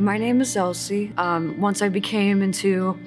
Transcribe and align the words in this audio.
My 0.00 0.16
name 0.16 0.40
is 0.40 0.56
Elsie. 0.56 1.12
Um, 1.18 1.60
once 1.60 1.82
I 1.82 1.90
became 1.90 2.40
into 2.40 2.98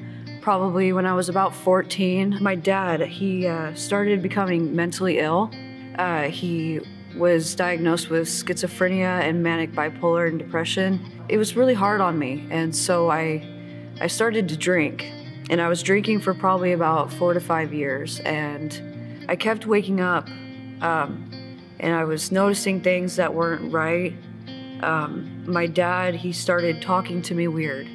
probably 0.41 0.93
when 0.93 1.07
I 1.07 1.15
was 1.15 1.27
about 1.27 1.55
14, 1.55 2.37
my 2.39 2.53
dad, 2.53 3.01
he 3.01 3.47
uh, 3.47 3.73
started 3.73 4.21
becoming 4.21 4.75
mentally 4.75 5.17
ill. 5.17 5.49
Uh, 5.97 6.25
he 6.25 6.81
was 7.15 7.55
diagnosed 7.55 8.11
with 8.11 8.27
schizophrenia 8.27 9.21
and 9.21 9.41
manic 9.41 9.71
bipolar 9.71 10.27
and 10.27 10.37
depression. 10.37 11.03
It 11.29 11.37
was 11.37 11.55
really 11.55 11.73
hard 11.73 11.99
on 11.99 12.19
me, 12.19 12.45
and 12.51 12.75
so 12.75 13.09
I, 13.09 13.43
I 13.99 14.05
started 14.05 14.47
to 14.49 14.57
drink. 14.57 15.11
And 15.49 15.59
I 15.59 15.69
was 15.69 15.81
drinking 15.81 16.19
for 16.19 16.35
probably 16.35 16.73
about 16.73 17.11
four 17.11 17.33
to 17.33 17.39
five 17.39 17.73
years, 17.73 18.19
and 18.19 19.25
I 19.27 19.35
kept 19.35 19.65
waking 19.65 19.99
up, 19.99 20.29
um, 20.81 21.27
and 21.79 21.95
I 21.95 22.03
was 22.03 22.31
noticing 22.31 22.81
things 22.81 23.15
that 23.15 23.33
weren't 23.33 23.73
right 23.73 24.13
um, 24.83 25.32
my 25.45 25.67
dad, 25.67 26.15
he 26.15 26.31
started 26.31 26.81
talking 26.81 27.21
to 27.23 27.35
me 27.35 27.47
weird. 27.47 27.87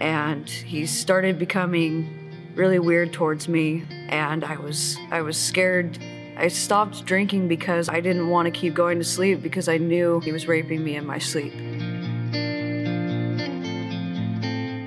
And 0.00 0.48
he 0.48 0.86
started 0.86 1.38
becoming 1.38 2.52
really 2.54 2.78
weird 2.78 3.12
towards 3.12 3.48
me. 3.48 3.84
And 4.08 4.44
I 4.44 4.56
was, 4.56 4.98
I 5.10 5.22
was 5.22 5.36
scared. 5.36 5.98
I 6.36 6.48
stopped 6.48 7.04
drinking 7.06 7.48
because 7.48 7.88
I 7.88 8.00
didn't 8.00 8.28
want 8.28 8.46
to 8.46 8.50
keep 8.50 8.74
going 8.74 8.98
to 8.98 9.04
sleep 9.04 9.42
because 9.42 9.68
I 9.68 9.78
knew 9.78 10.20
he 10.20 10.32
was 10.32 10.46
raping 10.46 10.84
me 10.84 10.96
in 10.96 11.06
my 11.06 11.18
sleep. 11.18 11.52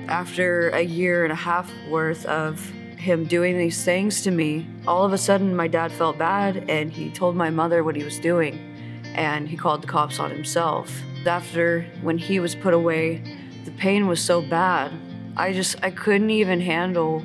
After 0.08 0.70
a 0.70 0.82
year 0.82 1.24
and 1.24 1.32
a 1.32 1.36
half 1.36 1.70
worth 1.88 2.24
of 2.26 2.60
him 2.96 3.24
doing 3.24 3.56
these 3.56 3.84
things 3.84 4.22
to 4.22 4.30
me, 4.30 4.66
all 4.86 5.04
of 5.04 5.12
a 5.12 5.18
sudden 5.18 5.54
my 5.54 5.68
dad 5.68 5.92
felt 5.92 6.18
bad 6.18 6.68
and 6.68 6.90
he 6.90 7.10
told 7.10 7.36
my 7.36 7.50
mother 7.50 7.84
what 7.84 7.96
he 7.96 8.04
was 8.04 8.18
doing 8.18 8.67
and 9.14 9.48
he 9.48 9.56
called 9.56 9.82
the 9.82 9.86
cops 9.86 10.18
on 10.18 10.30
himself. 10.30 11.02
After 11.26 11.82
when 12.02 12.18
he 12.18 12.40
was 12.40 12.54
put 12.54 12.72
away, 12.72 13.22
the 13.64 13.70
pain 13.72 14.06
was 14.06 14.22
so 14.22 14.40
bad. 14.40 14.92
I 15.36 15.52
just 15.52 15.76
I 15.82 15.90
couldn't 15.90 16.30
even 16.30 16.60
handle 16.60 17.22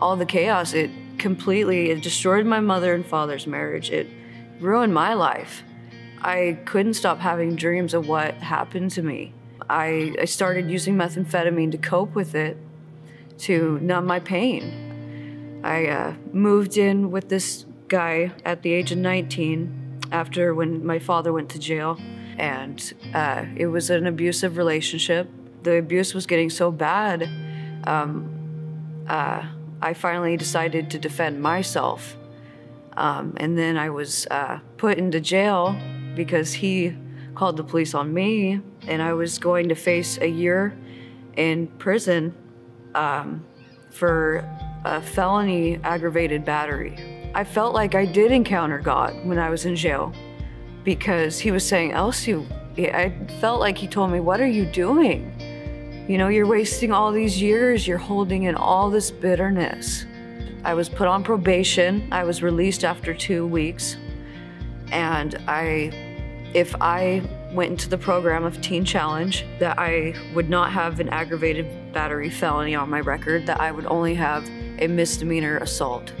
all 0.00 0.16
the 0.16 0.26
chaos. 0.26 0.74
It 0.74 0.90
completely 1.18 1.90
it 1.90 2.02
destroyed 2.02 2.46
my 2.46 2.60
mother 2.60 2.94
and 2.94 3.04
father's 3.04 3.46
marriage. 3.46 3.90
It 3.90 4.08
ruined 4.60 4.94
my 4.94 5.14
life. 5.14 5.64
I 6.20 6.58
couldn't 6.66 6.94
stop 6.94 7.18
having 7.18 7.56
dreams 7.56 7.94
of 7.94 8.06
what 8.06 8.34
happened 8.34 8.92
to 8.92 9.02
me. 9.02 9.34
I, 9.68 10.14
I 10.20 10.24
started 10.26 10.70
using 10.70 10.94
methamphetamine 10.96 11.72
to 11.72 11.78
cope 11.78 12.14
with 12.14 12.34
it, 12.34 12.56
to 13.38 13.78
numb 13.80 14.06
my 14.06 14.20
pain. 14.20 15.60
I 15.64 15.86
uh, 15.86 16.14
moved 16.32 16.76
in 16.76 17.10
with 17.10 17.28
this 17.28 17.64
guy 17.88 18.32
at 18.44 18.62
the 18.62 18.72
age 18.72 18.92
of 18.92 18.98
19 18.98 19.81
after 20.12 20.54
when 20.54 20.84
my 20.86 20.98
father 20.98 21.32
went 21.32 21.48
to 21.50 21.58
jail. 21.58 21.98
And 22.38 22.92
uh, 23.14 23.46
it 23.56 23.66
was 23.66 23.90
an 23.90 24.06
abusive 24.06 24.56
relationship. 24.56 25.28
The 25.62 25.76
abuse 25.76 26.14
was 26.14 26.26
getting 26.26 26.50
so 26.50 26.70
bad, 26.70 27.28
um, 27.84 28.28
uh, 29.08 29.44
I 29.80 29.94
finally 29.94 30.36
decided 30.36 30.90
to 30.90 30.98
defend 30.98 31.42
myself. 31.42 32.16
Um, 32.96 33.34
and 33.38 33.58
then 33.58 33.76
I 33.76 33.90
was 33.90 34.26
uh, 34.30 34.60
put 34.76 34.98
into 34.98 35.20
jail 35.20 35.76
because 36.14 36.52
he 36.52 36.94
called 37.34 37.56
the 37.56 37.64
police 37.64 37.94
on 37.94 38.12
me, 38.12 38.60
and 38.86 39.02
I 39.02 39.14
was 39.14 39.38
going 39.38 39.68
to 39.70 39.74
face 39.74 40.18
a 40.18 40.28
year 40.28 40.76
in 41.36 41.66
prison 41.78 42.34
um, 42.94 43.44
for 43.90 44.48
a 44.84 45.00
felony 45.00 45.80
aggravated 45.82 46.44
battery. 46.44 47.21
I 47.34 47.44
felt 47.44 47.74
like 47.74 47.94
I 47.94 48.04
did 48.04 48.30
encounter 48.30 48.78
God 48.78 49.14
when 49.24 49.38
I 49.38 49.48
was 49.48 49.64
in 49.64 49.74
jail 49.74 50.12
because 50.84 51.38
he 51.38 51.50
was 51.50 51.66
saying, 51.66 51.92
Elsie, 51.92 52.46
I 52.76 53.12
felt 53.40 53.60
like 53.60 53.78
he 53.78 53.86
told 53.86 54.10
me, 54.10 54.20
What 54.20 54.40
are 54.40 54.46
you 54.46 54.66
doing? 54.66 55.32
You 56.08 56.18
know, 56.18 56.28
you're 56.28 56.46
wasting 56.46 56.92
all 56.92 57.12
these 57.12 57.40
years, 57.40 57.86
you're 57.86 57.96
holding 57.96 58.42
in 58.42 58.54
all 58.54 58.90
this 58.90 59.10
bitterness. 59.10 60.04
I 60.64 60.74
was 60.74 60.88
put 60.88 61.08
on 61.08 61.24
probation. 61.24 62.06
I 62.12 62.24
was 62.24 62.42
released 62.42 62.84
after 62.84 63.14
two 63.14 63.46
weeks. 63.46 63.96
And 64.90 65.36
I, 65.48 65.90
if 66.54 66.74
I 66.80 67.22
went 67.52 67.70
into 67.70 67.88
the 67.88 67.98
program 67.98 68.44
of 68.44 68.60
Teen 68.60 68.84
Challenge, 68.84 69.44
that 69.58 69.78
I 69.78 70.14
would 70.34 70.50
not 70.50 70.70
have 70.70 71.00
an 71.00 71.08
aggravated 71.08 71.92
battery 71.92 72.30
felony 72.30 72.74
on 72.74 72.90
my 72.90 73.00
record, 73.00 73.46
that 73.46 73.60
I 73.60 73.72
would 73.72 73.86
only 73.86 74.14
have 74.14 74.48
a 74.78 74.86
misdemeanor 74.86 75.58
assault. 75.58 76.12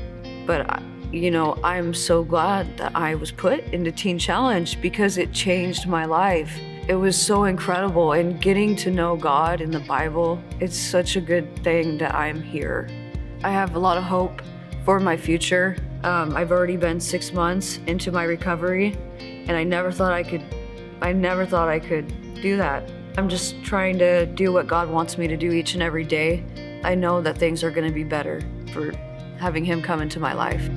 But 0.46 0.82
you 1.12 1.30
know, 1.30 1.58
I'm 1.62 1.92
so 1.92 2.24
glad 2.24 2.78
that 2.78 2.96
I 2.96 3.14
was 3.14 3.30
put 3.30 3.60
into 3.64 3.92
Teen 3.92 4.18
Challenge 4.18 4.80
because 4.80 5.18
it 5.18 5.32
changed 5.32 5.86
my 5.86 6.06
life. 6.06 6.58
It 6.88 6.94
was 6.94 7.20
so 7.20 7.44
incredible, 7.44 8.12
and 8.12 8.40
getting 8.40 8.74
to 8.76 8.90
know 8.90 9.16
God 9.16 9.60
in 9.60 9.70
the 9.70 9.80
Bible, 9.80 10.42
it's 10.58 10.76
such 10.76 11.16
a 11.16 11.20
good 11.20 11.62
thing 11.62 11.98
that 11.98 12.14
I'm 12.14 12.42
here. 12.42 12.88
I 13.44 13.50
have 13.50 13.76
a 13.76 13.78
lot 13.78 13.98
of 13.98 14.04
hope 14.04 14.40
for 14.84 14.98
my 14.98 15.16
future. 15.16 15.76
Um, 16.02 16.34
I've 16.34 16.50
already 16.50 16.76
been 16.76 16.98
six 16.98 17.32
months 17.32 17.78
into 17.86 18.10
my 18.10 18.24
recovery, 18.24 18.96
and 19.20 19.52
I 19.52 19.64
never 19.64 19.92
thought 19.92 20.12
I 20.12 20.22
could. 20.22 20.42
I 21.02 21.12
never 21.12 21.44
thought 21.44 21.68
I 21.68 21.78
could 21.78 22.08
do 22.40 22.56
that. 22.56 22.90
I'm 23.18 23.28
just 23.28 23.62
trying 23.62 23.98
to 23.98 24.24
do 24.24 24.52
what 24.52 24.66
God 24.66 24.88
wants 24.88 25.18
me 25.18 25.28
to 25.28 25.36
do 25.36 25.52
each 25.52 25.74
and 25.74 25.82
every 25.82 26.04
day. 26.04 26.42
I 26.84 26.94
know 26.94 27.20
that 27.20 27.36
things 27.36 27.62
are 27.62 27.70
going 27.70 27.86
to 27.86 27.92
be 27.92 28.04
better 28.04 28.40
for 28.72 28.92
having 29.42 29.64
Him 29.64 29.82
come 29.82 30.00
into 30.00 30.20
my 30.20 30.32
life. 30.34 30.68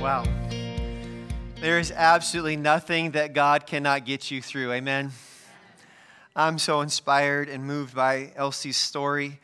Wow. 0.00 0.24
There 1.60 1.78
is 1.78 1.92
absolutely 1.92 2.56
nothing 2.56 3.10
that 3.10 3.34
God 3.34 3.66
cannot 3.66 4.06
get 4.06 4.30
you 4.30 4.40
through. 4.40 4.72
Amen. 4.72 5.10
I'm 6.34 6.58
so 6.58 6.80
inspired 6.80 7.50
and 7.50 7.62
moved 7.62 7.94
by 7.94 8.32
Elsie's 8.36 8.78
story. 8.78 9.38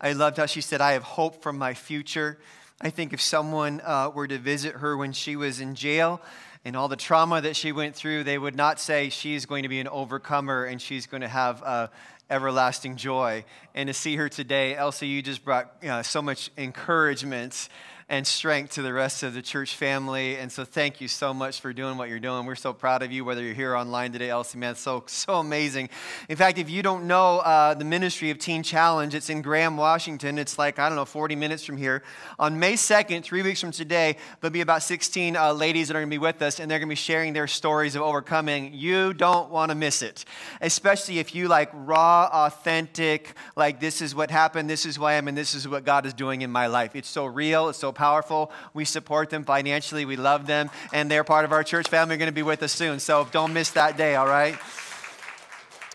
I 0.00 0.14
loved 0.14 0.38
how 0.38 0.46
she 0.46 0.62
said, 0.62 0.80
I 0.80 0.92
have 0.92 1.02
hope 1.02 1.42
for 1.42 1.52
my 1.52 1.74
future. 1.74 2.38
I 2.80 2.88
think 2.88 3.12
if 3.12 3.20
someone 3.20 3.82
uh, 3.84 4.10
were 4.14 4.26
to 4.26 4.38
visit 4.38 4.76
her 4.76 4.96
when 4.96 5.12
she 5.12 5.36
was 5.36 5.60
in 5.60 5.74
jail 5.74 6.22
and 6.66 6.76
all 6.76 6.88
the 6.88 6.96
trauma 6.96 7.40
that 7.40 7.54
she 7.54 7.70
went 7.70 7.94
through, 7.94 8.24
they 8.24 8.36
would 8.36 8.56
not 8.56 8.80
say 8.80 9.08
she's 9.08 9.46
going 9.46 9.62
to 9.62 9.68
be 9.68 9.78
an 9.78 9.86
overcomer 9.86 10.64
and 10.64 10.82
she's 10.82 11.06
going 11.06 11.20
to 11.20 11.28
have 11.28 11.62
uh, 11.62 11.86
everlasting 12.28 12.96
joy. 12.96 13.44
And 13.76 13.86
to 13.86 13.94
see 13.94 14.16
her 14.16 14.28
today, 14.28 14.74
Elsie, 14.74 15.06
you 15.06 15.22
just 15.22 15.44
brought 15.44 15.72
uh, 15.84 16.02
so 16.02 16.20
much 16.20 16.50
encouragement 16.58 17.68
and 18.08 18.24
strength 18.24 18.74
to 18.74 18.82
the 18.82 18.92
rest 18.92 19.24
of 19.24 19.34
the 19.34 19.42
church 19.42 19.74
family. 19.74 20.36
And 20.36 20.52
so 20.52 20.64
thank 20.64 21.00
you 21.00 21.08
so 21.08 21.34
much 21.34 21.60
for 21.60 21.72
doing 21.72 21.98
what 21.98 22.08
you're 22.08 22.20
doing. 22.20 22.46
We're 22.46 22.54
so 22.54 22.72
proud 22.72 23.02
of 23.02 23.10
you, 23.10 23.24
whether 23.24 23.42
you're 23.42 23.52
here 23.52 23.74
online 23.74 24.12
today, 24.12 24.30
Elsie, 24.30 24.58
man, 24.58 24.76
so, 24.76 25.02
so 25.08 25.34
amazing. 25.40 25.88
In 26.28 26.36
fact, 26.36 26.58
if 26.58 26.70
you 26.70 26.84
don't 26.84 27.08
know 27.08 27.38
uh, 27.38 27.74
the 27.74 27.84
ministry 27.84 28.30
of 28.30 28.38
Teen 28.38 28.62
Challenge, 28.62 29.12
it's 29.12 29.28
in 29.28 29.42
Graham, 29.42 29.76
Washington. 29.76 30.38
It's 30.38 30.56
like, 30.56 30.78
I 30.78 30.88
don't 30.88 30.94
know, 30.94 31.04
40 31.04 31.34
minutes 31.34 31.64
from 31.64 31.76
here. 31.76 32.04
On 32.38 32.60
May 32.60 32.74
2nd, 32.74 33.24
three 33.24 33.42
weeks 33.42 33.60
from 33.60 33.72
today, 33.72 34.16
there'll 34.40 34.52
be 34.52 34.60
about 34.60 34.84
16 34.84 35.36
uh, 35.36 35.52
ladies 35.52 35.88
that 35.88 35.96
are 35.96 36.00
going 36.00 36.08
to 36.08 36.14
be 36.14 36.18
with 36.18 36.40
us, 36.42 36.60
and 36.60 36.70
they're 36.70 36.78
going 36.78 36.88
to 36.88 36.92
be 36.92 36.94
sharing 36.94 37.32
their 37.32 37.48
stories 37.48 37.96
of 37.96 38.02
overcoming. 38.02 38.72
You 38.72 39.14
don't 39.14 39.50
want 39.50 39.70
to 39.70 39.74
miss 39.74 40.02
it, 40.02 40.24
especially 40.60 41.18
if 41.18 41.34
you 41.34 41.48
like 41.48 41.70
raw, 41.74 42.28
authentic, 42.32 43.34
like 43.56 43.80
this 43.80 44.00
is 44.00 44.14
what 44.14 44.30
happened, 44.30 44.70
this 44.70 44.86
is 44.86 44.96
why 44.96 45.14
I 45.14 45.14
am, 45.16 45.26
and 45.26 45.36
this 45.36 45.56
is 45.56 45.66
what 45.66 45.84
God 45.84 46.06
is 46.06 46.14
doing 46.14 46.42
in 46.42 46.52
my 46.52 46.68
life. 46.68 46.94
It's 46.94 47.08
so 47.08 47.26
real, 47.26 47.68
it's 47.68 47.80
so 47.80 47.95
powerful. 47.96 48.52
We 48.74 48.84
support 48.84 49.30
them 49.30 49.44
financially. 49.44 50.04
We 50.04 50.16
love 50.16 50.46
them. 50.46 50.70
And 50.92 51.10
they're 51.10 51.24
part 51.24 51.44
of 51.44 51.52
our 51.52 51.64
church 51.64 51.88
family. 51.88 52.10
They're 52.12 52.18
going 52.18 52.28
to 52.28 52.32
be 52.32 52.42
with 52.42 52.62
us 52.62 52.72
soon. 52.72 53.00
So 53.00 53.26
don't 53.32 53.52
miss 53.52 53.70
that 53.70 53.96
day, 53.96 54.14
all 54.14 54.28
right? 54.28 54.56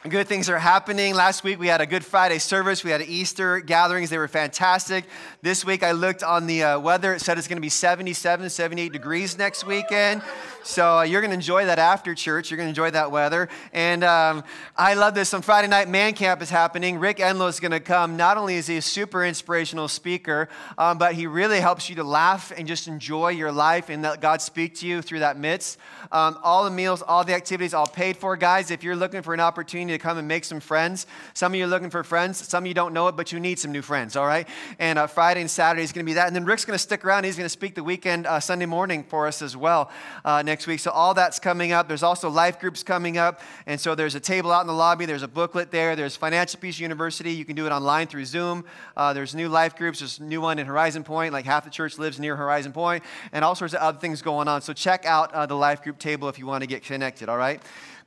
Good 0.10 0.28
things 0.28 0.50
are 0.50 0.58
happening. 0.58 1.14
Last 1.14 1.44
week 1.44 1.60
we 1.60 1.68
had 1.68 1.80
a 1.80 1.86
Good 1.86 2.04
Friday 2.04 2.40
service. 2.40 2.84
We 2.84 2.90
had 2.90 3.04
Easter 3.04 3.60
gatherings. 3.60 4.10
They 4.10 4.18
were 4.18 4.28
fantastic. 4.28 5.06
This 5.44 5.64
week 5.64 5.84
I 5.84 5.92
looked 5.92 6.24
on 6.24 6.48
the 6.48 6.64
uh, 6.64 6.80
weather. 6.80 7.14
It 7.14 7.22
said 7.22 7.38
it's 7.38 7.48
going 7.48 7.58
to 7.58 7.62
be 7.62 7.70
77, 7.70 8.50
78 8.50 8.92
degrees 8.92 9.38
next 9.38 9.64
weekend. 9.64 10.24
So 10.64 10.98
uh, 10.98 11.02
you're 11.03 11.22
going 11.22 11.30
to 11.30 11.36
enjoy 11.36 11.66
that 11.66 11.78
after 11.78 12.16
church. 12.16 12.50
You're 12.50 12.58
going 12.58 12.66
to 12.66 12.72
enjoy 12.72 12.90
that 12.90 13.12
weather. 13.12 13.48
And 13.74 14.03
um, 14.03 14.44
I 14.76 14.96
love 14.96 15.14
this. 15.14 15.36
On 15.36 15.44
Friday 15.44 15.68
night, 15.68 15.88
Man 15.88 16.14
Camp 16.14 16.42
is 16.42 16.50
happening. 16.50 16.97
Rick 16.97 17.18
Enlow 17.18 17.47
is 17.47 17.59
going 17.59 17.72
to 17.72 17.80
come. 17.80 18.18
Not 18.18 18.38
only 18.38 18.56
is 18.56 18.66
he 18.66 18.78
a 18.78 18.82
super 18.82 19.24
inspirational 19.24 19.88
speaker, 19.88 20.50
um, 20.80 20.97
but 20.97 21.14
he 21.14 21.28
really 21.28 21.59
helps 21.59 21.90
you 21.90 21.96
to 21.97 22.04
laugh 22.04 22.52
and 22.58 22.68
just 22.68 22.88
enjoy 22.88 23.30
your 23.30 23.52
life 23.52 23.90
and 23.90 24.02
let 24.02 24.20
God 24.20 24.42
speak 24.42 24.74
to 24.78 24.88
you 24.88 25.04
through 25.04 25.20
that 25.20 25.38
midst. 25.38 25.78
Um, 26.12 26.40
all 26.42 26.64
the 26.64 26.72
meals, 26.72 27.04
all 27.04 27.24
the 27.24 27.36
activities, 27.36 27.76
all 27.76 27.86
paid 27.86 28.18
for. 28.18 28.36
Guys, 28.36 28.72
if 28.72 28.84
you're 28.84 28.96
looking 28.96 29.22
for 29.22 29.36
an 29.36 29.40
opportunity 29.40 29.91
opportunity 29.91 29.91
to 29.97 30.03
come 30.03 30.17
and 30.17 30.28
make 30.28 30.46
some 30.46 30.59
friends. 30.59 31.08
Some 31.34 31.53
of 31.53 31.58
you 31.58 31.66
are 31.66 31.67
looking 31.67 31.90
for 31.90 32.03
friends. 32.03 32.47
Some 32.47 32.64
of 32.64 32.67
you 32.67 32.73
don't 32.73 32.93
know 32.93 33.08
it, 33.08 33.16
but 33.16 33.32
you 33.32 33.40
need 33.40 33.59
some 33.59 33.72
new 33.72 33.82
friends, 33.82 34.16
all 34.16 34.26
right? 34.26 34.47
And 34.79 34.99
uh, 34.99 35.08
Friday 35.08 35.41
and 35.41 35.49
Saturday 35.49 35.84
is 35.84 35.91
going 35.91 36.05
to 36.05 36.09
be 36.09 36.14
that. 36.14 36.28
And 36.28 36.35
then 36.35 36.46
Rick's 36.46 36.66
going 36.66 36.76
to 36.76 36.82
stick 36.82 37.05
around. 37.05 37.23
He's 37.23 37.35
going 37.35 37.46
to 37.46 37.49
speak 37.49 37.76
the 37.76 37.84
weekend, 37.84 38.28
uh, 38.28 38.40
Sunday 38.40 38.66
morning 38.66 39.03
for 39.03 39.28
us 39.28 39.41
as 39.41 39.55
well 39.58 39.91
uh, 40.26 40.41
next 40.41 40.67
week. 40.67 40.79
So 40.79 40.91
all 40.91 41.14
that's 41.14 41.40
coming 41.40 41.72
up. 41.72 41.88
There's 41.88 42.03
also 42.03 42.29
life 42.29 42.59
groups 42.59 42.84
coming 42.84 43.17
up. 43.17 43.41
And 43.66 43.79
so 43.79 43.96
there's 43.96 44.16
a 44.16 44.20
table 44.20 44.52
out 44.52 44.61
in 44.61 44.67
the 44.67 44.73
lobby. 44.73 45.05
There's 45.05 45.23
a 45.23 45.28
booklet 45.28 45.72
there. 45.72 45.96
There's 45.96 46.16
Financial 46.16 46.59
Peace 46.59 46.79
University. 46.79 47.32
You 47.32 47.46
can 47.46 47.55
do 47.55 47.66
it 47.66 47.72
online 47.72 48.08
through 48.08 48.26
Zoom. 48.26 48.66
Uh, 48.96 49.14
there's 49.14 49.35
new 49.35 49.49
life 49.49 49.76
groups. 49.76 49.99
There's 49.99 50.20
a 50.20 50.23
new 50.23 50.41
one 50.41 50.59
in 50.59 50.66
Horizon 50.66 51.03
Point. 51.03 51.34
Like 51.34 51.46
half 51.46 51.64
the 51.64 51.70
church 51.70 51.97
lives 51.97 52.20
near 52.20 52.35
Horizon 52.35 52.73
Point, 52.73 53.03
and 53.32 53.44
all 53.44 53.55
sorts 53.55 53.73
of 53.73 53.82
other 53.82 53.99
things 53.99 54.22
going 54.22 54.47
on. 54.47 54.61
So 54.61 54.73
check 54.73 55.05
out 55.05 55.34
uh, 55.34 55.46
the 55.46 55.55
life 55.55 55.84
group 55.84 55.99
table 55.99 56.29
if 56.29 56.40
you 56.40 56.46
want 56.46 56.61
to 56.61 56.67
get 56.67 56.84
connected, 56.84 57.29
all 57.29 57.37
right? 57.37 57.61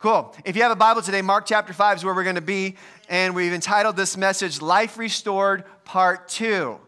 Cool. 0.04 0.34
If 0.44 0.54
you 0.54 0.60
have 0.60 0.70
a 0.70 0.76
Bible 0.76 1.00
today, 1.00 1.22
Mark 1.22 1.46
chapter 1.46 1.72
5 1.72 1.96
is 1.96 2.04
where 2.04 2.14
we're 2.14 2.24
going 2.24 2.34
to 2.34 2.42
be, 2.42 2.76
and 3.08 3.34
we've 3.34 3.54
entitled 3.54 3.96
this 3.96 4.18
message 4.18 4.60
Life 4.60 4.98
Restored 4.98 5.64
Part 5.86 6.28
2. 6.28 6.78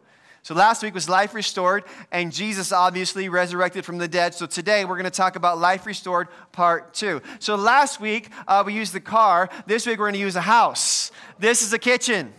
So 0.42 0.54
last 0.54 0.82
week 0.82 0.92
was 0.92 1.08
life 1.08 1.32
restored, 1.32 1.84
and 2.12 2.30
Jesus 2.30 2.72
obviously 2.72 3.30
resurrected 3.30 3.86
from 3.86 3.96
the 3.96 4.06
dead. 4.06 4.34
So 4.34 4.44
today 4.44 4.84
we're 4.84 4.96
going 4.96 5.04
to 5.04 5.10
talk 5.10 5.34
about 5.34 5.56
life 5.56 5.86
restored 5.86 6.28
part 6.52 6.92
two. 6.92 7.22
So 7.38 7.54
last 7.54 8.02
week 8.02 8.28
uh, 8.46 8.62
we 8.66 8.74
used 8.74 8.92
the 8.92 9.00
car. 9.00 9.48
This 9.64 9.86
week 9.86 9.98
we're 9.98 10.08
going 10.08 10.12
to 10.12 10.20
use 10.20 10.36
a 10.36 10.42
house. 10.42 11.10
This 11.38 11.62
is 11.62 11.72
a 11.72 11.78
kitchen. 11.78 12.34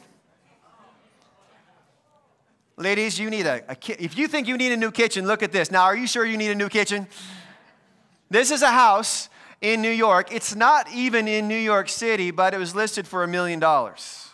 Ladies, 2.75 3.19
you 3.19 3.31
need 3.31 3.47
a, 3.47 3.63
a 3.67 3.75
ki- 3.75 3.95
if 3.97 4.15
you 4.15 4.27
think 4.27 4.47
you 4.47 4.57
need 4.57 4.73
a 4.73 4.77
new 4.77 4.91
kitchen, 4.91 5.25
look 5.25 5.41
at 5.41 5.51
this. 5.51 5.71
Now, 5.71 5.85
are 5.85 5.97
you 5.97 6.05
sure 6.05 6.23
you 6.23 6.37
need 6.37 6.51
a 6.51 6.55
new 6.55 6.69
kitchen? 6.69 7.07
This 8.29 8.51
is 8.51 8.61
a 8.61 8.69
house 8.69 9.29
in 9.61 9.81
New 9.81 9.91
York. 9.91 10.31
It's 10.31 10.55
not 10.55 10.91
even 10.91 11.27
in 11.27 11.47
New 11.47 11.57
York 11.57 11.89
City, 11.89 12.31
but 12.31 12.53
it 12.53 12.57
was 12.57 12.75
listed 12.75 13.07
for 13.07 13.23
a 13.23 13.27
million 13.27 13.59
dollars. 13.59 14.29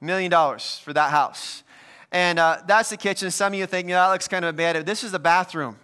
Million 0.00 0.30
dollars 0.30 0.78
for 0.78 0.92
that 0.92 1.10
house. 1.10 1.62
And 2.10 2.38
uh, 2.38 2.58
that's 2.66 2.90
the 2.90 2.96
kitchen. 2.96 3.30
Some 3.30 3.54
of 3.54 3.58
you 3.58 3.66
think, 3.66 3.88
that 3.88 4.08
looks 4.08 4.28
kind 4.28 4.44
of 4.44 4.54
bad. 4.56 4.84
This 4.84 5.02
is 5.02 5.12
the 5.12 5.18
bathroom. 5.18 5.76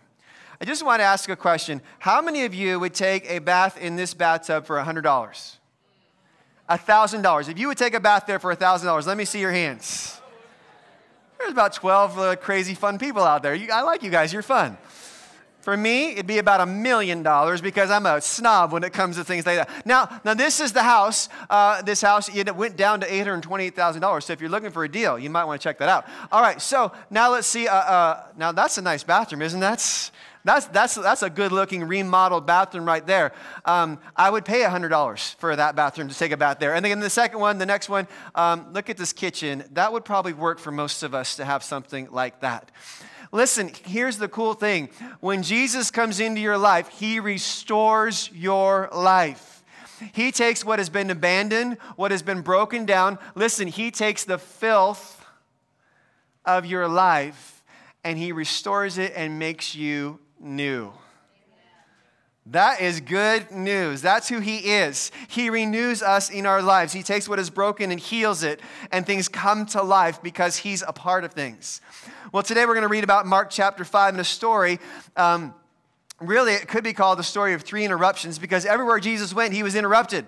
I 0.60 0.64
just 0.64 0.84
want 0.84 1.00
to 1.00 1.04
ask 1.04 1.28
a 1.30 1.36
question. 1.36 1.80
How 2.00 2.20
many 2.20 2.44
of 2.44 2.52
you 2.52 2.80
would 2.80 2.92
take 2.92 3.30
a 3.30 3.38
bath 3.38 3.80
in 3.80 3.96
this 3.96 4.12
bathtub 4.12 4.66
for 4.66 4.76
$100? 4.76 5.12
$1,000. 6.68 7.48
If 7.48 7.58
you 7.58 7.68
would 7.68 7.78
take 7.78 7.94
a 7.94 8.00
bath 8.00 8.24
there 8.26 8.38
for 8.38 8.54
$1,000, 8.54 9.06
let 9.06 9.16
me 9.16 9.24
see 9.24 9.40
your 9.40 9.52
hands. 9.52 10.20
There's 11.38 11.52
about 11.52 11.72
12 11.72 12.18
uh, 12.18 12.36
crazy 12.36 12.74
fun 12.74 12.98
people 12.98 13.22
out 13.22 13.42
there. 13.42 13.54
You, 13.54 13.68
I 13.72 13.82
like 13.82 14.02
you 14.02 14.10
guys, 14.10 14.32
you're 14.32 14.42
fun. 14.42 14.76
For 15.68 15.76
me, 15.76 16.12
it'd 16.12 16.26
be 16.26 16.38
about 16.38 16.62
a 16.62 16.64
million 16.66 17.22
dollars 17.22 17.60
because 17.60 17.90
I'm 17.90 18.06
a 18.06 18.22
snob 18.22 18.72
when 18.72 18.84
it 18.84 18.94
comes 18.94 19.16
to 19.16 19.22
things 19.22 19.44
like 19.44 19.56
that. 19.56 19.84
Now, 19.84 20.08
now 20.24 20.32
this 20.32 20.60
is 20.60 20.72
the 20.72 20.82
house. 20.82 21.28
Uh, 21.50 21.82
this 21.82 22.00
house 22.00 22.34
it 22.34 22.56
went 22.56 22.78
down 22.78 23.00
to 23.00 23.06
$828,000. 23.06 24.22
So 24.22 24.32
if 24.32 24.40
you're 24.40 24.48
looking 24.48 24.70
for 24.70 24.84
a 24.84 24.88
deal, 24.90 25.18
you 25.18 25.28
might 25.28 25.44
want 25.44 25.60
to 25.60 25.62
check 25.62 25.76
that 25.80 25.90
out. 25.90 26.06
All 26.32 26.40
right, 26.40 26.58
so 26.62 26.90
now 27.10 27.30
let's 27.30 27.46
see. 27.46 27.68
Uh, 27.68 27.74
uh, 27.74 28.22
now 28.38 28.50
that's 28.50 28.78
a 28.78 28.80
nice 28.80 29.04
bathroom, 29.04 29.42
isn't 29.42 29.60
that? 29.60 30.10
That's, 30.48 30.64
that's, 30.68 30.94
that's 30.94 31.22
a 31.22 31.28
good 31.28 31.52
looking 31.52 31.84
remodeled 31.84 32.46
bathroom 32.46 32.86
right 32.86 33.06
there. 33.06 33.32
Um, 33.66 33.98
I 34.16 34.30
would 34.30 34.46
pay 34.46 34.62
$100 34.62 35.34
for 35.34 35.54
that 35.54 35.76
bathroom 35.76 36.08
to 36.08 36.14
take 36.16 36.32
a 36.32 36.38
bath 36.38 36.58
there. 36.58 36.74
And 36.74 36.82
then 36.82 37.00
the 37.00 37.10
second 37.10 37.38
one, 37.38 37.58
the 37.58 37.66
next 37.66 37.90
one, 37.90 38.08
um, 38.34 38.72
look 38.72 38.88
at 38.88 38.96
this 38.96 39.12
kitchen. 39.12 39.62
That 39.72 39.92
would 39.92 40.06
probably 40.06 40.32
work 40.32 40.58
for 40.58 40.70
most 40.70 41.02
of 41.02 41.14
us 41.14 41.36
to 41.36 41.44
have 41.44 41.62
something 41.62 42.08
like 42.10 42.40
that. 42.40 42.70
Listen, 43.30 43.70
here's 43.84 44.16
the 44.16 44.26
cool 44.26 44.54
thing 44.54 44.88
when 45.20 45.42
Jesus 45.42 45.90
comes 45.90 46.18
into 46.18 46.40
your 46.40 46.56
life, 46.56 46.88
he 46.88 47.20
restores 47.20 48.30
your 48.32 48.88
life. 48.90 49.62
He 50.14 50.32
takes 50.32 50.64
what 50.64 50.78
has 50.78 50.88
been 50.88 51.10
abandoned, 51.10 51.76
what 51.96 52.10
has 52.10 52.22
been 52.22 52.40
broken 52.40 52.86
down. 52.86 53.18
Listen, 53.34 53.68
he 53.68 53.90
takes 53.90 54.24
the 54.24 54.38
filth 54.38 55.22
of 56.46 56.64
your 56.64 56.88
life 56.88 57.62
and 58.02 58.16
he 58.16 58.32
restores 58.32 58.96
it 58.96 59.12
and 59.14 59.38
makes 59.38 59.74
you 59.74 60.20
new. 60.40 60.92
That 62.46 62.80
is 62.80 63.00
good 63.00 63.50
news. 63.50 64.00
That's 64.00 64.28
who 64.28 64.40
He 64.40 64.58
is. 64.58 65.12
He 65.28 65.50
renews 65.50 66.02
us 66.02 66.30
in 66.30 66.46
our 66.46 66.62
lives. 66.62 66.94
He 66.94 67.02
takes 67.02 67.28
what 67.28 67.38
is 67.38 67.50
broken 67.50 67.90
and 67.90 68.00
heals 68.00 68.42
it, 68.42 68.60
and 68.90 69.04
things 69.04 69.28
come 69.28 69.66
to 69.66 69.82
life 69.82 70.22
because 70.22 70.56
He's 70.56 70.82
a 70.82 70.92
part 70.92 71.24
of 71.24 71.32
things. 71.32 71.82
Well, 72.32 72.42
today 72.42 72.64
we're 72.64 72.74
going 72.74 72.82
to 72.82 72.88
read 72.88 73.04
about 73.04 73.26
Mark 73.26 73.50
chapter 73.50 73.84
5 73.84 74.14
and 74.14 74.20
a 74.20 74.24
story. 74.24 74.78
Um, 75.14 75.54
really, 76.20 76.54
it 76.54 76.68
could 76.68 76.84
be 76.84 76.94
called 76.94 77.18
the 77.18 77.24
story 77.24 77.52
of 77.52 77.62
three 77.62 77.84
interruptions 77.84 78.38
because 78.38 78.64
everywhere 78.64 78.98
Jesus 78.98 79.34
went, 79.34 79.52
He 79.52 79.62
was 79.62 79.74
interrupted. 79.74 80.26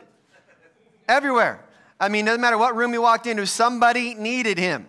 Everywhere. 1.09 1.65
I 1.99 2.09
mean, 2.09 2.25
no 2.25 2.37
matter 2.39 2.57
what 2.57 2.77
room 2.77 2.93
he 2.93 2.99
walked 2.99 3.27
into, 3.27 3.47
somebody 3.47 4.15
needed 4.15 4.59
him. 4.59 4.89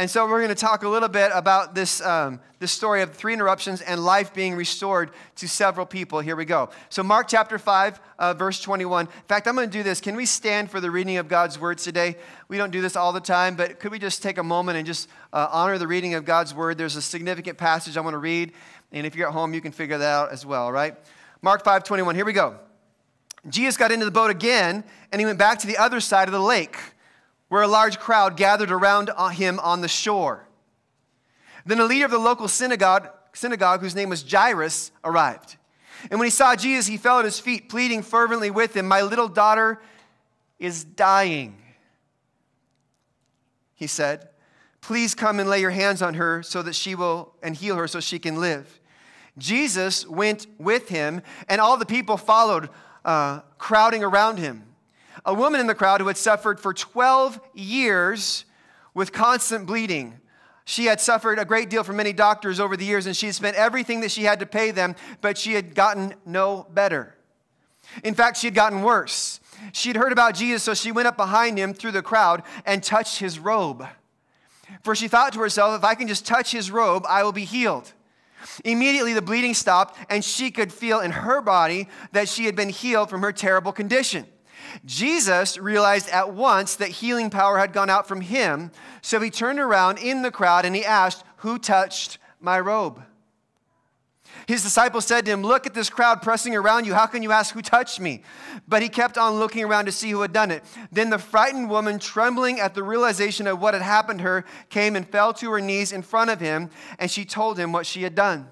And 0.00 0.08
so 0.08 0.26
we're 0.26 0.38
going 0.38 0.48
to 0.48 0.54
talk 0.54 0.82
a 0.82 0.88
little 0.88 1.10
bit 1.10 1.30
about 1.34 1.74
this, 1.74 2.00
um, 2.00 2.40
this 2.58 2.72
story 2.72 3.02
of 3.02 3.12
three 3.12 3.34
interruptions 3.34 3.82
and 3.82 4.02
life 4.02 4.32
being 4.32 4.54
restored 4.54 5.10
to 5.36 5.46
several 5.46 5.84
people. 5.84 6.20
Here 6.20 6.36
we 6.36 6.46
go. 6.46 6.70
So, 6.88 7.02
Mark 7.02 7.28
chapter 7.28 7.58
5, 7.58 8.00
uh, 8.18 8.32
verse 8.32 8.62
21. 8.62 9.04
In 9.04 9.12
fact, 9.28 9.46
I'm 9.46 9.54
going 9.54 9.68
to 9.68 9.78
do 9.78 9.82
this. 9.82 10.00
Can 10.00 10.16
we 10.16 10.24
stand 10.24 10.70
for 10.70 10.80
the 10.80 10.90
reading 10.90 11.18
of 11.18 11.28
God's 11.28 11.60
word 11.60 11.76
today? 11.76 12.16
We 12.48 12.56
don't 12.56 12.70
do 12.70 12.80
this 12.80 12.96
all 12.96 13.12
the 13.12 13.20
time, 13.20 13.56
but 13.56 13.78
could 13.78 13.92
we 13.92 13.98
just 13.98 14.22
take 14.22 14.38
a 14.38 14.42
moment 14.42 14.78
and 14.78 14.86
just 14.86 15.06
uh, 15.34 15.48
honor 15.50 15.76
the 15.76 15.86
reading 15.86 16.14
of 16.14 16.24
God's 16.24 16.54
word? 16.54 16.78
There's 16.78 16.96
a 16.96 17.02
significant 17.02 17.58
passage 17.58 17.98
I 17.98 18.00
want 18.00 18.14
to 18.14 18.18
read. 18.18 18.52
And 18.92 19.06
if 19.06 19.14
you're 19.14 19.28
at 19.28 19.34
home, 19.34 19.52
you 19.52 19.60
can 19.60 19.70
figure 19.70 19.98
that 19.98 20.08
out 20.10 20.32
as 20.32 20.46
well, 20.46 20.72
right? 20.72 20.96
Mark 21.42 21.62
5, 21.62 21.84
21. 21.84 22.14
Here 22.14 22.24
we 22.24 22.32
go. 22.32 22.56
Jesus 23.50 23.76
got 23.76 23.92
into 23.92 24.06
the 24.06 24.10
boat 24.10 24.30
again, 24.30 24.82
and 25.12 25.20
he 25.20 25.26
went 25.26 25.38
back 25.38 25.58
to 25.58 25.66
the 25.66 25.76
other 25.76 26.00
side 26.00 26.26
of 26.26 26.32
the 26.32 26.40
lake 26.40 26.78
where 27.50 27.62
a 27.62 27.68
large 27.68 27.98
crowd 27.98 28.36
gathered 28.36 28.70
around 28.70 29.10
him 29.32 29.58
on 29.58 29.80
the 29.80 29.88
shore. 29.88 30.46
Then 31.66 31.80
a 31.80 31.84
leader 31.84 32.04
of 32.04 32.12
the 32.12 32.18
local 32.18 32.46
synagogue, 32.46 33.08
synagogue, 33.34 33.80
whose 33.80 33.94
name 33.94 34.08
was 34.08 34.22
Jairus, 34.22 34.92
arrived. 35.04 35.56
And 36.10 36.20
when 36.20 36.26
he 36.26 36.30
saw 36.30 36.54
Jesus, 36.54 36.86
he 36.86 36.96
fell 36.96 37.18
at 37.18 37.24
his 37.24 37.40
feet, 37.40 37.68
pleading 37.68 38.02
fervently 38.02 38.52
with 38.52 38.76
him, 38.76 38.86
My 38.86 39.02
little 39.02 39.26
daughter 39.26 39.80
is 40.60 40.84
dying. 40.84 41.60
He 43.74 43.88
said, 43.88 44.28
Please 44.80 45.16
come 45.16 45.40
and 45.40 45.50
lay 45.50 45.60
your 45.60 45.70
hands 45.70 46.02
on 46.02 46.14
her 46.14 46.44
so 46.44 46.62
that 46.62 46.76
she 46.76 46.94
will, 46.94 47.34
and 47.42 47.56
heal 47.56 47.74
her 47.74 47.88
so 47.88 47.98
she 47.98 48.20
can 48.20 48.40
live. 48.40 48.80
Jesus 49.36 50.06
went 50.06 50.46
with 50.56 50.88
him, 50.88 51.20
and 51.48 51.60
all 51.60 51.76
the 51.76 51.84
people 51.84 52.16
followed, 52.16 52.70
uh, 53.04 53.40
crowding 53.58 54.04
around 54.04 54.38
him 54.38 54.69
a 55.24 55.34
woman 55.34 55.60
in 55.60 55.66
the 55.66 55.74
crowd 55.74 56.00
who 56.00 56.06
had 56.06 56.16
suffered 56.16 56.60
for 56.60 56.72
12 56.72 57.40
years 57.54 58.44
with 58.94 59.12
constant 59.12 59.66
bleeding. 59.66 60.18
She 60.64 60.86
had 60.86 61.00
suffered 61.00 61.38
a 61.38 61.44
great 61.44 61.68
deal 61.70 61.82
from 61.82 61.96
many 61.96 62.12
doctors 62.12 62.60
over 62.60 62.76
the 62.76 62.84
years, 62.84 63.06
and 63.06 63.16
she 63.16 63.26
had 63.26 63.34
spent 63.34 63.56
everything 63.56 64.00
that 64.00 64.10
she 64.10 64.24
had 64.24 64.40
to 64.40 64.46
pay 64.46 64.70
them, 64.70 64.94
but 65.20 65.36
she 65.36 65.54
had 65.54 65.74
gotten 65.74 66.14
no 66.24 66.66
better. 66.72 67.16
In 68.04 68.14
fact, 68.14 68.36
she 68.36 68.46
had 68.46 68.54
gotten 68.54 68.82
worse. 68.82 69.40
She 69.72 69.88
had 69.88 69.96
heard 69.96 70.12
about 70.12 70.34
Jesus, 70.34 70.62
so 70.62 70.74
she 70.74 70.92
went 70.92 71.08
up 71.08 71.16
behind 71.16 71.58
him 71.58 71.74
through 71.74 71.92
the 71.92 72.02
crowd 72.02 72.42
and 72.64 72.82
touched 72.82 73.18
his 73.18 73.38
robe. 73.38 73.86
For 74.82 74.94
she 74.94 75.08
thought 75.08 75.32
to 75.32 75.40
herself, 75.40 75.76
if 75.76 75.84
I 75.84 75.94
can 75.94 76.08
just 76.08 76.24
touch 76.24 76.52
his 76.52 76.70
robe, 76.70 77.04
I 77.08 77.24
will 77.24 77.32
be 77.32 77.44
healed. 77.44 77.92
Immediately, 78.64 79.12
the 79.12 79.22
bleeding 79.22 79.54
stopped, 79.54 79.98
and 80.08 80.24
she 80.24 80.50
could 80.50 80.72
feel 80.72 81.00
in 81.00 81.10
her 81.10 81.40
body 81.42 81.88
that 82.12 82.28
she 82.28 82.46
had 82.46 82.56
been 82.56 82.70
healed 82.70 83.10
from 83.10 83.22
her 83.22 83.32
terrible 83.32 83.72
condition. 83.72 84.26
Jesus 84.84 85.58
realized 85.58 86.08
at 86.10 86.32
once 86.32 86.76
that 86.76 86.88
healing 86.88 87.30
power 87.30 87.58
had 87.58 87.72
gone 87.72 87.90
out 87.90 88.06
from 88.06 88.20
him, 88.20 88.70
so 89.02 89.20
he 89.20 89.30
turned 89.30 89.58
around 89.58 89.98
in 89.98 90.22
the 90.22 90.30
crowd 90.30 90.64
and 90.64 90.74
he 90.74 90.84
asked, 90.84 91.24
Who 91.38 91.58
touched 91.58 92.18
my 92.40 92.58
robe? 92.60 93.02
His 94.46 94.62
disciples 94.62 95.06
said 95.06 95.24
to 95.26 95.30
him, 95.32 95.42
Look 95.42 95.66
at 95.66 95.74
this 95.74 95.90
crowd 95.90 96.22
pressing 96.22 96.56
around 96.56 96.86
you. 96.86 96.94
How 96.94 97.06
can 97.06 97.22
you 97.22 97.32
ask 97.32 97.54
who 97.54 97.62
touched 97.62 98.00
me? 98.00 98.22
But 98.66 98.82
he 98.82 98.88
kept 98.88 99.18
on 99.18 99.38
looking 99.38 99.64
around 99.64 99.86
to 99.86 99.92
see 99.92 100.10
who 100.10 100.22
had 100.22 100.32
done 100.32 100.50
it. 100.50 100.64
Then 100.90 101.10
the 101.10 101.18
frightened 101.18 101.70
woman, 101.70 101.98
trembling 101.98 102.60
at 102.60 102.74
the 102.74 102.82
realization 102.82 103.46
of 103.46 103.60
what 103.60 103.74
had 103.74 103.82
happened 103.82 104.18
to 104.20 104.24
her, 104.24 104.44
came 104.68 104.96
and 104.96 105.08
fell 105.08 105.32
to 105.34 105.50
her 105.50 105.60
knees 105.60 105.92
in 105.92 106.02
front 106.02 106.30
of 106.30 106.40
him, 106.40 106.70
and 106.98 107.10
she 107.10 107.24
told 107.24 107.58
him 107.58 107.72
what 107.72 107.86
she 107.86 108.02
had 108.02 108.14
done. 108.14 108.48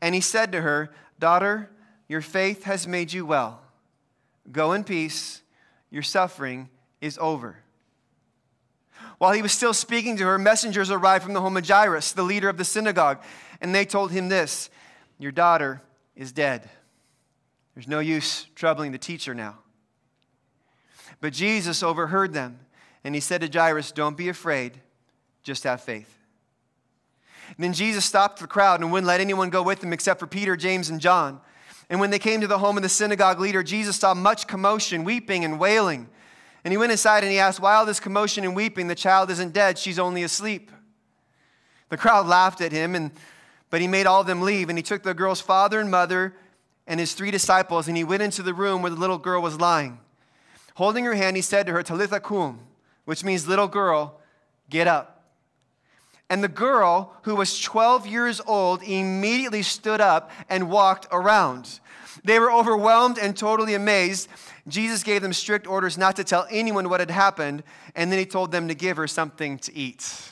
And 0.00 0.14
he 0.14 0.20
said 0.20 0.52
to 0.52 0.60
her, 0.60 0.90
Daughter, 1.18 1.70
your 2.08 2.20
faith 2.20 2.64
has 2.64 2.86
made 2.86 3.12
you 3.12 3.26
well. 3.26 3.60
Go 4.50 4.72
in 4.72 4.84
peace, 4.84 5.42
your 5.90 6.02
suffering 6.02 6.68
is 7.00 7.18
over. 7.20 7.62
While 9.18 9.32
he 9.32 9.42
was 9.42 9.52
still 9.52 9.74
speaking 9.74 10.16
to 10.16 10.24
her, 10.24 10.38
messengers 10.38 10.90
arrived 10.90 11.24
from 11.24 11.34
the 11.34 11.40
home 11.40 11.56
of 11.56 11.66
Jairus, 11.66 12.12
the 12.12 12.22
leader 12.22 12.48
of 12.48 12.56
the 12.56 12.64
synagogue, 12.64 13.22
and 13.60 13.74
they 13.74 13.84
told 13.84 14.12
him 14.12 14.28
this 14.28 14.70
Your 15.18 15.32
daughter 15.32 15.82
is 16.16 16.32
dead. 16.32 16.68
There's 17.74 17.88
no 17.88 18.00
use 18.00 18.46
troubling 18.54 18.92
the 18.92 18.98
teacher 18.98 19.34
now. 19.34 19.58
But 21.20 21.32
Jesus 21.32 21.82
overheard 21.82 22.32
them, 22.32 22.60
and 23.04 23.14
he 23.14 23.20
said 23.20 23.40
to 23.40 23.48
Jairus, 23.48 23.92
Don't 23.92 24.16
be 24.16 24.28
afraid, 24.28 24.80
just 25.42 25.64
have 25.64 25.80
faith. 25.80 26.14
And 27.48 27.64
then 27.64 27.72
Jesus 27.72 28.04
stopped 28.04 28.40
the 28.40 28.46
crowd 28.46 28.80
and 28.80 28.92
wouldn't 28.92 29.06
let 29.06 29.20
anyone 29.20 29.50
go 29.50 29.62
with 29.62 29.82
him 29.82 29.92
except 29.92 30.20
for 30.20 30.26
Peter, 30.26 30.56
James, 30.56 30.90
and 30.90 31.00
John. 31.00 31.40
And 31.90 32.00
when 32.00 32.10
they 32.10 32.18
came 32.18 32.40
to 32.40 32.46
the 32.46 32.58
home 32.58 32.76
of 32.76 32.82
the 32.82 32.88
synagogue 32.88 33.40
leader, 33.40 33.62
Jesus 33.62 33.96
saw 33.96 34.14
much 34.14 34.46
commotion, 34.46 35.04
weeping, 35.04 35.44
and 35.44 35.58
wailing. 35.58 36.08
And 36.64 36.72
he 36.72 36.76
went 36.76 36.92
inside 36.92 37.22
and 37.22 37.32
he 37.32 37.38
asked, 37.38 37.60
Why 37.60 37.74
all 37.74 37.86
this 37.86 38.00
commotion 38.00 38.44
and 38.44 38.54
weeping? 38.54 38.88
The 38.88 38.94
child 38.94 39.30
isn't 39.30 39.52
dead, 39.52 39.78
she's 39.78 39.98
only 39.98 40.22
asleep. 40.22 40.70
The 41.88 41.96
crowd 41.96 42.26
laughed 42.26 42.60
at 42.60 42.72
him, 42.72 42.94
and, 42.94 43.10
but 43.70 43.80
he 43.80 43.88
made 43.88 44.06
all 44.06 44.20
of 44.20 44.26
them 44.26 44.42
leave. 44.42 44.68
And 44.68 44.76
he 44.76 44.82
took 44.82 45.02
the 45.02 45.14
girl's 45.14 45.40
father 45.40 45.80
and 45.80 45.90
mother 45.90 46.34
and 46.86 46.98
his 46.98 47.12
three 47.12 47.30
disciples, 47.30 47.88
and 47.88 47.96
he 47.96 48.04
went 48.04 48.22
into 48.22 48.42
the 48.42 48.54
room 48.54 48.82
where 48.82 48.90
the 48.90 48.96
little 48.96 49.18
girl 49.18 49.42
was 49.42 49.60
lying. 49.60 49.98
Holding 50.74 51.04
her 51.04 51.14
hand, 51.14 51.36
he 51.36 51.42
said 51.42 51.66
to 51.66 51.72
her, 51.72 51.82
Talitha 51.82 52.20
kum, 52.20 52.60
which 53.04 53.24
means, 53.24 53.48
Little 53.48 53.68
girl, 53.68 54.20
get 54.70 54.86
up. 54.86 55.17
And 56.30 56.44
the 56.44 56.48
girl, 56.48 57.14
who 57.22 57.34
was 57.34 57.58
12 57.58 58.06
years 58.06 58.40
old, 58.46 58.82
immediately 58.82 59.62
stood 59.62 60.00
up 60.00 60.30
and 60.50 60.70
walked 60.70 61.06
around. 61.10 61.80
They 62.24 62.38
were 62.38 62.52
overwhelmed 62.52 63.18
and 63.18 63.36
totally 63.36 63.74
amazed. 63.74 64.28
Jesus 64.66 65.02
gave 65.02 65.22
them 65.22 65.32
strict 65.32 65.66
orders 65.66 65.96
not 65.96 66.16
to 66.16 66.24
tell 66.24 66.46
anyone 66.50 66.90
what 66.90 67.00
had 67.00 67.10
happened, 67.10 67.62
and 67.94 68.12
then 68.12 68.18
he 68.18 68.26
told 68.26 68.52
them 68.52 68.68
to 68.68 68.74
give 68.74 68.98
her 68.98 69.06
something 69.06 69.58
to 69.60 69.74
eat. 69.74 70.30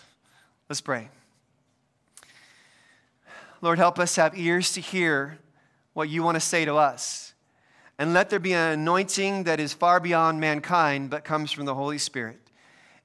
Let's 0.69 0.83
pray. 0.83 1.09
Lord, 3.63 3.79
help 3.79 3.99
us 3.99 4.17
have 4.17 4.39
ears 4.39 4.73
to 4.73 4.81
hear 4.81 5.39
what 5.95 6.11
you 6.11 6.23
want 6.23 6.35
to 6.35 6.41
say 6.41 6.67
to 6.67 6.75
us. 6.77 7.33
And 7.99 8.13
let 8.13 8.29
there 8.29 8.39
be 8.39 8.53
an 8.53 8.73
anointing 8.73 9.45
that 9.45 9.59
is 9.59 9.73
far 9.73 10.01
beyond 10.01 10.39
mankind, 10.39 11.09
but 11.09 11.25
comes 11.25 11.51
from 11.51 11.65
the 11.65 11.75
Holy 11.75 11.97
Spirit. 11.97 12.39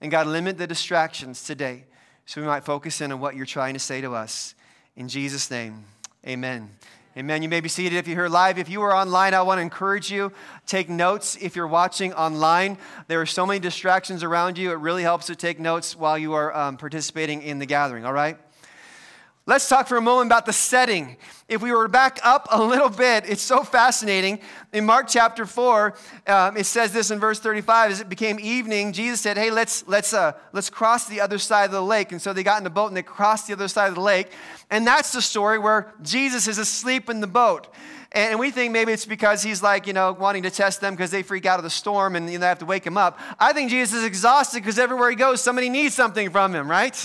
And 0.02 0.12
God, 0.12 0.28
limit 0.28 0.58
the 0.58 0.68
distractions 0.68 1.46
today 1.46 1.86
so 2.26 2.42
we 2.42 2.48
might 2.48 2.64
focus 2.64 3.02
in 3.02 3.12
on 3.12 3.20
what 3.20 3.36
you're 3.36 3.46
trying 3.46 3.74
to 3.74 3.80
say 3.80 4.02
to 4.02 4.14
us. 4.14 4.56
In 4.96 5.08
Jesus' 5.08 5.50
name, 5.50 5.86
amen. 6.26 6.70
Amen. 7.18 7.44
You 7.44 7.50
may 7.50 7.60
be 7.60 7.68
seated 7.68 7.98
if 7.98 8.08
you're 8.08 8.16
here 8.16 8.30
live. 8.30 8.58
If 8.58 8.70
you 8.70 8.82
are 8.84 8.96
online, 8.96 9.34
I 9.34 9.42
want 9.42 9.58
to 9.58 9.62
encourage 9.62 10.10
you. 10.10 10.32
Take 10.66 10.88
notes 10.88 11.38
if 11.42 11.58
you're 11.58 11.68
watching 11.68 12.14
online. 12.14 12.78
There 13.08 13.20
are 13.20 13.26
so 13.26 13.46
many 13.46 13.60
distractions 13.60 14.24
around 14.24 14.58
you. 14.58 14.72
It 14.72 14.76
really 14.76 15.04
helps 15.04 15.26
to 15.26 15.36
take 15.36 15.60
notes 15.60 15.94
while 15.94 16.18
you 16.18 16.32
are 16.34 16.56
um, 16.56 16.78
participating 16.78 17.42
in 17.42 17.60
the 17.60 17.66
gathering, 17.66 18.06
all 18.06 18.14
right? 18.14 18.38
Let's 19.52 19.68
talk 19.68 19.90
for 19.90 19.98
a 19.98 20.02
moment 20.02 20.28
about 20.28 20.46
the 20.46 20.54
setting. 20.54 21.18
If 21.50 21.62
we 21.62 21.74
were 21.74 21.90
back 21.90 22.22
up 22.24 22.48
a 22.52 22.64
little 22.64 22.88
bit, 22.88 23.26
it's 23.28 23.42
so 23.42 23.66
fascinating. 23.66 24.40
In 24.72 24.86
Mark 24.86 25.08
chapter 25.10 25.46
4, 25.46 25.94
um, 26.28 26.56
it 26.56 26.66
says 26.66 26.94
this 26.94 27.12
in 27.12 27.20
verse 27.20 27.38
35 27.38 27.92
as 27.92 28.00
it 28.00 28.08
became 28.08 28.40
evening, 28.40 28.94
Jesus 28.94 29.20
said, 29.20 29.38
Hey, 29.38 29.52
let's, 29.52 29.86
let's, 29.90 30.14
uh, 30.14 30.32
let's 30.54 30.70
cross 30.70 31.06
the 31.10 31.20
other 31.20 31.38
side 31.38 31.66
of 31.66 31.72
the 31.72 31.84
lake. 31.84 32.14
And 32.14 32.22
so 32.22 32.32
they 32.32 32.44
got 32.44 32.60
in 32.60 32.64
the 32.64 32.70
boat 32.70 32.88
and 32.88 32.96
they 32.96 33.04
crossed 33.04 33.48
the 33.48 33.52
other 33.52 33.68
side 33.68 33.90
of 33.90 33.96
the 33.96 34.00
lake. 34.00 34.32
And 34.70 34.88
that's 34.88 35.12
the 35.12 35.22
story 35.22 35.60
where 35.60 35.94
Jesus 36.02 36.48
is 36.48 36.58
asleep 36.58 37.10
in 37.10 37.20
the 37.20 37.28
boat. 37.28 37.68
And 38.14 38.40
we 38.40 38.52
think 38.52 38.72
maybe 38.72 38.94
it's 38.94 39.06
because 39.06 39.44
he's 39.44 39.62
like, 39.62 39.86
you 39.86 39.92
know, 39.92 40.14
wanting 40.14 40.44
to 40.44 40.50
test 40.50 40.80
them 40.80 40.94
because 40.94 41.12
they 41.12 41.24
freak 41.24 41.46
out 41.46 41.60
of 41.60 41.64
the 41.64 41.70
storm 41.70 42.16
and 42.16 42.28
you 42.30 42.38
know, 42.38 42.44
they 42.44 42.48
have 42.48 42.60
to 42.60 42.66
wake 42.66 42.88
him 42.88 42.96
up. 42.96 43.20
I 43.38 43.52
think 43.52 43.70
Jesus 43.70 43.98
is 44.00 44.06
exhausted 44.06 44.62
because 44.62 44.80
everywhere 44.80 45.10
he 45.10 45.18
goes, 45.18 45.42
somebody 45.42 45.68
needs 45.68 45.94
something 45.94 46.30
from 46.30 46.56
him, 46.56 46.72
right? 46.72 46.96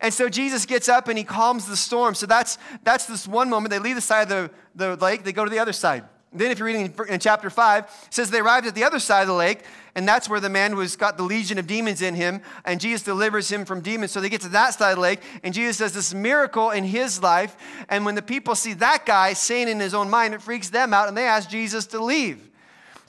And 0.00 0.12
so 0.12 0.28
Jesus 0.28 0.66
gets 0.66 0.88
up 0.88 1.08
and 1.08 1.18
he 1.18 1.24
calms 1.24 1.66
the 1.66 1.76
storm. 1.76 2.14
So 2.14 2.26
that's, 2.26 2.58
that's 2.84 3.06
this 3.06 3.26
one 3.26 3.50
moment. 3.50 3.70
They 3.70 3.78
leave 3.78 3.96
the 3.96 4.00
side 4.00 4.30
of 4.30 4.50
the, 4.74 4.96
the 4.96 4.96
lake, 4.96 5.24
they 5.24 5.32
go 5.32 5.44
to 5.44 5.50
the 5.50 5.58
other 5.58 5.72
side. 5.72 6.04
Then, 6.32 6.52
if 6.52 6.60
you're 6.60 6.66
reading 6.66 6.94
in 7.08 7.18
chapter 7.18 7.50
5, 7.50 7.84
it 7.84 8.14
says 8.14 8.30
they 8.30 8.38
arrived 8.38 8.64
at 8.64 8.76
the 8.76 8.84
other 8.84 9.00
side 9.00 9.22
of 9.22 9.26
the 9.26 9.34
lake, 9.34 9.64
and 9.96 10.06
that's 10.06 10.28
where 10.28 10.38
the 10.38 10.48
man 10.48 10.72
who's 10.72 10.94
got 10.94 11.16
the 11.16 11.24
legion 11.24 11.58
of 11.58 11.66
demons 11.66 12.02
in 12.02 12.14
him, 12.14 12.40
and 12.64 12.80
Jesus 12.80 13.02
delivers 13.02 13.50
him 13.50 13.64
from 13.64 13.80
demons. 13.80 14.12
So 14.12 14.20
they 14.20 14.28
get 14.28 14.42
to 14.42 14.48
that 14.50 14.74
side 14.74 14.90
of 14.90 14.96
the 14.96 15.02
lake, 15.02 15.22
and 15.42 15.52
Jesus 15.52 15.78
does 15.78 15.92
this 15.92 16.14
miracle 16.14 16.70
in 16.70 16.84
his 16.84 17.20
life. 17.20 17.56
And 17.88 18.04
when 18.04 18.14
the 18.14 18.22
people 18.22 18.54
see 18.54 18.74
that 18.74 19.06
guy 19.06 19.32
saying 19.32 19.66
in 19.66 19.80
his 19.80 19.92
own 19.92 20.08
mind, 20.08 20.34
it 20.34 20.40
freaks 20.40 20.70
them 20.70 20.94
out, 20.94 21.08
and 21.08 21.16
they 21.16 21.24
ask 21.24 21.50
Jesus 21.50 21.86
to 21.88 22.02
leave. 22.02 22.49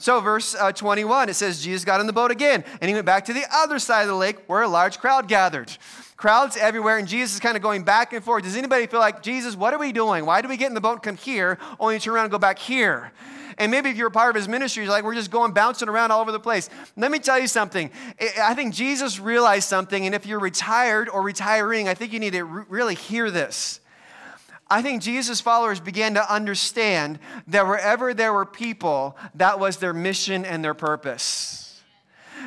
So, 0.02 0.18
verse 0.18 0.56
uh, 0.56 0.72
21, 0.72 1.28
it 1.28 1.34
says, 1.34 1.62
Jesus 1.62 1.84
got 1.84 2.00
in 2.00 2.08
the 2.08 2.12
boat 2.12 2.32
again, 2.32 2.64
and 2.80 2.88
he 2.88 2.92
went 2.92 3.06
back 3.06 3.24
to 3.26 3.32
the 3.32 3.44
other 3.54 3.78
side 3.78 4.02
of 4.02 4.08
the 4.08 4.16
lake 4.16 4.36
where 4.48 4.62
a 4.62 4.68
large 4.68 4.98
crowd 4.98 5.28
gathered 5.28 5.70
crowds 6.16 6.56
everywhere, 6.56 6.98
and 6.98 7.06
Jesus 7.06 7.34
is 7.34 7.40
kind 7.40 7.56
of 7.56 7.62
going 7.62 7.84
back 7.84 8.12
and 8.12 8.24
forth. 8.24 8.42
Does 8.42 8.56
anybody 8.56 8.88
feel 8.88 8.98
like, 8.98 9.22
Jesus, 9.22 9.54
what 9.54 9.72
are 9.72 9.78
we 9.78 9.92
doing? 9.92 10.26
Why 10.26 10.42
do 10.42 10.48
we 10.48 10.56
get 10.56 10.66
in 10.66 10.74
the 10.74 10.80
boat 10.80 10.94
and 10.94 11.02
come 11.04 11.16
here, 11.16 11.56
only 11.78 12.00
to 12.00 12.04
turn 12.04 12.14
around 12.14 12.24
and 12.24 12.32
go 12.32 12.38
back 12.38 12.58
here? 12.58 13.12
And 13.58 13.70
maybe 13.70 13.90
if 13.90 13.96
you're 13.96 14.08
a 14.08 14.10
part 14.10 14.30
of 14.30 14.34
his 14.34 14.48
ministry, 14.48 14.82
you're 14.82 14.90
like, 14.90 15.04
we're 15.04 15.14
just 15.14 15.30
going 15.30 15.52
bouncing 15.52 15.88
around 15.88 16.10
all 16.10 16.20
over 16.20 16.32
the 16.32 16.40
place. 16.40 16.68
Let 16.96 17.12
me 17.12 17.20
tell 17.20 17.38
you 17.38 17.46
something. 17.46 17.88
I 18.42 18.54
think 18.54 18.74
Jesus 18.74 19.20
realized 19.20 19.68
something, 19.68 20.04
and 20.04 20.16
if 20.16 20.26
you're 20.26 20.40
retired 20.40 21.08
or 21.08 21.22
retiring, 21.22 21.88
I 21.88 21.94
think 21.94 22.12
you 22.12 22.18
need 22.18 22.32
to 22.32 22.42
really 22.42 22.96
hear 22.96 23.30
this. 23.30 23.78
I 24.72 24.80
think 24.80 25.02
Jesus' 25.02 25.42
followers 25.42 25.80
began 25.80 26.14
to 26.14 26.32
understand 26.32 27.18
that 27.48 27.66
wherever 27.66 28.14
there 28.14 28.32
were 28.32 28.46
people, 28.46 29.18
that 29.34 29.60
was 29.60 29.76
their 29.76 29.92
mission 29.92 30.46
and 30.46 30.64
their 30.64 30.72
purpose. 30.72 31.78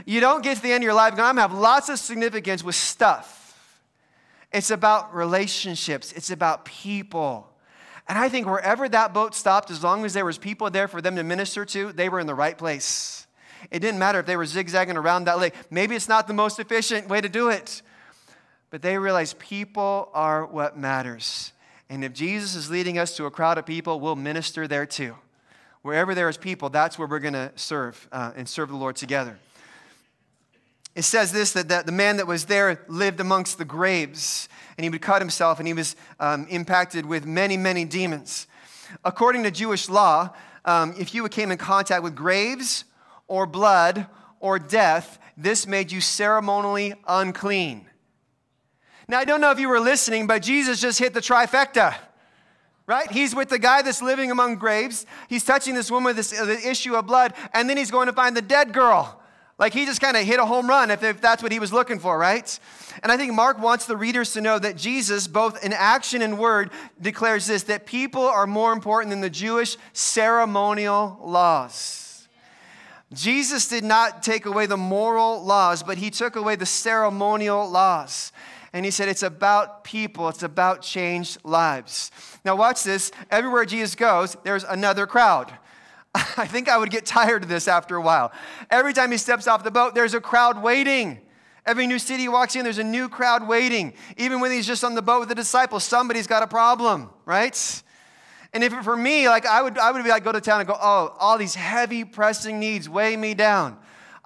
You 0.08 0.22
don't 0.22 0.44
get 0.44 0.58
to 0.58 0.64
the 0.64 0.72
end 0.72 0.84
of 0.84 0.86
your 0.86 0.96
life 0.96 1.12
going, 1.12 1.20
I'm 1.20 1.36
going 1.36 1.48
to 1.48 1.54
have 1.54 1.62
lots 1.62 1.88
of 1.88 2.00
significance 2.00 2.64
with 2.64 2.74
stuff. 2.74 3.80
It's 4.52 4.72
about 4.72 5.14
relationships, 5.14 6.14
it's 6.14 6.32
about 6.32 6.66
people. 6.66 7.48
And 8.08 8.18
I 8.18 8.28
think 8.28 8.48
wherever 8.48 8.90
that 8.90 9.14
boat 9.14 9.36
stopped, 9.36 9.70
as 9.70 9.84
long 9.84 10.04
as 10.04 10.16
there 10.16 10.26
was 10.26 10.40
people 10.40 10.72
there 10.72 10.88
for 10.88 11.04
them 11.04 11.18
to 11.18 11.24
minister 11.24 11.64
to, 11.64 11.92
they 11.92 12.10
were 12.10 12.20
in 12.20 12.26
the 12.26 12.34
right 12.34 12.58
place. 12.58 13.28
It 13.70 13.82
didn't 13.82 14.00
matter 14.00 14.18
if 14.18 14.26
they 14.26 14.36
were 14.36 14.48
zigzagging 14.48 14.98
around 14.98 15.26
that 15.26 15.38
lake. 15.38 15.54
Maybe 15.70 15.96
it's 15.96 16.10
not 16.10 16.26
the 16.28 16.34
most 16.34 16.60
efficient 16.60 17.08
way 17.08 17.22
to 17.22 17.30
do 17.30 17.50
it, 17.50 17.84
but 18.72 18.82
they 18.82 18.98
realized 18.98 19.38
people 19.38 20.10
are 20.16 20.44
what 20.44 20.76
matters. 20.76 21.52
And 21.90 22.04
if 22.04 22.14
Jesus 22.14 22.56
is 22.56 22.70
leading 22.70 22.98
us 22.98 23.16
to 23.18 23.26
a 23.26 23.32
crowd 23.32 23.58
of 23.58 23.66
people, 23.66 24.00
we'll 24.00 24.16
minister 24.16 24.68
there 24.68 24.86
too. 24.86 25.16
Wherever 25.82 26.16
there 26.16 26.28
is 26.30 26.38
people, 26.38 26.70
that's 26.70 26.98
where 26.98 27.08
we're 27.08 27.20
going 27.20 27.34
to 27.34 27.52
serve 27.56 28.08
uh, 28.12 28.32
and 28.36 28.50
serve 28.50 28.70
the 28.70 28.76
Lord 28.76 28.96
together. 28.96 29.38
It 30.96 31.04
says 31.04 31.32
this 31.32 31.52
that, 31.54 31.68
that 31.68 31.86
the 31.86 31.92
man 31.92 32.18
that 32.18 32.26
was 32.26 32.46
there 32.46 32.82
lived 32.88 33.20
amongst 33.20 33.58
the 33.58 33.66
graves, 33.66 34.50
and 34.78 34.84
he 34.84 34.90
would 34.90 35.02
cut 35.02 35.22
himself, 35.22 35.60
and 35.60 35.68
he 35.68 35.74
was 35.74 35.96
um, 36.20 36.48
impacted 36.50 37.06
with 37.06 37.26
many, 37.26 37.58
many 37.58 37.86
demons. 37.86 38.48
According 39.04 39.44
to 39.44 39.52
Jewish 39.52 39.90
law, 39.90 40.30
um, 40.64 40.96
if 40.98 41.14
you 41.14 41.28
came 41.30 41.52
in 41.52 41.58
contact 41.58 42.02
with 42.02 42.16
graves 42.16 42.86
or 43.28 43.46
blood 43.46 44.08
or 44.40 44.58
death, 44.58 45.20
this 45.38 45.68
made 45.68 45.92
you 45.92 46.02
ceremonially 46.02 46.94
unclean. 47.08 47.86
Now, 49.08 49.20
I 49.20 49.26
don't 49.26 49.42
know 49.42 49.52
if 49.52 49.60
you 49.60 49.70
were 49.70 49.80
listening, 49.80 50.28
but 50.28 50.42
Jesus 50.42 50.82
just 50.82 51.00
hit 51.00 51.14
the 51.14 51.22
trifecta 51.22 51.96
right? 52.88 53.12
He's 53.12 53.34
with 53.34 53.50
the 53.50 53.60
guy 53.60 53.82
that's 53.82 54.02
living 54.02 54.32
among 54.32 54.56
graves. 54.58 55.06
He's 55.28 55.44
touching 55.44 55.74
this 55.74 55.90
woman 55.90 56.06
with 56.06 56.18
this, 56.18 56.40
uh, 56.40 56.46
the 56.46 56.70
issue 56.70 56.96
of 56.96 57.08
blood, 57.08 57.34
and 57.54 57.70
then 57.70 57.78
he's 57.78 57.92
going 57.92 58.08
to 58.08 58.14
find 58.14 58.38
the 58.38 58.42
dead 58.42 58.74
girl. 58.74 59.22
Like 59.58 59.74
he 59.74 59.86
just 59.86 60.02
kind 60.02 60.18
of 60.18 60.24
hit 60.24 60.40
a 60.40 60.46
home 60.46 60.68
run 60.68 60.92
if, 60.92 61.02
if 61.02 61.22
that's 61.22 61.42
what 61.42 61.52
he 61.52 61.60
was 61.60 61.72
looking 61.72 61.98
for, 61.98 62.18
right? 62.18 62.60
And 63.02 63.12
I 63.12 63.18
think 63.18 63.34
Mark 63.34 63.58
wants 63.58 63.86
the 63.86 63.96
readers 63.96 64.34
to 64.34 64.42
know 64.42 64.60
that 64.60 64.76
Jesus, 64.76 65.28
both 65.28 65.64
in 65.64 65.72
action 65.72 66.22
and 66.22 66.38
word, 66.38 66.72
declares 67.02 67.48
this 67.48 67.64
that 67.64 67.86
people 67.86 68.24
are 68.24 68.46
more 68.46 68.74
important 68.74 69.12
than 69.12 69.22
the 69.22 69.30
Jewish 69.30 69.78
ceremonial 69.94 71.20
laws. 71.24 72.28
Jesus 73.14 73.70
did 73.70 73.86
not 73.86 74.24
take 74.24 74.46
away 74.46 74.66
the 74.66 74.78
moral 74.78 75.42
laws, 75.42 75.84
but 75.84 75.98
he 75.98 76.10
took 76.10 76.36
away 76.36 76.58
the 76.58 76.66
ceremonial 76.66 77.70
laws. 77.70 78.34
And 78.76 78.84
he 78.84 78.92
said, 78.92 79.08
It's 79.08 79.24
about 79.24 79.86
people, 79.86 80.28
it's 80.28 80.44
about 80.44 80.82
changed 80.82 81.38
lives. 81.46 82.12
Now, 82.44 82.58
watch 82.58 82.84
this. 82.84 83.10
Everywhere 83.32 83.64
Jesus 83.64 83.96
goes, 83.96 84.36
there's 84.44 84.66
another 84.66 85.08
crowd. 85.08 85.54
I 86.14 86.46
think 86.46 86.68
I 86.68 86.78
would 86.78 86.92
get 86.92 87.06
tired 87.06 87.44
of 87.44 87.48
this 87.48 87.70
after 87.70 87.96
a 87.96 88.02
while. 88.02 88.34
Every 88.70 88.92
time 88.92 89.12
he 89.12 89.18
steps 89.18 89.48
off 89.48 89.64
the 89.64 89.72
boat, 89.72 89.96
there's 89.96 90.14
a 90.14 90.20
crowd 90.20 90.62
waiting. 90.62 91.22
Every 91.66 91.88
new 91.88 92.00
city 92.00 92.24
he 92.24 92.28
walks 92.28 92.58
in, 92.58 92.66
there's 92.66 92.78
a 92.78 92.84
new 92.84 93.08
crowd 93.08 93.48
waiting. 93.48 93.94
Even 94.18 94.42
when 94.42 94.52
he's 94.52 94.68
just 94.68 94.84
on 94.84 94.94
the 94.94 95.02
boat 95.02 95.22
with 95.22 95.30
the 95.30 95.36
disciples, 95.36 95.86
somebody's 95.86 96.28
got 96.28 96.44
a 96.44 96.48
problem, 96.48 97.10
right? 97.24 97.82
And 98.52 98.62
if 98.62 98.74
it 98.74 98.84
for 98.84 98.98
me, 98.98 99.30
like 99.30 99.46
I 99.46 99.62
would, 99.62 99.78
I 99.78 99.90
would 99.90 100.04
be 100.04 100.10
like, 100.10 100.26
go 100.26 100.34
to 100.34 100.42
town 100.42 100.60
and 100.60 100.68
go, 100.68 100.78
oh, 100.78 101.16
all 101.18 101.38
these 101.38 101.56
heavy 101.56 102.04
pressing 102.04 102.60
needs 102.60 102.90
weigh 102.90 103.16
me 103.16 103.36
down. 103.36 103.78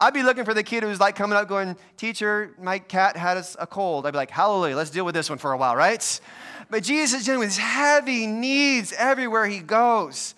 I'd 0.01 0.13
be 0.13 0.23
looking 0.23 0.45
for 0.45 0.53
the 0.53 0.63
kid 0.63 0.83
who's 0.83 0.99
like 0.99 1.15
coming 1.15 1.37
up 1.37 1.47
going, 1.47 1.75
teacher, 1.97 2.55
my 2.61 2.79
cat 2.79 3.17
had 3.17 3.37
a 3.59 3.67
cold. 3.67 4.05
I'd 4.05 4.11
be 4.11 4.17
like, 4.17 4.31
hallelujah, 4.31 4.75
let's 4.75 4.89
deal 4.89 5.05
with 5.05 5.13
this 5.13 5.29
one 5.29 5.39
for 5.39 5.51
a 5.51 5.57
while, 5.57 5.75
right? 5.75 6.21
But 6.69 6.83
Jesus 6.83 7.21
is 7.21 7.25
dealing 7.25 7.39
with 7.39 7.57
heavy 7.57 8.27
needs 8.27 8.93
everywhere 8.93 9.45
he 9.45 9.59
goes. 9.59 10.35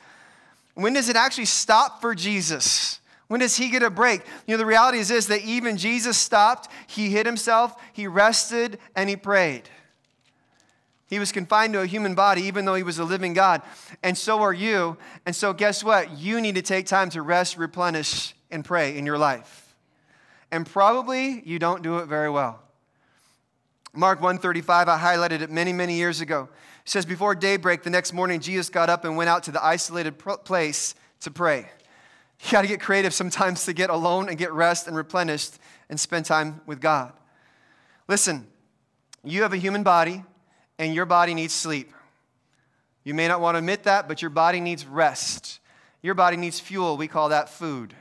When 0.74 0.94
does 0.94 1.10
it 1.10 1.16
actually 1.16 1.46
stop 1.46 2.02
for 2.02 2.16
Jesus? 2.16 3.00
When 3.28 3.40
does 3.40 3.56
he 3.56 3.70
get 3.70 3.84
a 3.84 3.90
break? 3.90 4.22
You 4.48 4.54
know, 4.54 4.58
the 4.58 4.66
reality 4.66 4.98
is 4.98 5.10
this 5.10 5.28
that 5.28 5.44
even 5.44 5.78
Jesus 5.78 6.18
stopped, 6.18 6.70
he 6.88 7.10
hid 7.10 7.26
himself, 7.26 7.80
he 7.94 8.08
rested, 8.08 8.80
and 8.96 9.10
he 9.10 9.16
prayed. 9.16 9.70
He 11.08 11.20
was 11.20 11.32
confined 11.34 11.74
to 11.74 11.82
a 11.82 11.86
human 11.86 12.16
body, 12.16 12.42
even 12.44 12.66
though 12.66 12.76
he 12.76 12.84
was 12.84 12.98
a 12.98 13.04
living 13.04 13.34
God. 13.34 13.62
And 14.02 14.18
so 14.18 14.42
are 14.42 14.54
you. 14.54 14.98
And 15.26 15.36
so, 15.36 15.52
guess 15.52 15.84
what? 15.84 16.18
You 16.18 16.40
need 16.40 16.56
to 16.56 16.62
take 16.62 16.86
time 16.86 17.10
to 17.10 17.22
rest, 17.22 17.58
replenish, 17.58 18.34
and 18.52 18.64
pray 18.64 18.98
in 18.98 19.06
your 19.06 19.18
life. 19.18 19.76
And 20.52 20.66
probably 20.66 21.42
you 21.46 21.60
don't 21.60 21.82
do 21.82 22.00
it 22.00 22.08
very 22.08 22.30
well. 22.30 22.62
Mark 23.94 24.22
135, 24.22 24.88
I 24.88 24.98
highlighted 24.98 25.42
it 25.42 25.50
many, 25.50 25.74
many 25.74 25.96
years 25.96 26.22
ago. 26.22 26.50
It 26.86 26.90
says, 26.90 27.06
Before 27.06 27.36
daybreak 27.36 27.84
the 27.84 27.90
next 27.90 28.14
morning, 28.14 28.40
Jesus 28.40 28.70
got 28.70 28.90
up 28.90 29.04
and 29.04 29.18
went 29.18 29.30
out 29.30 29.44
to 29.44 29.52
the 29.52 29.64
isolated 29.64 30.18
place 30.18 30.96
to 31.22 31.32
pray. 31.32 31.70
You 32.44 32.52
got 32.52 32.62
to 32.62 32.68
get 32.68 32.82
creative 32.82 33.14
sometimes 33.14 33.66
to 33.66 33.74
get 33.74 33.90
alone 33.90 34.30
and 34.30 34.38
get 34.38 34.52
rest 34.52 34.88
and 34.88 34.96
replenished 34.96 35.60
and 35.90 36.00
spend 36.00 36.26
time 36.26 36.62
with 36.66 36.80
God. 36.80 37.14
Listen, 38.08 38.48
you 39.24 39.44
have 39.44 39.54
a 39.54 39.58
human 39.58 39.84
body, 39.84 40.24
and 40.80 40.96
your 40.96 41.06
body 41.06 41.34
needs 41.34 41.54
sleep. 41.54 41.94
You 43.04 43.14
may 43.14 43.28
not 43.28 43.42
want 43.42 43.56
to 43.56 43.60
admit 43.60 43.84
that, 43.84 44.08
but 44.08 44.22
your 44.22 44.32
body 44.32 44.60
needs 44.60 44.86
rest. 44.86 45.60
Your 46.02 46.16
body 46.16 46.38
needs 46.38 46.60
fuel. 46.60 46.98
We 46.98 47.08
call 47.08 47.30
that 47.30 47.50
food. 47.50 47.94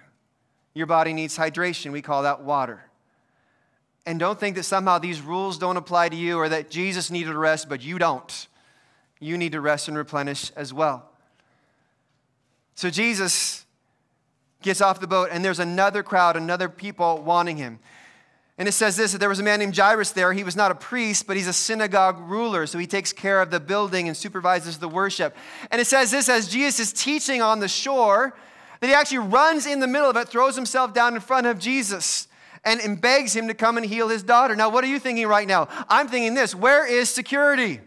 Your 0.81 0.87
body 0.87 1.13
needs 1.13 1.37
hydration. 1.37 1.93
We 1.93 2.01
call 2.01 2.23
that 2.23 2.43
water. 2.43 2.83
And 4.07 4.19
don't 4.19 4.41
think 4.41 4.57
that 4.57 4.63
somehow 4.63 4.97
these 4.97 5.21
rules 5.21 5.59
don't 5.59 5.77
apply 5.77 6.09
to 6.09 6.17
you 6.17 6.39
or 6.39 6.49
that 6.49 6.71
Jesus 6.71 7.11
needed 7.11 7.35
rest, 7.35 7.69
but 7.69 7.83
you 7.83 7.99
don't. 7.99 8.47
You 9.19 9.37
need 9.37 9.53
to 9.53 9.61
rest 9.61 9.89
and 9.89 9.99
replenish 9.99 10.51
as 10.57 10.73
well. 10.73 11.05
So 12.77 12.89
Jesus 12.89 13.67
gets 14.63 14.81
off 14.81 15.01
the 15.01 15.07
boat, 15.07 15.29
and 15.31 15.45
there's 15.45 15.59
another 15.59 16.03
crowd, 16.03 16.35
another 16.35 16.71
people 16.71 17.21
wanting 17.21 17.59
him. 17.59 17.79
And 18.57 18.67
it 18.67 18.73
says 18.73 18.97
this 18.97 19.13
that 19.13 19.19
there 19.19 19.29
was 19.29 19.39
a 19.39 19.43
man 19.43 19.59
named 19.59 19.77
Jairus 19.77 20.13
there. 20.13 20.33
He 20.33 20.45
was 20.45 20.57
not 20.57 20.71
a 20.71 20.75
priest, 20.75 21.27
but 21.27 21.37
he's 21.37 21.47
a 21.47 21.53
synagogue 21.53 22.19
ruler. 22.21 22.67
So 22.67 22.79
he 22.79 22.87
takes 22.87 23.13
care 23.13 23.43
of 23.43 23.51
the 23.51 23.61
building 23.61 24.09
and 24.09 24.17
supervises 24.17 24.79
the 24.79 24.89
worship. 24.89 25.37
And 25.71 25.79
it 25.79 25.87
says 25.87 26.11
this 26.11 26.31
as 26.31 26.49
Jesus 26.49 26.81
is 26.81 26.93
teaching 26.95 27.43
on 27.43 27.61
the 27.61 27.69
shore, 27.69 28.35
that 28.81 28.87
he 28.87 28.95
actually 28.95 29.19
runs 29.19 29.67
in 29.67 29.81
the 29.81 29.87
middle 29.87 30.11
of 30.11 30.17
it, 30.17 30.29
throws 30.29 30.57
himself 30.57 30.93
down 30.93 31.15
in 31.15 31.21
front 31.21 31.47
of 31.47 31.59
Jesus, 31.59 32.29
and, 32.65 32.81
and 32.81 33.01
begs 33.01 33.35
him 33.35 33.49
to 33.49 33.55
come 33.55 33.77
and 33.77 33.87
heal 33.87 34.09
his 34.09 34.23
daughter. 34.23 34.57
Now, 34.57 34.69
what 34.71 34.85
are 34.85 34.89
you 34.89 34.99
thinking 34.99 35.27
right 35.27 35.47
now? 35.47 35.69
I'm 35.89 36.09
thinking 36.09 36.35
this 36.35 36.55
where 36.55 36.87
is 36.87 37.09
security? 37.09 37.81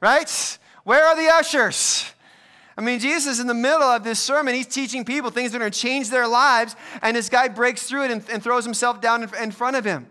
right? 0.00 0.58
Where 0.84 1.04
are 1.04 1.16
the 1.16 1.28
ushers? 1.34 2.10
I 2.78 2.82
mean, 2.82 2.98
Jesus 3.00 3.34
is 3.34 3.40
in 3.40 3.46
the 3.46 3.54
middle 3.54 3.82
of 3.82 4.04
this 4.04 4.20
sermon. 4.20 4.54
He's 4.54 4.66
teaching 4.66 5.04
people 5.04 5.30
things 5.30 5.52
that 5.52 5.56
are 5.56 5.60
going 5.60 5.72
to 5.72 5.78
change 5.78 6.10
their 6.10 6.28
lives, 6.28 6.76
and 7.00 7.16
this 7.16 7.28
guy 7.28 7.48
breaks 7.48 7.84
through 7.84 8.04
it 8.04 8.10
and, 8.10 8.24
and 8.30 8.42
throws 8.42 8.64
himself 8.64 9.00
down 9.00 9.22
in, 9.22 9.30
in 9.42 9.50
front 9.50 9.76
of 9.76 9.84
him. 9.84 10.06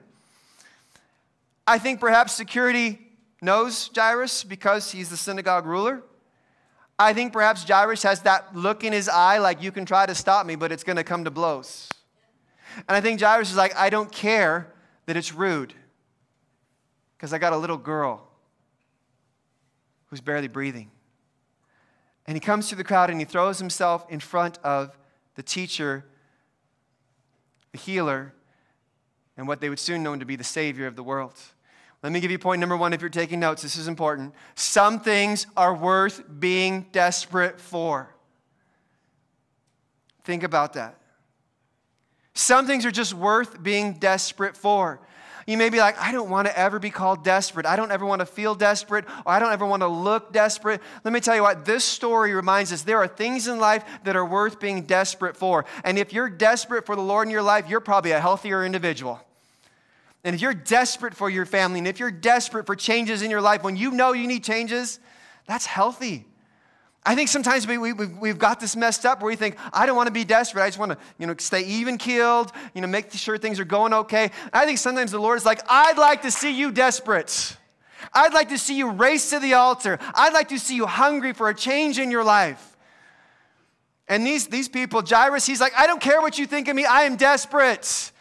I 1.67 1.77
think 1.77 1.99
perhaps 1.99 2.33
security 2.33 2.99
knows 3.41 3.89
Jairus 3.95 4.43
because 4.43 4.91
he's 4.91 5.09
the 5.09 5.17
synagogue 5.17 5.65
ruler. 5.65 6.01
I 6.97 7.13
think 7.13 7.33
perhaps 7.33 7.67
Jairus 7.67 8.03
has 8.03 8.21
that 8.21 8.55
look 8.55 8.83
in 8.83 8.93
his 8.93 9.09
eye 9.09 9.37
like 9.37 9.61
you 9.61 9.71
can 9.71 9.85
try 9.85 10.05
to 10.05 10.15
stop 10.15 10.45
me, 10.45 10.55
but 10.55 10.71
it's 10.71 10.83
going 10.83 10.95
to 10.95 11.03
come 11.03 11.25
to 11.25 11.31
blows. 11.31 11.89
And 12.87 12.95
I 12.95 13.01
think 13.01 13.19
Jairus 13.19 13.51
is 13.51 13.57
like, 13.57 13.75
I 13.75 13.89
don't 13.89 14.11
care 14.11 14.73
that 15.05 15.17
it's 15.17 15.33
rude 15.33 15.73
because 17.17 17.33
I 17.33 17.37
got 17.37 17.53
a 17.53 17.57
little 17.57 17.77
girl 17.77 18.27
who's 20.07 20.21
barely 20.21 20.47
breathing. 20.47 20.89
And 22.27 22.35
he 22.35 22.39
comes 22.39 22.69
to 22.69 22.75
the 22.75 22.83
crowd 22.83 23.09
and 23.09 23.19
he 23.19 23.25
throws 23.25 23.59
himself 23.59 24.05
in 24.09 24.19
front 24.19 24.57
of 24.63 24.97
the 25.35 25.43
teacher, 25.43 26.05
the 27.71 27.77
healer, 27.77 28.33
and 29.37 29.47
what 29.47 29.59
they 29.59 29.69
would 29.69 29.79
soon 29.79 30.01
know 30.01 30.15
to 30.15 30.25
be 30.25 30.35
the 30.35 30.43
Savior 30.43 30.87
of 30.87 30.95
the 30.95 31.03
world. 31.03 31.37
Let 32.03 32.11
me 32.11 32.19
give 32.19 32.31
you 32.31 32.37
point 32.37 32.59
number 32.59 32.77
one 32.77 32.93
if 32.93 33.01
you're 33.01 33.09
taking 33.09 33.39
notes. 33.39 33.61
This 33.61 33.77
is 33.77 33.87
important. 33.87 34.33
Some 34.53 34.99
things 34.99 35.47
are 35.57 35.73
worth 35.73 36.23
being 36.39 36.85
desperate 36.91 37.59
for. 37.59 38.13
Think 40.23 40.43
about 40.43 40.73
that. 40.73 40.99
Some 42.33 42.67
things 42.67 42.85
are 42.85 42.91
just 42.91 43.13
worth 43.13 43.61
being 43.63 43.93
desperate 43.93 44.57
for. 44.57 44.99
You 45.47 45.57
may 45.57 45.69
be 45.69 45.77
like, 45.77 45.99
I 45.99 46.11
don't 46.11 46.29
want 46.29 46.47
to 46.47 46.57
ever 46.57 46.79
be 46.79 46.89
called 46.89 47.23
desperate. 47.23 47.67
I 47.67 47.75
don't 47.75 47.91
ever 47.91 48.05
want 48.05 48.19
to 48.19 48.25
feel 48.25 48.55
desperate, 48.55 49.05
or 49.25 49.31
I 49.31 49.39
don't 49.39 49.53
ever 49.53 49.65
want 49.65 49.81
to 49.81 49.87
look 49.87 50.33
desperate. 50.33 50.81
Let 51.03 51.13
me 51.13 51.19
tell 51.19 51.35
you 51.35 51.43
what, 51.43 51.65
this 51.65 51.83
story 51.83 52.33
reminds 52.33 52.73
us 52.73 52.81
there 52.81 52.97
are 52.97 53.07
things 53.07 53.47
in 53.47 53.59
life 53.59 53.83
that 54.03 54.15
are 54.15 54.25
worth 54.25 54.59
being 54.59 54.83
desperate 54.83 55.37
for. 55.37 55.65
And 55.83 55.99
if 55.99 56.13
you're 56.13 56.29
desperate 56.29 56.85
for 56.85 56.95
the 56.95 57.03
Lord 57.03 57.27
in 57.27 57.31
your 57.31 57.43
life, 57.43 57.69
you're 57.69 57.79
probably 57.79 58.11
a 58.11 58.19
healthier 58.19 58.65
individual. 58.65 59.24
And 60.25 60.33
if 60.33 60.41
you're 60.41 60.55
desperate 60.55 61.13
for 61.13 61.29
your 61.29 61.45
family, 61.45 61.77
and 61.77 61.87
if 61.87 61.99
you're 61.99 62.09
desperate 62.09 62.65
for 62.65 62.75
changes 62.75 63.21
in 63.21 63.29
your 63.29 63.41
life, 63.41 63.63
when 63.63 63.77
you 63.77 63.91
know 63.91 64.13
you 64.13 64.25
need 64.25 64.43
changes, 64.43 64.99
that's 65.45 65.67
healthy. 65.67 66.25
I 67.05 67.13
think 67.13 67.29
sometimes 67.29 67.67
we, 67.67 67.77
we, 67.77 67.93
we've 67.93 68.39
got 68.39 68.59
this 68.59 68.75
messed 68.75 69.05
up 69.05 69.21
where 69.21 69.27
we 69.27 69.35
think, 69.35 69.55
I 69.71 69.85
don't 69.85 69.95
want 69.95 70.07
to 70.07 70.11
be 70.11 70.23
desperate. 70.23 70.63
I 70.63 70.67
just 70.67 70.79
want 70.79 70.93
to 70.93 70.97
you 71.19 71.27
know, 71.27 71.35
stay 71.37 71.61
even 71.61 71.99
keeled, 71.99 72.51
you 72.73 72.81
know, 72.81 72.87
make 72.87 73.11
sure 73.11 73.37
things 73.37 73.59
are 73.59 73.65
going 73.65 73.93
okay. 73.93 74.31
I 74.51 74.65
think 74.65 74.79
sometimes 74.79 75.11
the 75.11 75.19
Lord 75.19 75.37
is 75.37 75.45
like, 75.45 75.61
I'd 75.69 75.99
like 75.99 76.23
to 76.23 76.31
see 76.31 76.57
you 76.57 76.71
desperate. 76.71 77.55
I'd 78.11 78.33
like 78.33 78.49
to 78.49 78.57
see 78.57 78.75
you 78.79 78.89
race 78.89 79.29
to 79.29 79.37
the 79.37 79.53
altar. 79.53 79.99
I'd 80.15 80.33
like 80.33 80.49
to 80.49 80.57
see 80.57 80.75
you 80.75 80.87
hungry 80.87 81.33
for 81.33 81.49
a 81.49 81.53
change 81.53 81.99
in 81.99 82.09
your 82.09 82.23
life. 82.23 82.75
And 84.07 84.25
these, 84.25 84.47
these 84.47 84.69
people, 84.69 85.03
Jairus, 85.07 85.45
he's 85.45 85.61
like, 85.61 85.73
I 85.77 85.85
don't 85.85 86.01
care 86.01 86.19
what 86.19 86.39
you 86.39 86.47
think 86.47 86.67
of 86.67 86.75
me. 86.75 86.85
I 86.85 87.03
am 87.03 87.15
desperate. 87.15 88.11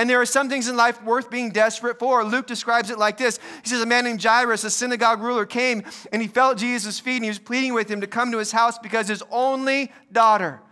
And 0.00 0.08
there 0.08 0.18
are 0.18 0.24
some 0.24 0.48
things 0.48 0.66
in 0.66 0.78
life 0.78 1.02
worth 1.04 1.28
being 1.28 1.50
desperate 1.50 1.98
for. 1.98 2.24
Luke 2.24 2.46
describes 2.46 2.88
it 2.88 2.98
like 2.98 3.18
this 3.18 3.38
He 3.62 3.68
says, 3.68 3.82
A 3.82 3.86
man 3.86 4.04
named 4.04 4.22
Jairus, 4.22 4.64
a 4.64 4.70
synagogue 4.70 5.20
ruler, 5.20 5.44
came 5.44 5.82
and 6.10 6.22
he 6.22 6.26
fell 6.26 6.52
at 6.52 6.56
Jesus' 6.56 6.98
feet 6.98 7.16
and 7.16 7.24
he 7.24 7.28
was 7.28 7.38
pleading 7.38 7.74
with 7.74 7.90
him 7.90 8.00
to 8.00 8.06
come 8.06 8.32
to 8.32 8.38
his 8.38 8.50
house 8.50 8.78
because 8.78 9.08
his 9.08 9.22
only 9.30 9.92
daughter, 10.10 10.62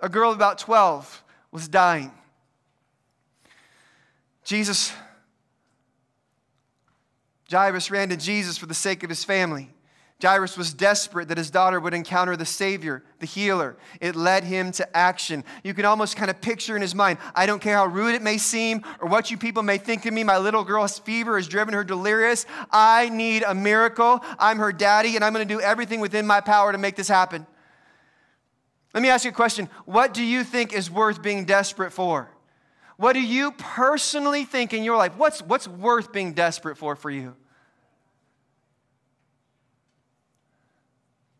a 0.00 0.10
girl 0.10 0.28
of 0.28 0.36
about 0.36 0.58
12, 0.58 1.24
was 1.50 1.66
dying. 1.66 2.12
Jesus, 4.44 4.92
Jairus 7.50 7.90
ran 7.90 8.10
to 8.10 8.18
Jesus 8.18 8.58
for 8.58 8.66
the 8.66 8.74
sake 8.74 9.02
of 9.02 9.08
his 9.08 9.24
family. 9.24 9.70
Jairus 10.20 10.56
was 10.56 10.74
desperate 10.74 11.28
that 11.28 11.38
his 11.38 11.48
daughter 11.48 11.78
would 11.78 11.94
encounter 11.94 12.36
the 12.36 12.44
Savior, 12.44 13.04
the 13.20 13.26
healer. 13.26 13.76
It 14.00 14.16
led 14.16 14.42
him 14.42 14.72
to 14.72 14.96
action. 14.96 15.44
You 15.62 15.74
can 15.74 15.84
almost 15.84 16.16
kind 16.16 16.28
of 16.28 16.40
picture 16.40 16.74
in 16.74 16.82
his 16.82 16.94
mind 16.94 17.18
I 17.36 17.46
don't 17.46 17.60
care 17.62 17.76
how 17.76 17.86
rude 17.86 18.16
it 18.16 18.22
may 18.22 18.36
seem 18.36 18.82
or 19.00 19.08
what 19.08 19.30
you 19.30 19.38
people 19.38 19.62
may 19.62 19.78
think 19.78 20.06
of 20.06 20.12
me. 20.12 20.24
My 20.24 20.38
little 20.38 20.64
girl's 20.64 20.98
fever 20.98 21.36
has 21.36 21.46
driven 21.46 21.72
her 21.72 21.84
delirious. 21.84 22.46
I 22.72 23.10
need 23.10 23.44
a 23.44 23.54
miracle. 23.54 24.20
I'm 24.40 24.58
her 24.58 24.72
daddy, 24.72 25.14
and 25.14 25.24
I'm 25.24 25.32
going 25.32 25.46
to 25.46 25.54
do 25.54 25.60
everything 25.60 26.00
within 26.00 26.26
my 26.26 26.40
power 26.40 26.72
to 26.72 26.78
make 26.78 26.96
this 26.96 27.08
happen. 27.08 27.46
Let 28.92 29.02
me 29.02 29.10
ask 29.10 29.24
you 29.24 29.30
a 29.30 29.34
question 29.34 29.68
What 29.84 30.14
do 30.14 30.24
you 30.24 30.42
think 30.42 30.72
is 30.72 30.90
worth 30.90 31.22
being 31.22 31.44
desperate 31.44 31.92
for? 31.92 32.28
What 32.96 33.12
do 33.12 33.20
you 33.20 33.52
personally 33.52 34.44
think 34.44 34.74
in 34.74 34.82
your 34.82 34.96
life? 34.96 35.16
What's, 35.16 35.40
what's 35.42 35.68
worth 35.68 36.12
being 36.12 36.32
desperate 36.32 36.76
for 36.76 36.96
for 36.96 37.08
you? 37.08 37.36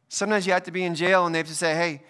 Sometimes 0.09 0.47
you 0.47 0.53
have 0.53 0.64
to 0.64 0.71
be 0.71 0.85
in 0.85 0.94
jail 0.94 1.27
and 1.27 1.35
they 1.35 1.38
have 1.38 1.49
to 1.49 1.55
say, 1.55 1.75
hey, 1.75 2.03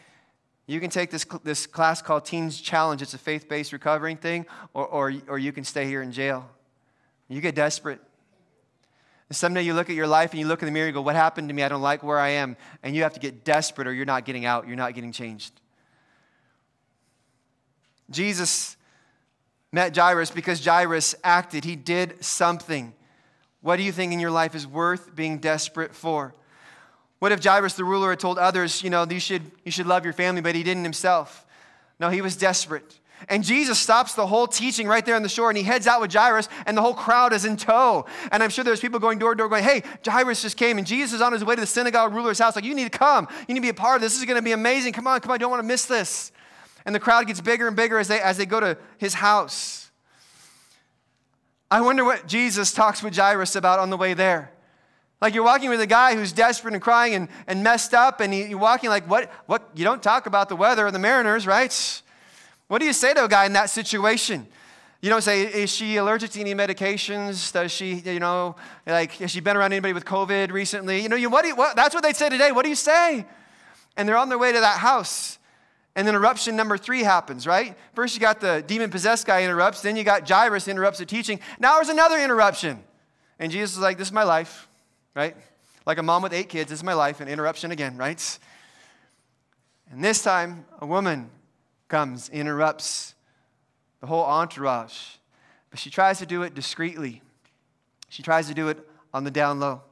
you 0.66 0.80
can 0.80 0.90
take 0.90 1.10
this, 1.10 1.26
this 1.44 1.66
class 1.66 2.02
called 2.02 2.24
Teens 2.24 2.60
Challenge. 2.60 3.02
It's 3.02 3.14
a 3.14 3.18
faith 3.18 3.48
based 3.48 3.72
recovering 3.72 4.16
thing, 4.16 4.46
or, 4.74 4.86
or, 4.86 5.14
or 5.26 5.38
you 5.38 5.50
can 5.50 5.64
stay 5.64 5.86
here 5.86 6.02
in 6.02 6.12
jail. 6.12 6.48
You 7.28 7.40
get 7.40 7.54
desperate. 7.54 8.00
And 9.28 9.36
someday 9.36 9.62
you 9.62 9.74
look 9.74 9.90
at 9.90 9.96
your 9.96 10.06
life 10.06 10.30
and 10.30 10.40
you 10.40 10.46
look 10.46 10.62
in 10.62 10.66
the 10.66 10.72
mirror 10.72 10.86
and 10.86 10.94
go, 10.94 11.02
What 11.02 11.16
happened 11.16 11.48
to 11.48 11.54
me? 11.54 11.62
I 11.62 11.68
don't 11.68 11.82
like 11.82 12.02
where 12.02 12.18
I 12.18 12.30
am. 12.30 12.56
And 12.82 12.94
you 12.94 13.02
have 13.02 13.14
to 13.14 13.20
get 13.20 13.44
desperate 13.44 13.86
or 13.86 13.92
you're 13.92 14.06
not 14.06 14.24
getting 14.24 14.44
out. 14.44 14.66
You're 14.66 14.76
not 14.76 14.94
getting 14.94 15.12
changed. 15.12 15.52
Jesus 18.10 18.76
met 19.72 19.94
Jairus 19.94 20.30
because 20.30 20.64
Jairus 20.64 21.14
acted. 21.22 21.64
He 21.64 21.76
did 21.76 22.24
something. 22.24 22.94
What 23.60 23.76
do 23.76 23.82
you 23.82 23.92
think 23.92 24.12
in 24.12 24.20
your 24.20 24.30
life 24.30 24.54
is 24.54 24.66
worth 24.66 25.14
being 25.14 25.38
desperate 25.38 25.94
for? 25.94 26.34
What 27.18 27.32
if 27.32 27.42
Jairus 27.42 27.74
the 27.74 27.84
ruler 27.84 28.10
had 28.10 28.20
told 28.20 28.38
others, 28.38 28.82
you 28.82 28.90
know, 28.90 29.04
you 29.08 29.20
should, 29.20 29.50
you 29.64 29.72
should 29.72 29.86
love 29.86 30.04
your 30.04 30.12
family, 30.12 30.40
but 30.40 30.54
he 30.54 30.62
didn't 30.62 30.84
himself? 30.84 31.44
No, 31.98 32.10
he 32.10 32.20
was 32.20 32.36
desperate. 32.36 32.98
And 33.28 33.42
Jesus 33.42 33.80
stops 33.80 34.14
the 34.14 34.26
whole 34.26 34.46
teaching 34.46 34.86
right 34.86 35.04
there 35.04 35.16
on 35.16 35.24
the 35.24 35.28
shore 35.28 35.50
and 35.50 35.58
he 35.58 35.64
heads 35.64 35.88
out 35.88 36.00
with 36.00 36.12
Jairus, 36.12 36.48
and 36.66 36.76
the 36.76 36.82
whole 36.82 36.94
crowd 36.94 37.32
is 37.32 37.44
in 37.44 37.56
tow. 37.56 38.06
And 38.30 38.42
I'm 38.42 38.50
sure 38.50 38.62
there's 38.62 38.80
people 38.80 39.00
going 39.00 39.18
door 39.18 39.34
to 39.34 39.38
door 39.38 39.48
going, 39.48 39.64
Hey, 39.64 39.82
Jairus 40.06 40.42
just 40.42 40.56
came, 40.56 40.78
and 40.78 40.86
Jesus 40.86 41.14
is 41.14 41.20
on 41.20 41.32
his 41.32 41.44
way 41.44 41.56
to 41.56 41.60
the 41.60 41.66
synagogue 41.66 42.14
ruler's 42.14 42.38
house. 42.38 42.54
Like, 42.54 42.64
you 42.64 42.74
need 42.74 42.90
to 42.90 42.96
come. 42.96 43.26
You 43.48 43.54
need 43.54 43.60
to 43.60 43.62
be 43.62 43.70
a 43.70 43.74
part 43.74 43.96
of 43.96 44.02
this. 44.02 44.12
This 44.12 44.20
is 44.20 44.26
going 44.26 44.38
to 44.38 44.42
be 44.42 44.52
amazing. 44.52 44.92
Come 44.92 45.08
on, 45.08 45.18
come 45.20 45.32
on. 45.32 45.34
I 45.34 45.38
don't 45.38 45.50
want 45.50 45.62
to 45.62 45.66
miss 45.66 45.86
this. 45.86 46.30
And 46.86 46.94
the 46.94 47.00
crowd 47.00 47.26
gets 47.26 47.40
bigger 47.40 47.66
and 47.66 47.76
bigger 47.76 47.98
as 47.98 48.06
they, 48.06 48.20
as 48.20 48.36
they 48.36 48.46
go 48.46 48.60
to 48.60 48.78
his 48.98 49.14
house. 49.14 49.90
I 51.70 51.80
wonder 51.80 52.04
what 52.04 52.26
Jesus 52.26 52.72
talks 52.72 53.02
with 53.02 53.14
Jairus 53.14 53.56
about 53.56 53.78
on 53.78 53.90
the 53.90 53.96
way 53.96 54.14
there. 54.14 54.52
Like 55.20 55.34
you're 55.34 55.44
walking 55.44 55.68
with 55.68 55.80
a 55.80 55.86
guy 55.86 56.14
who's 56.14 56.32
desperate 56.32 56.74
and 56.74 56.82
crying 56.82 57.14
and, 57.14 57.28
and 57.46 57.62
messed 57.64 57.92
up, 57.92 58.20
and 58.20 58.34
you're 58.34 58.58
walking 58.58 58.88
like, 58.88 59.08
what, 59.08 59.30
what? 59.46 59.68
You 59.74 59.84
don't 59.84 60.02
talk 60.02 60.26
about 60.26 60.48
the 60.48 60.56
weather 60.56 60.86
or 60.86 60.90
the 60.90 60.98
mariners, 60.98 61.46
right? 61.46 62.02
What 62.68 62.78
do 62.78 62.86
you 62.86 62.92
say 62.92 63.14
to 63.14 63.24
a 63.24 63.28
guy 63.28 63.46
in 63.46 63.54
that 63.54 63.70
situation? 63.70 64.46
You 65.00 65.10
don't 65.10 65.22
say, 65.22 65.42
is 65.42 65.70
she 65.72 65.96
allergic 65.96 66.30
to 66.32 66.40
any 66.40 66.54
medications? 66.54 67.52
Does 67.52 67.70
she, 67.70 67.94
you 67.94 68.18
know, 68.18 68.56
like, 68.84 69.12
has 69.12 69.30
she 69.30 69.40
been 69.40 69.56
around 69.56 69.72
anybody 69.72 69.92
with 69.92 70.04
COVID 70.04 70.50
recently? 70.50 71.00
You 71.00 71.08
know, 71.08 71.16
you, 71.16 71.30
what, 71.30 71.42
do 71.42 71.48
you, 71.48 71.56
what 71.56 71.76
that's 71.76 71.94
what 71.94 72.02
they 72.02 72.12
say 72.12 72.28
today. 72.28 72.50
What 72.50 72.64
do 72.64 72.68
you 72.68 72.74
say? 72.74 73.24
And 73.96 74.08
they're 74.08 74.16
on 74.16 74.28
their 74.28 74.38
way 74.38 74.52
to 74.52 74.60
that 74.60 74.78
house. 74.78 75.38
And 75.94 76.06
then 76.06 76.14
eruption 76.14 76.54
number 76.54 76.78
three 76.78 77.02
happens, 77.02 77.46
right? 77.46 77.76
First, 77.94 78.14
you 78.14 78.20
got 78.20 78.40
the 78.40 78.62
demon 78.66 78.90
possessed 78.90 79.26
guy 79.26 79.42
interrupts, 79.42 79.82
then 79.82 79.96
you 79.96 80.04
got 80.04 80.28
Jairus 80.28 80.68
interrupts 80.68 81.00
the 81.00 81.06
teaching. 81.06 81.40
Now 81.58 81.74
there's 81.76 81.88
another 81.88 82.18
interruption. 82.18 82.82
And 83.40 83.50
Jesus 83.50 83.72
is 83.72 83.78
like, 83.78 83.98
This 83.98 84.08
is 84.08 84.12
my 84.12 84.24
life, 84.24 84.67
right? 85.18 85.34
Like 85.84 85.98
a 85.98 86.02
mom 86.02 86.22
with 86.22 86.32
eight 86.32 86.48
kids, 86.48 86.70
this 86.70 86.78
is 86.78 86.84
my 86.84 86.94
life, 86.94 87.20
an 87.20 87.26
interruption 87.26 87.72
again, 87.72 87.96
right? 87.96 88.38
And 89.90 90.04
this 90.04 90.22
time, 90.22 90.64
a 90.80 90.86
woman 90.86 91.28
comes, 91.88 92.28
interrupts 92.28 93.16
the 94.00 94.06
whole 94.06 94.22
entourage. 94.22 95.16
But 95.70 95.80
she 95.80 95.90
tries 95.90 96.20
to 96.20 96.26
do 96.26 96.42
it 96.42 96.54
discreetly. 96.54 97.20
She 98.08 98.22
tries 98.22 98.46
to 98.46 98.54
do 98.54 98.68
it 98.68 98.78
on 99.12 99.24
the 99.24 99.32
down 99.32 99.58
low. 99.58 99.82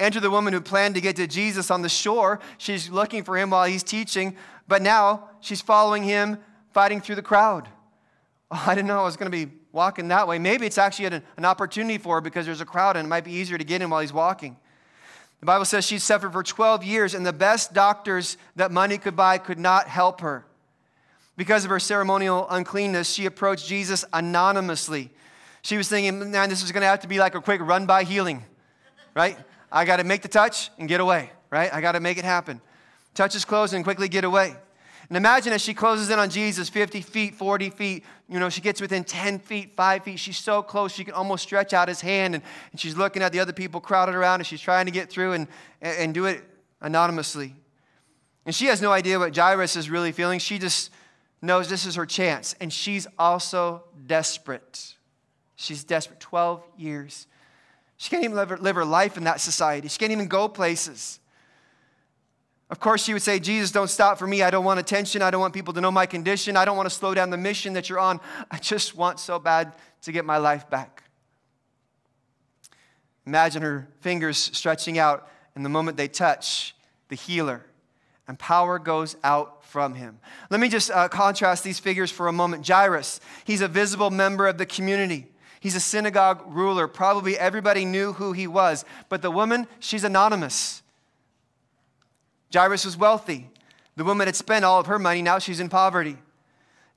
Enter 0.00 0.18
the 0.18 0.32
woman 0.32 0.52
who 0.52 0.60
planned 0.60 0.96
to 0.96 1.00
get 1.00 1.14
to 1.14 1.28
Jesus 1.28 1.70
on 1.70 1.82
the 1.82 1.88
shore. 1.88 2.40
She's 2.58 2.90
looking 2.90 3.22
for 3.22 3.38
him 3.38 3.50
while 3.50 3.66
he's 3.66 3.84
teaching, 3.84 4.34
but 4.66 4.82
now 4.82 5.28
she's 5.40 5.60
following 5.60 6.02
him, 6.02 6.38
fighting 6.72 7.00
through 7.00 7.14
the 7.14 7.22
crowd. 7.22 7.68
Oh, 8.50 8.64
I 8.66 8.74
didn't 8.74 8.88
know 8.88 8.98
I 8.98 9.04
was 9.04 9.16
going 9.16 9.30
to 9.30 9.46
be 9.46 9.52
walking 9.76 10.08
that 10.08 10.26
way. 10.26 10.40
Maybe 10.40 10.66
it's 10.66 10.78
actually 10.78 11.04
an, 11.04 11.22
an 11.36 11.44
opportunity 11.44 11.98
for 11.98 12.16
her 12.16 12.20
because 12.20 12.46
there's 12.46 12.62
a 12.62 12.66
crowd 12.66 12.96
and 12.96 13.06
it 13.06 13.08
might 13.08 13.24
be 13.24 13.32
easier 13.32 13.58
to 13.58 13.64
get 13.64 13.82
in 13.82 13.90
while 13.90 14.00
he's 14.00 14.12
walking. 14.12 14.56
The 15.40 15.46
Bible 15.46 15.66
says 15.66 15.84
she 15.84 15.98
suffered 15.98 16.32
for 16.32 16.42
12 16.42 16.82
years, 16.82 17.14
and 17.14 17.24
the 17.24 17.32
best 17.32 17.74
doctors 17.74 18.38
that 18.56 18.72
money 18.72 18.96
could 18.96 19.14
buy 19.14 19.36
could 19.36 19.58
not 19.58 19.86
help 19.86 20.22
her. 20.22 20.46
Because 21.36 21.64
of 21.64 21.70
her 21.70 21.78
ceremonial 21.78 22.46
uncleanness, 22.48 23.12
she 23.12 23.26
approached 23.26 23.68
Jesus 23.68 24.02
anonymously. 24.14 25.10
She 25.60 25.76
was 25.76 25.88
thinking, 25.88 26.30
man, 26.30 26.48
this 26.48 26.62
is 26.62 26.72
going 26.72 26.80
to 26.80 26.86
have 26.86 27.00
to 27.00 27.08
be 27.08 27.18
like 27.18 27.34
a 27.34 27.40
quick 27.42 27.60
run 27.60 27.84
by 27.84 28.04
healing, 28.04 28.44
right? 29.14 29.36
I 29.70 29.84
got 29.84 29.98
to 29.98 30.04
make 30.04 30.22
the 30.22 30.28
touch 30.28 30.70
and 30.78 30.88
get 30.88 31.00
away, 31.00 31.30
right? 31.50 31.72
I 31.72 31.82
got 31.82 31.92
to 31.92 32.00
make 32.00 32.16
it 32.16 32.24
happen. 32.24 32.62
Touch 33.14 33.34
his 33.34 33.44
clothes 33.44 33.74
and 33.74 33.84
quickly 33.84 34.08
get 34.08 34.24
away. 34.24 34.56
And 35.08 35.16
imagine 35.16 35.52
as 35.52 35.62
she 35.62 35.72
closes 35.72 36.10
in 36.10 36.18
on 36.18 36.30
Jesus 36.30 36.68
50 36.68 37.00
feet, 37.00 37.34
40 37.34 37.70
feet, 37.70 38.04
you 38.28 38.40
know, 38.40 38.48
she 38.48 38.60
gets 38.60 38.80
within 38.80 39.04
10 39.04 39.38
feet, 39.38 39.74
5 39.76 40.04
feet. 40.04 40.18
She's 40.18 40.38
so 40.38 40.62
close, 40.62 40.92
she 40.92 41.04
can 41.04 41.14
almost 41.14 41.44
stretch 41.44 41.72
out 41.72 41.88
his 41.88 42.00
hand. 42.00 42.34
And, 42.34 42.44
and 42.72 42.80
she's 42.80 42.96
looking 42.96 43.22
at 43.22 43.32
the 43.32 43.40
other 43.40 43.52
people 43.52 43.80
crowded 43.80 44.14
around, 44.14 44.40
and 44.40 44.46
she's 44.46 44.60
trying 44.60 44.86
to 44.86 44.92
get 44.92 45.08
through 45.08 45.32
and, 45.32 45.48
and 45.80 46.12
do 46.12 46.26
it 46.26 46.42
anonymously. 46.80 47.54
And 48.44 48.54
she 48.54 48.66
has 48.66 48.82
no 48.82 48.92
idea 48.92 49.18
what 49.18 49.34
Jairus 49.34 49.76
is 49.76 49.90
really 49.90 50.12
feeling. 50.12 50.38
She 50.38 50.58
just 50.58 50.90
knows 51.42 51.68
this 51.68 51.86
is 51.86 51.94
her 51.96 52.06
chance. 52.06 52.54
And 52.60 52.72
she's 52.72 53.06
also 53.18 53.84
desperate. 54.06 54.94
She's 55.56 55.84
desperate. 55.84 56.20
12 56.20 56.62
years. 56.76 57.26
She 57.96 58.10
can't 58.10 58.24
even 58.24 58.36
live 58.36 58.50
her, 58.50 58.56
live 58.56 58.76
her 58.76 58.84
life 58.84 59.16
in 59.16 59.24
that 59.24 59.40
society. 59.40 59.88
She 59.88 59.98
can't 59.98 60.12
even 60.12 60.28
go 60.28 60.48
places. 60.48 61.18
Of 62.68 62.80
course, 62.80 63.04
she 63.04 63.12
would 63.12 63.22
say, 63.22 63.38
Jesus, 63.38 63.70
don't 63.70 63.88
stop 63.88 64.18
for 64.18 64.26
me. 64.26 64.42
I 64.42 64.50
don't 64.50 64.64
want 64.64 64.80
attention. 64.80 65.22
I 65.22 65.30
don't 65.30 65.40
want 65.40 65.54
people 65.54 65.72
to 65.74 65.80
know 65.80 65.92
my 65.92 66.06
condition. 66.06 66.56
I 66.56 66.64
don't 66.64 66.76
want 66.76 66.88
to 66.88 66.94
slow 66.94 67.14
down 67.14 67.30
the 67.30 67.36
mission 67.36 67.74
that 67.74 67.88
you're 67.88 68.00
on. 68.00 68.20
I 68.50 68.58
just 68.58 68.96
want 68.96 69.20
so 69.20 69.38
bad 69.38 69.72
to 70.02 70.12
get 70.12 70.24
my 70.24 70.38
life 70.38 70.68
back. 70.68 71.04
Imagine 73.24 73.62
her 73.62 73.88
fingers 74.00 74.38
stretching 74.38 74.98
out, 74.98 75.28
and 75.54 75.64
the 75.64 75.68
moment 75.68 75.96
they 75.96 76.08
touch 76.08 76.74
the 77.08 77.16
healer, 77.16 77.64
and 78.26 78.38
power 78.38 78.78
goes 78.78 79.16
out 79.22 79.64
from 79.64 79.94
him. 79.94 80.18
Let 80.50 80.60
me 80.60 80.68
just 80.68 80.90
uh, 80.90 81.08
contrast 81.08 81.62
these 81.62 81.78
figures 81.78 82.10
for 82.10 82.26
a 82.28 82.32
moment. 82.32 82.66
Jairus, 82.66 83.20
he's 83.44 83.60
a 83.60 83.68
visible 83.68 84.10
member 84.10 84.46
of 84.48 84.58
the 84.58 84.66
community. 84.66 85.26
He's 85.60 85.74
a 85.74 85.80
synagogue 85.80 86.42
ruler. 86.46 86.86
Probably 86.88 87.38
everybody 87.38 87.84
knew 87.84 88.12
who 88.12 88.32
he 88.32 88.46
was. 88.46 88.84
But 89.08 89.22
the 89.22 89.30
woman, 89.30 89.66
she's 89.80 90.04
anonymous. 90.04 90.82
Jairus 92.52 92.84
was 92.84 92.96
wealthy. 92.96 93.50
The 93.96 94.04
woman 94.04 94.26
had 94.26 94.36
spent 94.36 94.64
all 94.64 94.80
of 94.80 94.86
her 94.86 94.98
money. 94.98 95.22
Now 95.22 95.38
she's 95.38 95.60
in 95.60 95.68
poverty. 95.68 96.16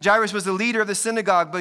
Jairus 0.03 0.31
was 0.31 0.45
the 0.45 0.53
leader 0.53 0.79
of 0.81 0.87
the 0.87 0.95
synagogue, 0.95 1.55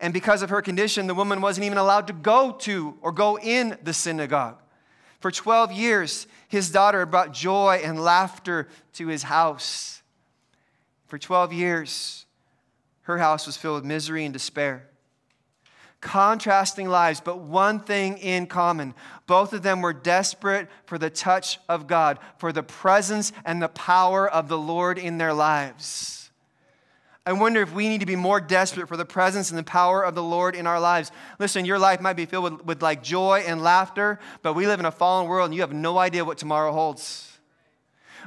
and 0.00 0.14
because 0.14 0.40
of 0.40 0.48
her 0.48 0.62
condition, 0.62 1.06
the 1.06 1.14
woman 1.14 1.42
wasn't 1.42 1.66
even 1.66 1.76
allowed 1.76 2.06
to 2.06 2.14
go 2.14 2.52
to 2.60 2.96
or 3.02 3.12
go 3.12 3.38
in 3.38 3.76
the 3.82 3.92
synagogue. 3.92 4.56
For 5.20 5.30
12 5.30 5.72
years, 5.72 6.26
his 6.48 6.70
daughter 6.70 7.04
brought 7.04 7.32
joy 7.32 7.82
and 7.84 8.02
laughter 8.02 8.68
to 8.94 9.08
his 9.08 9.24
house. 9.24 10.02
For 11.06 11.18
12 11.18 11.52
years, 11.52 12.24
her 13.02 13.18
house 13.18 13.46
was 13.46 13.56
filled 13.56 13.76
with 13.76 13.84
misery 13.84 14.24
and 14.24 14.32
despair 14.32 14.88
contrasting 16.04 16.86
lives, 16.88 17.20
but 17.20 17.38
one 17.38 17.80
thing 17.80 18.18
in 18.18 18.46
common. 18.46 18.94
Both 19.26 19.54
of 19.54 19.62
them 19.62 19.80
were 19.80 19.94
desperate 19.94 20.68
for 20.84 20.98
the 20.98 21.08
touch 21.08 21.58
of 21.66 21.86
God, 21.86 22.18
for 22.36 22.52
the 22.52 22.62
presence 22.62 23.32
and 23.44 23.60
the 23.60 23.68
power 23.68 24.30
of 24.30 24.48
the 24.48 24.58
Lord 24.58 24.98
in 24.98 25.16
their 25.16 25.32
lives. 25.32 26.30
I 27.26 27.32
wonder 27.32 27.62
if 27.62 27.72
we 27.72 27.88
need 27.88 28.00
to 28.00 28.06
be 28.06 28.16
more 28.16 28.38
desperate 28.38 28.86
for 28.86 28.98
the 28.98 29.06
presence 29.06 29.48
and 29.48 29.58
the 29.58 29.64
power 29.64 30.04
of 30.04 30.14
the 30.14 30.22
Lord 30.22 30.54
in 30.54 30.66
our 30.66 30.78
lives. 30.78 31.10
Listen, 31.38 31.64
your 31.64 31.78
life 31.78 32.02
might 32.02 32.16
be 32.16 32.26
filled 32.26 32.44
with, 32.44 32.66
with 32.66 32.82
like 32.82 33.02
joy 33.02 33.42
and 33.46 33.62
laughter, 33.62 34.20
but 34.42 34.52
we 34.52 34.66
live 34.66 34.80
in 34.80 34.86
a 34.86 34.92
fallen 34.92 35.26
world 35.26 35.46
and 35.46 35.54
you 35.54 35.62
have 35.62 35.72
no 35.72 35.96
idea 35.96 36.22
what 36.22 36.36
tomorrow 36.36 36.70
holds. 36.70 37.38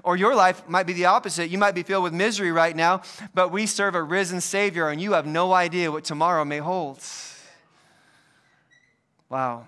Or 0.04 0.18
your 0.18 0.34
life 0.34 0.68
might 0.68 0.88
be 0.88 0.94
the 0.94 1.06
opposite. 1.06 1.52
You 1.52 1.60
might 1.60 1.76
be 1.76 1.84
filled 1.84 2.06
with 2.06 2.14
misery 2.14 2.52
right 2.52 2.76
now, 2.76 3.04
but 3.36 3.52
we 3.52 3.68
serve 3.68 3.94
a 3.94 4.02
risen 4.02 4.42
Savior 4.42 4.90
and 4.90 5.00
you 5.00 5.14
have 5.14 5.28
no 5.28 5.54
idea 5.54 5.92
what 5.92 6.04
tomorrow 6.04 6.44
may 6.44 6.58
hold. 6.58 7.00
Wow. 9.30 9.68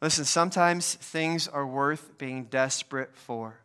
Listen, 0.00 0.24
sometimes 0.24 0.94
things 0.94 1.46
are 1.46 1.66
worth 1.66 2.16
being 2.16 2.44
desperate 2.44 3.14
for. 3.14 3.58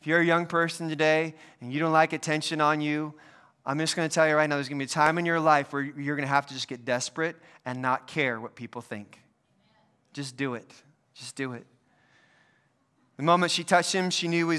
If 0.00 0.06
you're 0.06 0.20
a 0.20 0.24
young 0.24 0.46
person 0.46 0.88
today 0.88 1.34
and 1.60 1.72
you 1.72 1.80
don't 1.80 1.92
like 1.92 2.12
attention 2.12 2.60
on 2.60 2.80
you, 2.80 3.14
I'm 3.66 3.78
just 3.78 3.94
going 3.94 4.08
to 4.08 4.14
tell 4.14 4.26
you 4.26 4.34
right 4.34 4.48
now 4.48 4.56
there's 4.56 4.68
going 4.68 4.78
to 4.78 4.84
be 4.84 4.90
a 4.90 4.92
time 4.92 5.18
in 5.18 5.26
your 5.26 5.38
life 5.38 5.72
where 5.72 5.82
you're 5.82 6.16
going 6.16 6.26
to 6.26 6.32
have 6.32 6.46
to 6.46 6.54
just 6.54 6.66
get 6.66 6.86
desperate 6.86 7.36
and 7.66 7.82
not 7.82 8.06
care 8.06 8.40
what 8.40 8.54
people 8.54 8.80
think. 8.80 9.20
Just 10.14 10.36
do 10.36 10.54
it. 10.54 10.70
Just 11.14 11.36
do 11.36 11.52
it. 11.52 11.66
The 13.18 13.22
moment 13.22 13.52
she 13.52 13.64
touched 13.64 13.92
him, 13.92 14.08
she 14.08 14.28
knew 14.28 14.56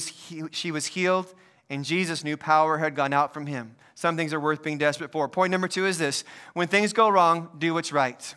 she 0.52 0.72
was 0.72 0.86
healed, 0.86 1.34
and 1.68 1.84
Jesus 1.84 2.24
knew 2.24 2.38
power 2.38 2.78
had 2.78 2.94
gone 2.94 3.12
out 3.12 3.34
from 3.34 3.48
him. 3.48 3.76
Some 4.02 4.18
things 4.18 4.34
are 4.34 4.40
worth 4.40 4.64
being 4.64 4.80
desperate 4.80 5.12
for. 5.12 5.30
Point 5.30 5.52
number 5.52 5.68
two 5.68 5.86
is 5.86 6.00
this 6.00 6.24
when 6.54 6.68
things 6.68 6.92
go 6.92 7.08
wrong, 7.08 7.50
do 7.60 7.76
what's 7.76 7.94
right. 7.94 8.34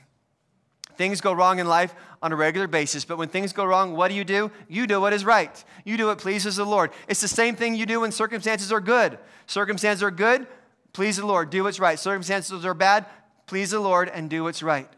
Things 0.97 1.23
go 1.23 1.33
wrong 1.33 1.59
in 1.59 1.67
life 1.67 1.95
on 2.23 2.33
a 2.33 2.37
regular 2.37 2.67
basis, 2.67 3.07
but 3.07 3.17
when 3.17 3.31
things 3.31 3.55
go 3.55 3.65
wrong, 3.65 3.97
what 3.97 4.09
do 4.09 4.15
you 4.15 4.25
do? 4.25 4.51
You 4.69 4.87
do 4.87 5.01
what 5.01 5.15
is 5.15 5.25
right. 5.25 5.65
You 5.87 5.97
do 5.97 6.09
what 6.09 6.19
pleases 6.19 6.57
the 6.57 6.67
Lord. 6.67 6.91
It's 7.09 7.23
the 7.23 7.29
same 7.29 7.57
thing 7.57 7.77
you 7.77 7.87
do 7.87 8.01
when 8.01 8.13
circumstances 8.13 8.71
are 8.73 8.81
good. 8.81 9.19
Circumstances 9.47 10.03
are 10.03 10.11
good, 10.11 10.47
please 10.93 11.17
the 11.17 11.25
Lord, 11.25 11.49
do 11.49 11.65
what's 11.65 11.81
right. 11.81 11.99
Circumstances 11.99 12.67
are 12.67 12.75
bad, 12.75 13.07
please 13.47 13.71
the 13.71 13.81
Lord 13.81 14.11
and 14.11 14.29
do 14.29 14.45
what's 14.45 14.63
right. 14.63 14.91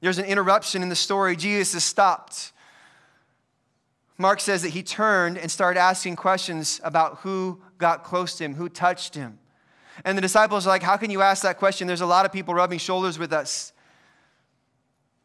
There's 0.00 0.18
an 0.18 0.24
interruption 0.24 0.82
in 0.82 0.88
the 0.88 0.96
story. 0.96 1.36
Jesus 1.36 1.76
is 1.76 1.84
stopped. 1.84 2.50
Mark 4.18 4.40
says 4.40 4.62
that 4.62 4.70
he 4.70 4.82
turned 4.82 5.38
and 5.38 5.50
started 5.50 5.78
asking 5.78 6.16
questions 6.16 6.80
about 6.82 7.18
who 7.18 7.60
got 7.78 8.02
close 8.02 8.36
to 8.36 8.44
him, 8.44 8.54
who 8.54 8.68
touched 8.68 9.14
him. 9.14 9.38
And 10.04 10.18
the 10.18 10.22
disciples 10.22 10.66
are 10.66 10.70
like, 10.70 10.82
How 10.82 10.96
can 10.96 11.10
you 11.10 11.22
ask 11.22 11.42
that 11.42 11.58
question? 11.58 11.86
There's 11.86 12.00
a 12.00 12.06
lot 12.06 12.26
of 12.26 12.32
people 12.32 12.54
rubbing 12.54 12.78
shoulders 12.78 13.18
with 13.18 13.32
us. 13.32 13.72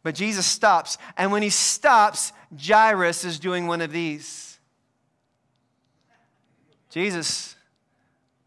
But 0.04 0.16
Jesus 0.16 0.46
stops. 0.46 0.98
And 1.18 1.32
when 1.32 1.42
he 1.42 1.50
stops, 1.50 2.34
Jairus 2.62 3.24
is 3.24 3.40
doing 3.40 3.68
one 3.68 3.82
of 3.82 3.92
these 3.92 4.54
Jesus, 6.94 7.56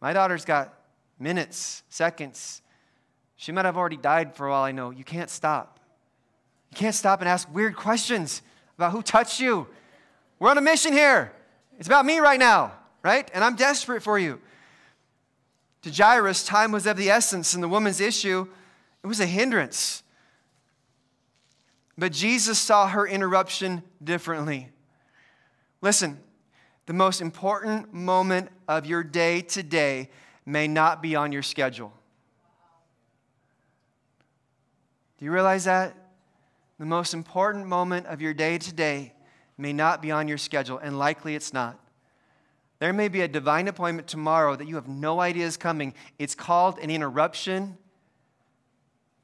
my 0.00 0.12
daughter's 0.12 0.44
got 0.44 0.72
minutes, 1.18 1.82
seconds. 1.88 2.62
She 3.34 3.50
might 3.50 3.64
have 3.64 3.76
already 3.76 3.96
died 3.96 4.36
for 4.36 4.48
all 4.48 4.62
I 4.62 4.70
know. 4.70 4.90
You 4.90 5.02
can't 5.02 5.28
stop. 5.28 5.80
You 6.70 6.76
can't 6.76 6.94
stop 6.94 7.18
and 7.20 7.28
ask 7.28 7.52
weird 7.52 7.74
questions 7.74 8.42
about 8.78 8.92
who 8.92 9.02
touched 9.02 9.40
you. 9.40 9.66
We're 10.38 10.50
on 10.50 10.58
a 10.58 10.62
mission 10.62 10.92
here. 10.92 11.32
It's 11.78 11.88
about 11.88 12.04
me 12.04 12.18
right 12.18 12.38
now, 12.38 12.72
right? 13.02 13.30
And 13.32 13.42
I'm 13.42 13.56
desperate 13.56 14.02
for 14.02 14.18
you. 14.18 14.40
To 15.82 15.90
Jairus, 15.90 16.44
time 16.44 16.72
was 16.72 16.86
of 16.86 16.96
the 16.96 17.10
essence, 17.10 17.54
and 17.54 17.62
the 17.62 17.68
woman's 17.68 18.00
issue, 18.00 18.46
it 19.02 19.06
was 19.06 19.20
a 19.20 19.26
hindrance. 19.26 20.02
But 21.96 22.12
Jesus 22.12 22.58
saw 22.58 22.88
her 22.88 23.06
interruption 23.06 23.82
differently. 24.02 24.68
Listen, 25.80 26.18
the 26.86 26.92
most 26.92 27.20
important 27.20 27.92
moment 27.94 28.50
of 28.68 28.84
your 28.84 29.02
day 29.02 29.40
today 29.40 30.10
may 30.44 30.68
not 30.68 31.02
be 31.02 31.16
on 31.16 31.32
your 31.32 31.42
schedule. 31.42 31.92
Do 35.18 35.24
you 35.24 35.32
realize 35.32 35.64
that? 35.64 35.96
The 36.78 36.84
most 36.84 37.14
important 37.14 37.66
moment 37.66 38.06
of 38.06 38.20
your 38.20 38.34
day 38.34 38.58
today 38.58 39.14
may 39.58 39.72
not 39.72 40.02
be 40.02 40.10
on 40.10 40.28
your 40.28 40.38
schedule, 40.38 40.78
and 40.78 40.98
likely 40.98 41.34
it's 41.34 41.52
not. 41.52 41.78
There 42.78 42.92
may 42.92 43.08
be 43.08 43.22
a 43.22 43.28
divine 43.28 43.68
appointment 43.68 44.06
tomorrow 44.06 44.54
that 44.54 44.68
you 44.68 44.74
have 44.74 44.88
no 44.88 45.20
idea 45.20 45.46
is 45.46 45.56
coming. 45.56 45.94
It's 46.18 46.34
called 46.34 46.78
an 46.78 46.90
interruption, 46.90 47.78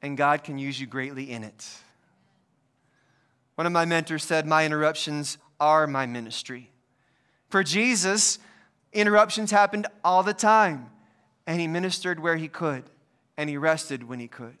and 0.01 0.17
God 0.17 0.43
can 0.43 0.57
use 0.57 0.79
you 0.79 0.87
greatly 0.87 1.31
in 1.31 1.43
it. 1.43 1.67
One 3.55 3.67
of 3.67 3.73
my 3.73 3.85
mentors 3.85 4.23
said, 4.23 4.47
My 4.47 4.65
interruptions 4.65 5.37
are 5.59 5.85
my 5.85 6.07
ministry. 6.07 6.71
For 7.49 7.63
Jesus, 7.63 8.39
interruptions 8.91 9.51
happened 9.51 9.85
all 10.03 10.23
the 10.23 10.33
time, 10.33 10.89
and 11.45 11.61
he 11.61 11.67
ministered 11.67 12.19
where 12.19 12.37
he 12.37 12.47
could, 12.47 12.83
and 13.37 13.49
he 13.49 13.57
rested 13.57 14.07
when 14.07 14.19
he 14.19 14.27
could. 14.27 14.57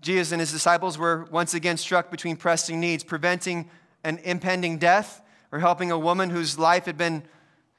Jesus 0.00 0.32
and 0.32 0.40
his 0.40 0.52
disciples 0.52 0.96
were 0.96 1.26
once 1.30 1.54
again 1.54 1.76
struck 1.76 2.10
between 2.10 2.36
pressing 2.36 2.80
needs, 2.80 3.04
preventing 3.04 3.70
an 4.04 4.18
impending 4.24 4.78
death 4.78 5.22
or 5.52 5.58
helping 5.58 5.90
a 5.90 5.98
woman 5.98 6.30
whose 6.30 6.58
life 6.58 6.86
had 6.86 6.96
been 6.96 7.22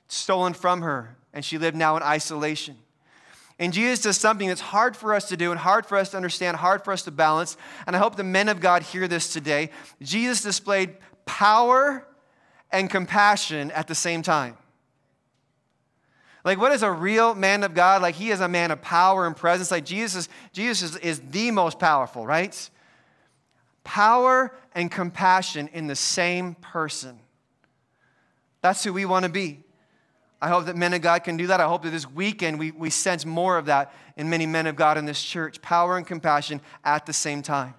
stolen 0.07 0.53
from 0.53 0.81
her 0.81 1.15
and 1.33 1.43
she 1.43 1.57
lived 1.57 1.77
now 1.77 1.95
in 1.95 2.03
isolation. 2.03 2.77
And 3.57 3.73
Jesus 3.73 4.01
does 4.01 4.17
something 4.17 4.47
that's 4.47 4.61
hard 4.61 4.97
for 4.97 5.13
us 5.13 5.29
to 5.29 5.37
do 5.37 5.51
and 5.51 5.59
hard 5.59 5.85
for 5.85 5.97
us 5.97 6.09
to 6.09 6.17
understand, 6.17 6.57
hard 6.57 6.83
for 6.83 6.91
us 6.91 7.03
to 7.03 7.11
balance. 7.11 7.57
And 7.85 7.95
I 7.95 7.99
hope 7.99 8.15
the 8.15 8.23
men 8.23 8.49
of 8.49 8.59
God 8.59 8.81
hear 8.81 9.07
this 9.07 9.31
today. 9.31 9.69
Jesus 10.01 10.41
displayed 10.41 10.95
power 11.25 12.05
and 12.71 12.89
compassion 12.89 13.69
at 13.71 13.87
the 13.87 13.95
same 13.95 14.23
time. 14.23 14.57
Like, 16.43 16.57
what 16.57 16.71
is 16.71 16.83
a 16.83 16.91
real 16.91 17.35
man 17.35 17.63
of 17.63 17.73
God? 17.73 18.01
Like, 18.01 18.15
he 18.15 18.31
is 18.31 18.39
a 18.39 18.47
man 18.47 18.71
of 18.71 18.81
power 18.81 19.27
and 19.27 19.35
presence. 19.35 19.71
Like, 19.71 19.85
Jesus, 19.85 20.27
Jesus 20.53 20.95
is, 20.95 20.97
is 20.97 21.21
the 21.29 21.51
most 21.51 21.79
powerful, 21.79 22.25
right? 22.25 22.69
Power 23.83 24.55
and 24.73 24.89
compassion 24.91 25.69
in 25.73 25.87
the 25.87 25.95
same 25.95 26.55
person. 26.55 27.19
That's 28.61 28.83
who 28.83 28.93
we 28.93 29.05
want 29.05 29.25
to 29.25 29.31
be. 29.31 29.63
I 30.41 30.49
hope 30.49 30.65
that 30.65 30.75
men 30.75 30.93
of 30.93 31.01
God 31.01 31.23
can 31.23 31.37
do 31.37 31.47
that. 31.47 31.61
I 31.61 31.67
hope 31.67 31.83
that 31.83 31.91
this 31.91 32.09
weekend 32.09 32.57
we, 32.57 32.71
we 32.71 32.89
sense 32.89 33.25
more 33.25 33.57
of 33.57 33.67
that 33.67 33.93
in 34.17 34.29
many 34.29 34.47
men 34.47 34.65
of 34.65 34.75
God 34.75 34.97
in 34.97 35.05
this 35.05 35.21
church 35.21 35.61
power 35.61 35.97
and 35.97 36.07
compassion 36.07 36.61
at 36.83 37.05
the 37.05 37.13
same 37.13 37.43
time. 37.43 37.75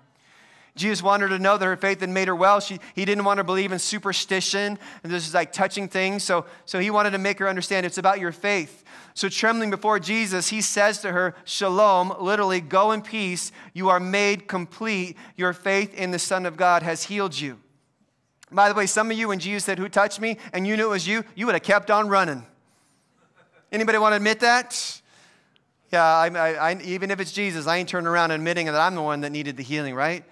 Jesus 0.75 1.03
wanted 1.03 1.31
her 1.31 1.37
to 1.37 1.43
know 1.43 1.59
that 1.59 1.65
her 1.65 1.77
faith 1.77 2.01
had 2.01 2.09
made 2.09 2.29
her 2.29 2.35
well. 2.35 2.59
She, 2.61 2.79
he 2.95 3.05
didn't 3.05 3.25
want 3.25 3.37
her 3.39 3.43
to 3.43 3.47
believe 3.47 3.73
in 3.73 3.79
superstition 3.79 4.79
and 5.03 5.13
this 5.13 5.27
is 5.29 5.35
like 5.35 5.53
touching 5.53 5.87
things. 5.87 6.23
So, 6.23 6.47
so 6.65 6.79
he 6.79 6.91
wanted 6.91 7.11
to 7.11 7.19
make 7.19 7.39
her 7.41 7.49
understand 7.49 7.85
it's 7.85 7.99
about 7.99 8.21
your 8.21 8.33
faith. 8.33 8.83
So, 9.15 9.29
trembling 9.29 9.71
before 9.71 9.99
Jesus, 9.99 10.49
he 10.49 10.63
says 10.63 11.01
to 11.03 11.13
her, 11.13 11.35
Shalom, 11.45 12.15
literally, 12.19 12.61
go 12.61 12.93
in 12.93 13.03
peace. 13.03 13.53
You 13.75 13.91
are 13.91 14.01
made 14.01 14.49
complete. 14.49 15.19
Your 15.37 15.53
faith 15.53 15.93
in 15.95 16.13
the 16.13 16.19
Son 16.19 16.47
of 16.47 16.57
God 16.57 16.83
has 16.83 17.03
healed 17.03 17.39
you. 17.39 17.59
By 18.51 18.71
the 18.71 18.75
way, 18.75 18.87
some 18.87 19.11
of 19.11 19.19
you, 19.19 19.29
when 19.29 19.39
Jesus 19.39 19.65
said, 19.65 19.79
Who 19.79 19.91
touched 19.91 20.19
me? 20.19 20.39
and 20.55 20.67
you 20.67 20.79
knew 20.79 20.87
it 20.87 20.91
was 20.91 21.07
you, 21.07 21.25
you 21.35 21.45
would 21.45 21.55
have 21.55 21.63
kept 21.63 21.91
on 21.91 22.09
running. 22.09 22.47
Anybody 23.71 23.99
want 23.99 24.13
to 24.13 24.17
admit 24.17 24.41
that? 24.41 25.01
Yeah, 25.91 26.05
I, 26.05 26.29
I, 26.29 26.73
I, 26.73 26.81
even 26.83 27.11
if 27.11 27.21
it's 27.21 27.33
Jesus, 27.33 27.67
I 27.67 27.77
ain't 27.77 27.89
turning 27.89 28.07
around 28.07 28.31
admitting 28.31 28.67
that 28.67 28.75
I'm 28.75 28.95
the 28.95 29.03
one 29.03 29.21
that 29.23 29.31
needed 29.31 29.59
the 29.59 29.63
healing, 29.63 29.95
right? 29.95 30.25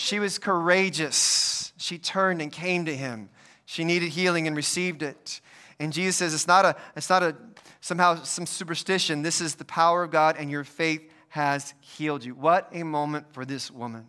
She 0.00 0.18
was 0.18 0.38
courageous. 0.38 1.74
She 1.76 1.98
turned 1.98 2.40
and 2.40 2.50
came 2.50 2.86
to 2.86 2.96
him. 2.96 3.28
She 3.66 3.84
needed 3.84 4.08
healing 4.08 4.46
and 4.46 4.56
received 4.56 5.02
it. 5.02 5.42
And 5.78 5.92
Jesus 5.92 6.16
says 6.16 6.32
it's 6.32 6.46
not 6.46 6.64
a, 6.64 6.74
it's 6.96 7.10
not 7.10 7.22
a 7.22 7.36
somehow 7.82 8.22
some 8.22 8.46
superstition. 8.46 9.20
This 9.20 9.42
is 9.42 9.56
the 9.56 9.64
power 9.66 10.02
of 10.02 10.10
God, 10.10 10.36
and 10.38 10.50
your 10.50 10.64
faith 10.64 11.02
has 11.28 11.74
healed 11.80 12.24
you. 12.24 12.34
What 12.34 12.70
a 12.72 12.82
moment 12.82 13.26
for 13.34 13.44
this 13.44 13.70
woman. 13.70 14.08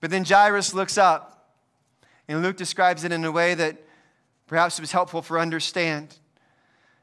But 0.00 0.10
then 0.10 0.22
Jairus 0.22 0.74
looks 0.74 0.98
up, 0.98 1.56
and 2.28 2.42
Luke 2.42 2.58
describes 2.58 3.04
it 3.04 3.12
in 3.12 3.24
a 3.24 3.32
way 3.32 3.54
that 3.54 3.78
perhaps 4.46 4.78
was 4.78 4.92
helpful 4.92 5.22
for 5.22 5.38
understand. 5.38 6.18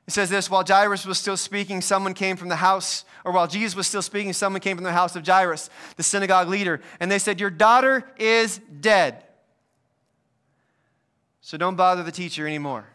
It 0.09 0.13
says 0.13 0.31
this 0.31 0.49
while 0.49 0.63
Jairus 0.67 1.05
was 1.05 1.19
still 1.19 1.37
speaking, 1.37 1.81
someone 1.81 2.15
came 2.15 2.35
from 2.35 2.49
the 2.49 2.55
house, 2.55 3.05
or 3.23 3.31
while 3.31 3.45
Jesus 3.45 3.75
was 3.75 3.85
still 3.85 4.01
speaking, 4.01 4.33
someone 4.33 4.59
came 4.59 4.75
from 4.75 4.83
the 4.83 4.91
house 4.91 5.15
of 5.15 5.23
Jairus, 5.23 5.69
the 5.97 6.01
synagogue 6.01 6.47
leader, 6.47 6.81
and 6.99 7.11
they 7.11 7.19
said, 7.19 7.39
Your 7.39 7.51
daughter 7.51 8.03
is 8.17 8.59
dead. 8.81 9.23
So 11.41 11.59
don't 11.59 11.75
bother 11.75 12.01
the 12.01 12.11
teacher 12.11 12.47
anymore. 12.47 12.87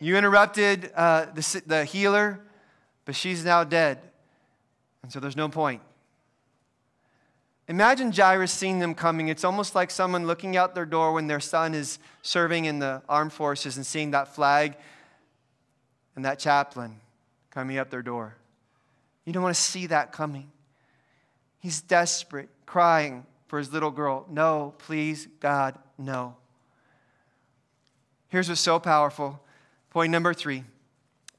You 0.00 0.16
interrupted 0.16 0.90
uh, 0.96 1.26
the, 1.26 1.62
the 1.64 1.84
healer, 1.84 2.40
but 3.04 3.14
she's 3.14 3.44
now 3.44 3.62
dead. 3.62 4.00
And 5.04 5.12
so 5.12 5.20
there's 5.20 5.36
no 5.36 5.48
point. 5.48 5.80
Imagine 7.68 8.10
Jairus 8.10 8.50
seeing 8.50 8.80
them 8.80 8.96
coming. 8.96 9.28
It's 9.28 9.44
almost 9.44 9.76
like 9.76 9.92
someone 9.92 10.26
looking 10.26 10.56
out 10.56 10.74
their 10.74 10.86
door 10.86 11.12
when 11.12 11.28
their 11.28 11.38
son 11.38 11.72
is 11.72 12.00
serving 12.20 12.64
in 12.64 12.80
the 12.80 13.00
armed 13.08 13.32
forces 13.32 13.76
and 13.76 13.86
seeing 13.86 14.10
that 14.10 14.34
flag 14.34 14.76
and 16.16 16.24
that 16.24 16.38
chaplain 16.38 16.96
coming 17.50 17.78
up 17.78 17.90
their 17.90 18.02
door. 18.02 18.36
You 19.24 19.32
don't 19.32 19.42
want 19.42 19.54
to 19.54 19.60
see 19.60 19.86
that 19.86 20.12
coming. 20.12 20.50
He's 21.58 21.80
desperate, 21.80 22.48
crying 22.66 23.24
for 23.46 23.58
his 23.58 23.72
little 23.72 23.90
girl. 23.90 24.26
No, 24.28 24.74
please, 24.78 25.28
God, 25.40 25.78
no. 25.96 26.36
Here's 28.28 28.48
what's 28.48 28.60
so 28.60 28.78
powerful. 28.78 29.40
Point 29.90 30.10
number 30.10 30.34
three 30.34 30.64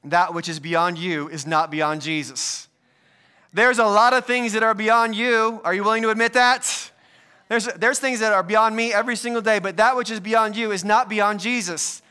that 0.04 0.34
which 0.34 0.48
is 0.48 0.60
beyond 0.60 0.98
you 0.98 1.28
is 1.28 1.46
not 1.46 1.70
beyond 1.70 2.00
Jesus. 2.00 2.68
There's 3.52 3.78
a 3.78 3.84
lot 3.84 4.12
of 4.12 4.24
things 4.24 4.52
that 4.52 4.62
are 4.62 4.74
beyond 4.74 5.14
you. 5.16 5.60
Are 5.64 5.74
you 5.74 5.82
willing 5.82 6.02
to 6.02 6.10
admit 6.10 6.34
that? 6.34 6.90
There's, 7.48 7.66
there's 7.66 7.98
things 7.98 8.20
that 8.20 8.32
are 8.32 8.42
beyond 8.42 8.74
me 8.74 8.92
every 8.92 9.16
single 9.16 9.42
day, 9.42 9.58
but 9.58 9.76
that 9.76 9.96
which 9.96 10.10
is 10.10 10.20
beyond 10.20 10.56
you 10.56 10.72
is 10.72 10.84
not 10.84 11.08
beyond 11.08 11.40
Jesus. 11.40 12.02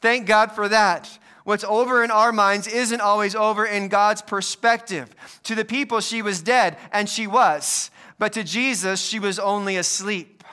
Thank 0.00 0.26
God 0.26 0.52
for 0.52 0.68
that. 0.68 1.18
What's 1.44 1.64
over 1.64 2.04
in 2.04 2.10
our 2.10 2.32
minds 2.32 2.66
isn't 2.66 3.00
always 3.00 3.34
over 3.34 3.64
in 3.66 3.88
God's 3.88 4.22
perspective. 4.22 5.14
To 5.44 5.54
the 5.54 5.64
people, 5.64 6.00
she 6.00 6.22
was 6.22 6.40
dead, 6.40 6.76
and 6.92 7.08
she 7.08 7.26
was. 7.26 7.90
But 8.18 8.32
to 8.34 8.44
Jesus, 8.44 9.00
she 9.00 9.18
was 9.18 9.38
only 9.38 9.76
asleep. 9.76 10.44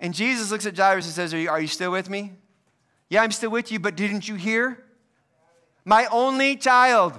And 0.00 0.12
Jesus 0.12 0.50
looks 0.50 0.66
at 0.66 0.76
Jairus 0.76 1.06
and 1.06 1.14
says, 1.14 1.32
Are 1.32 1.38
you, 1.38 1.48
are 1.48 1.60
you 1.60 1.68
still 1.68 1.92
with 1.92 2.10
me? 2.10 2.32
Yeah, 3.08 3.22
I'm 3.22 3.30
still 3.30 3.50
with 3.50 3.70
you, 3.70 3.78
but 3.78 3.96
didn't 3.96 4.28
you 4.28 4.34
hear? 4.34 4.82
My 5.84 6.06
only 6.06 6.56
child 6.56 7.18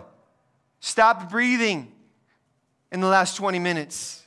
stopped 0.81 1.31
breathing 1.31 1.91
in 2.91 2.99
the 2.99 3.07
last 3.07 3.37
20 3.37 3.59
minutes. 3.59 4.25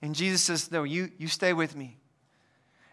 And 0.00 0.14
Jesus 0.14 0.42
says, 0.42 0.70
No, 0.70 0.84
you, 0.84 1.10
you 1.18 1.26
stay 1.26 1.52
with 1.52 1.74
me. 1.74 1.96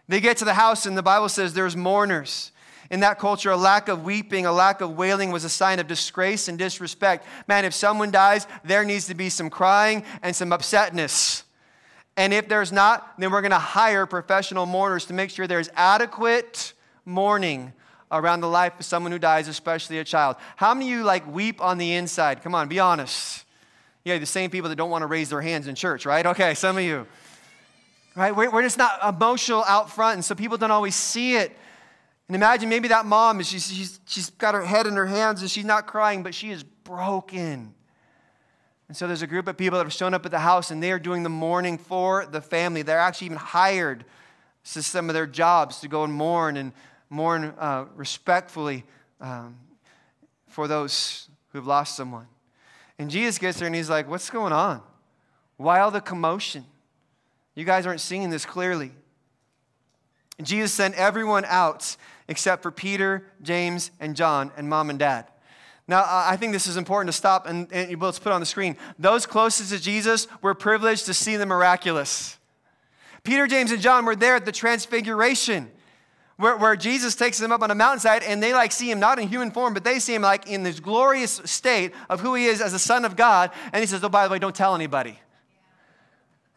They 0.08 0.20
get 0.20 0.38
to 0.38 0.46
the 0.46 0.56
house, 0.56 0.86
and 0.86 0.98
the 0.98 1.04
Bible 1.04 1.30
says 1.30 1.54
there's 1.54 1.78
mourners. 1.78 2.52
In 2.92 3.00
that 3.00 3.20
culture, 3.20 3.52
a 3.52 3.58
lack 3.58 3.88
of 3.88 4.04
weeping, 4.04 4.46
a 4.46 4.52
lack 4.52 4.82
of 4.82 4.98
wailing 4.98 5.32
was 5.32 5.44
a 5.44 5.50
sign 5.50 5.80
of 5.80 5.88
disgrace 5.88 6.48
and 6.48 6.58
disrespect. 6.58 7.26
Man, 7.48 7.66
if 7.66 7.74
someone 7.74 8.12
dies, 8.12 8.48
there 8.64 8.84
needs 8.84 9.08
to 9.08 9.16
be 9.16 9.30
some 9.30 9.50
crying 9.50 10.04
and 10.22 10.36
some 10.36 10.52
upsetness. 10.52 11.44
And 12.16 12.34
if 12.34 12.48
there's 12.48 12.72
not, 12.72 13.20
then 13.20 13.32
we're 13.32 13.42
going 13.42 13.52
to 13.52 13.60
hire 13.60 14.06
professional 14.06 14.66
mourners 14.66 15.06
to 15.06 15.14
make 15.14 15.30
sure 15.30 15.48
there's 15.48 15.70
adequate 15.76 16.74
mourning 17.06 17.74
around 18.12 18.42
the 18.42 18.48
life 18.48 18.74
of 18.80 18.86
someone 18.86 19.12
who 19.12 19.20
dies, 19.20 19.48
especially 19.48 19.98
a 19.98 20.04
child. 20.04 20.36
How 20.56 20.74
many 20.74 20.92
of 20.92 20.98
you 21.00 21.04
like 21.04 21.26
weep 21.28 21.62
on 21.62 21.80
the 21.80 21.94
inside? 21.94 22.44
Come 22.44 22.54
on, 22.54 22.68
be 22.68 22.80
honest. 22.80 23.46
Yeah, 24.04 24.18
the 24.20 24.26
same 24.26 24.50
people 24.50 24.70
that 24.70 24.76
don't 24.76 24.92
want 24.92 25.02
to 25.02 25.08
raise 25.08 25.30
their 25.30 25.42
hands 25.42 25.68
in 25.68 25.76
church, 25.76 26.06
right? 26.06 26.26
Okay, 26.26 26.54
some 26.54 26.78
of 26.78 26.84
you. 26.84 27.08
Right? 28.16 28.36
We're, 28.36 28.52
we're 28.52 28.62
just 28.62 28.78
not 28.78 29.00
emotional 29.04 29.64
out 29.64 29.90
front, 29.90 30.16
and 30.16 30.26
so 30.26 30.36
people 30.36 30.58
don't 30.58 30.72
always 30.72 30.96
see 30.96 31.36
it. 31.36 31.58
And 32.28 32.36
imagine 32.36 32.70
maybe 32.70 32.88
that 32.88 33.06
mom, 33.06 33.42
she's, 33.44 33.72
she's, 33.72 34.00
she's 34.06 34.30
got 34.32 34.54
her 34.54 34.66
head 34.66 34.88
in 34.88 34.96
her 34.96 35.06
hands 35.06 35.42
and 35.42 35.52
she's 35.52 35.66
not 35.66 35.88
crying, 35.88 36.24
but 36.24 36.34
she 36.34 36.52
is 36.52 36.64
broken. 36.64 37.74
And 38.88 38.98
so 38.98 39.08
there's 39.08 39.22
a 39.22 39.28
group 39.28 39.48
of 39.48 39.58
people 39.58 39.78
that 39.78 39.86
have 39.86 39.94
shown 39.94 40.14
up 40.14 40.26
at 40.26 40.32
the 40.32 40.40
house 40.40 40.72
and 40.72 40.82
they 40.82 40.92
are 40.92 41.00
doing 41.00 41.24
the 41.24 41.30
mourning 41.30 41.78
for 41.78 42.26
the 42.26 42.42
family. 42.42 42.82
They're 42.82 43.00
actually 43.00 43.26
even 43.26 43.38
hired 43.38 44.06
to 44.72 44.84
some 44.84 45.10
of 45.10 45.14
their 45.14 45.28
jobs 45.28 45.80
to 45.82 45.88
go 45.88 46.04
and 46.04 46.14
mourn 46.14 46.58
and 46.58 46.72
mourn 47.10 47.54
uh, 47.58 47.86
respectfully 47.96 48.86
um, 49.20 49.58
for 50.48 50.68
those 50.68 51.30
who've 51.50 51.68
lost 51.68 51.96
someone. 51.96 52.28
And 52.98 53.10
Jesus 53.10 53.38
gets 53.38 53.60
there 53.60 53.68
and 53.68 53.76
he's 53.76 53.90
like, 53.90 54.10
What's 54.10 54.30
going 54.30 54.54
on? 54.54 54.82
Why 55.58 55.80
all 55.80 55.92
the 55.92 56.02
commotion? 56.02 56.66
You 57.56 57.66
guys 57.66 57.86
aren't 57.86 58.02
seeing 58.02 58.30
this 58.30 58.46
clearly. 58.46 58.92
Jesus 60.42 60.74
sent 60.74 60.96
everyone 60.96 61.46
out 61.46 61.96
except 62.28 62.64
for 62.64 62.72
Peter, 62.72 63.26
James, 63.42 63.92
and 64.00 64.16
John, 64.16 64.52
and 64.58 64.70
mom 64.70 64.90
and 64.90 64.98
dad. 64.98 65.28
Now, 65.88 66.04
I 66.08 66.38
think 66.38 66.54
this 66.54 66.66
is 66.66 66.78
important 66.78 67.10
to 67.10 67.18
stop 67.18 67.46
and, 67.46 67.72
and 67.72 68.02
let's 68.02 68.18
put 68.18 68.32
on 68.32 68.40
the 68.40 68.46
screen. 68.46 68.78
Those 68.98 69.26
closest 69.26 69.72
to 69.72 69.80
Jesus 69.82 70.28
were 70.42 70.54
privileged 70.54 71.06
to 71.08 71.14
see 71.14 71.36
the 71.36 71.46
miraculous. 71.46 72.38
Peter, 73.24 73.48
James, 73.48 73.72
and 73.72 73.82
John 73.82 74.06
were 74.06 74.16
there 74.16 74.36
at 74.36 74.46
the 74.46 74.52
transfiguration. 74.52 75.70
Where, 76.38 76.58
where, 76.58 76.76
Jesus 76.76 77.16
takes 77.16 77.38
them 77.38 77.52
up 77.52 77.62
on 77.62 77.70
a 77.70 77.76
mountainside 77.76 78.24
and 78.24 78.42
they 78.42 78.54
like 78.54 78.72
see 78.72 78.90
him 78.90 79.00
not 79.00 79.20
in 79.20 79.28
human 79.28 79.52
form, 79.52 79.74
but 79.74 79.84
they 79.84 80.00
see 80.00 80.16
him 80.16 80.24
like 80.24 80.48
in 80.48 80.64
this 80.64 80.80
glorious 80.80 81.42
state 81.46 81.92
of 82.10 82.22
who 82.22 82.34
he 82.34 82.46
is 82.46 82.60
as 82.60 82.72
the 82.72 82.80
Son 82.80 83.06
of 83.06 83.16
God. 83.16 83.52
And 83.72 83.82
he 83.82 83.88
says, 83.88 84.04
Oh, 84.04 84.10
by 84.10 84.28
the 84.28 84.32
way, 84.32 84.40
don't 84.40 84.56
tell 84.56 84.74
anybody. 84.74 85.20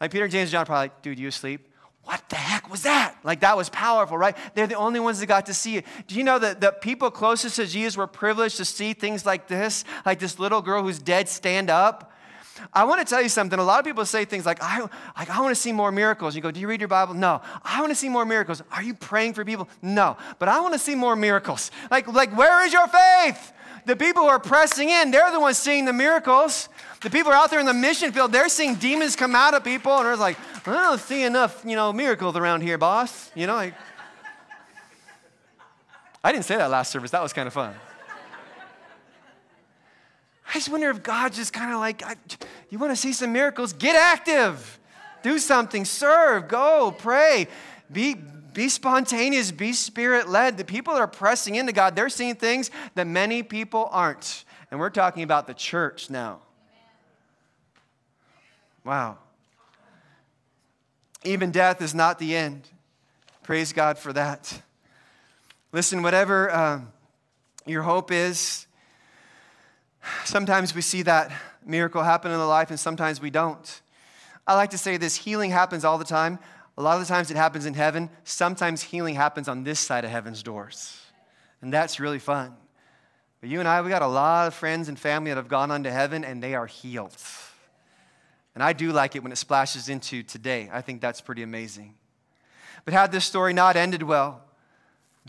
Like 0.01 0.11
Peter, 0.13 0.29
James, 0.29 0.49
and 0.49 0.53
John 0.53 0.67
probably 0.67 0.85
like, 0.85 1.03
dude, 1.03 1.19
you 1.19 1.29
asleep? 1.29 1.69
What 2.07 2.23
the 2.29 2.37
heck 2.37 2.71
was 2.71 2.85
that? 2.85 3.17
Like, 3.25 3.41
that 3.41 3.57
was 3.57 3.69
powerful, 3.69 4.17
right? 4.17 4.37
They're 4.55 4.69
the 4.69 4.77
only 4.77 5.01
ones 5.01 5.19
that 5.19 5.27
got 5.27 5.47
to 5.47 5.55
see 5.55 5.79
it. 5.79 5.87
Do 6.07 6.15
you 6.15 6.23
know 6.23 6.39
that 6.39 6.61
the 6.61 6.71
people 6.71 7.11
closest 7.11 7.57
to 7.57 7.67
Jesus 7.67 7.97
were 7.97 8.07
privileged 8.07 8.59
to 8.59 8.65
see 8.65 8.93
things 8.93 9.27
like 9.27 9.49
this? 9.49 9.85
Like 10.05 10.21
this 10.21 10.39
little 10.39 10.63
girl 10.63 10.85
who's 10.85 11.01
dead 11.01 11.29
stand 11.29 11.69
up? 11.69 12.13
I 12.73 12.85
want 12.85 13.01
to 13.01 13.05
tell 13.05 13.21
you 13.21 13.29
something. 13.29 13.59
A 13.59 13.65
lot 13.65 13.81
of 13.81 13.85
people 13.85 14.07
say 14.07 14.25
things 14.25 14.47
like, 14.47 14.63
I, 14.63 14.81
like, 15.19 15.29
I 15.29 15.41
want 15.41 15.55
to 15.55 15.61
see 15.61 15.73
more 15.73 15.91
miracles. 15.91 16.37
You 16.37 16.43
go, 16.43 16.53
Do 16.53 16.61
you 16.61 16.69
read 16.69 16.81
your 16.81 16.89
Bible? 16.89 17.13
No. 17.13 17.43
I 17.65 17.81
want 17.81 17.91
to 17.91 17.97
see 17.97 18.09
more 18.09 18.25
miracles. 18.25 18.63
Are 18.71 18.83
you 18.83 18.95
praying 18.95 19.35
for 19.35 19.45
people? 19.45 19.69
No. 19.83 20.17
But 20.39 20.49
I 20.49 20.61
want 20.61 20.75
to 20.75 20.79
see 20.79 20.95
more 20.95 21.17
miracles. 21.17 21.73
Like, 21.91 22.07
like 22.07 22.35
where 22.37 22.65
is 22.65 22.73
your 22.73 22.87
faith? 22.87 23.53
The 23.85 23.97
people 23.97 24.23
who 24.23 24.29
are 24.29 24.41
pressing 24.41 24.89
in, 24.89 25.11
they're 25.11 25.31
the 25.31 25.41
ones 25.41 25.59
seeing 25.59 25.85
the 25.85 25.93
miracles. 25.93 26.69
The 27.07 27.11
people 27.11 27.31
are 27.31 27.37
out 27.37 27.51
there 27.51 27.61
in 27.61 27.67
the 27.67 27.73
mission 27.73 28.11
field, 28.11 28.33
they're 28.33 28.49
seeing 28.49 28.75
demons 28.75 29.15
come 29.15 29.37
out 29.37 29.55
of 29.55 29.63
people, 29.63 29.97
and 29.97 30.07
they're 30.07 30.17
like, 30.17 30.37
I 30.67 30.73
don't 30.73 31.01
see 31.01 31.23
enough, 31.23 31.63
you 31.65 31.77
know, 31.77 31.93
miracles 31.93 32.37
around 32.37 32.63
here, 32.63 32.79
boss. 32.79 33.31
You 33.37 33.47
know, 33.47 33.55
like, 33.55 33.75
I 36.25 36.33
didn't 36.33 36.47
say 36.47 36.57
that 36.57 36.69
last 36.69 36.91
service. 36.91 37.13
That 37.13 37.23
was 37.23 37.33
kind 37.33 37.47
of 37.47 37.53
fun. 37.53 37.77
I 40.49 40.55
just 40.55 40.69
wonder 40.69 40.91
if 40.91 41.05
God 41.05 41.33
just 41.33 41.53
kind 41.53 41.73
of 41.73 41.79
like, 41.79 42.03
you 42.71 42.79
want 42.81 42.91
to 42.91 42.97
see 42.97 43.13
some 43.13 43.33
miracles? 43.33 43.73
Get 43.73 43.95
active. 43.95 44.81
Do 45.23 45.39
something. 45.39 45.85
Serve. 45.85 46.49
Go. 46.49 46.93
Pray. 46.99 47.47
Be, 47.93 48.17
be 48.53 48.69
spontaneous. 48.69 49.53
Be 49.53 49.75
spirit 49.75 50.29
led. 50.29 50.59
The 50.59 50.65
people 50.65 50.95
that 50.95 51.01
are 51.01 51.07
pressing 51.07 51.55
into 51.55 51.71
God, 51.71 51.95
they're 51.95 52.09
seeing 52.09 52.35
things 52.35 52.73
that 52.97 53.07
many 53.07 53.45
people 53.45 53.89
aren't. 53.93 54.45
And 54.73 54.81
we're 54.81 54.91
talking 54.91 55.23
about 55.23 55.47
the 55.47 55.55
church 55.55 56.11
now. 56.11 56.41
Wow. 58.87 59.19
Even 61.25 61.51
death 61.51 61.83
is 61.83 61.95
not 61.95 62.19
the 62.19 62.35
end. 62.35 62.69
Praise 63.43 63.73
God 63.73 63.99
for 63.99 64.13
that. 64.15 64.63
Listen, 65.73 66.03
whatever 66.03 66.55
um, 66.55 66.93
your 67.67 67.83
hope 67.83 68.11
is, 68.13 68.67
Sometimes 70.25 70.75
we 70.75 70.83
see 70.83 71.03
that 71.03 71.33
miracle 71.65 72.03
happen 72.03 72.31
in 72.31 72.39
the 72.39 72.47
life, 72.47 72.71
and 72.71 72.79
sometimes 72.79 73.21
we 73.21 73.31
don't. 73.31 73.81
I 74.47 74.55
like 74.55 74.71
to 74.71 74.79
say 74.79 74.97
this 74.97 75.17
healing 75.17 75.51
happens 75.51 75.85
all 75.85 75.99
the 75.99 76.05
time. 76.05 76.39
A 76.79 76.83
lot 76.83 77.01
of 77.01 77.07
the 77.07 77.13
times 77.13 77.31
it 77.31 77.37
happens 77.37 77.67
in 77.67 77.75
heaven. 77.75 78.11
Sometimes 78.25 78.83
healing 78.83 79.15
happens 79.15 79.49
on 79.49 79.65
this 79.65 79.81
side 79.81 80.05
of 80.05 80.11
heaven's 80.11 80.43
doors. 80.43 81.01
And 81.63 81.73
that's 81.73 81.99
really 81.99 82.19
fun. 82.19 82.55
But 83.41 83.51
you 83.51 83.61
and 83.61 83.69
I, 83.69 83.81
we 83.83 83.89
got 83.89 84.03
a 84.03 84.07
lot 84.07 84.47
of 84.47 84.55
friends 84.55 84.89
and 84.89 84.99
family 84.99 85.31
that 85.31 85.37
have 85.37 85.49
gone 85.49 85.71
on 85.71 85.83
to 85.85 85.91
heaven 85.91 86.25
and 86.25 86.43
they 86.43 86.55
are 86.55 86.67
healed. 86.67 87.17
And 88.57 88.63
I 88.63 88.73
do 88.73 88.91
like 88.91 89.15
it 89.15 89.23
when 89.23 89.33
it 89.33 89.37
splashes 89.37 89.91
into 89.91 90.23
today. 90.23 90.71
I 90.73 90.81
think 90.81 91.03
that's 91.03 91.21
pretty 91.21 91.43
amazing. 91.43 91.93
But 92.87 92.95
had 92.95 93.13
this 93.13 93.27
story 93.27 93.53
not 93.53 93.77
ended 93.77 94.03
well, 94.03 94.41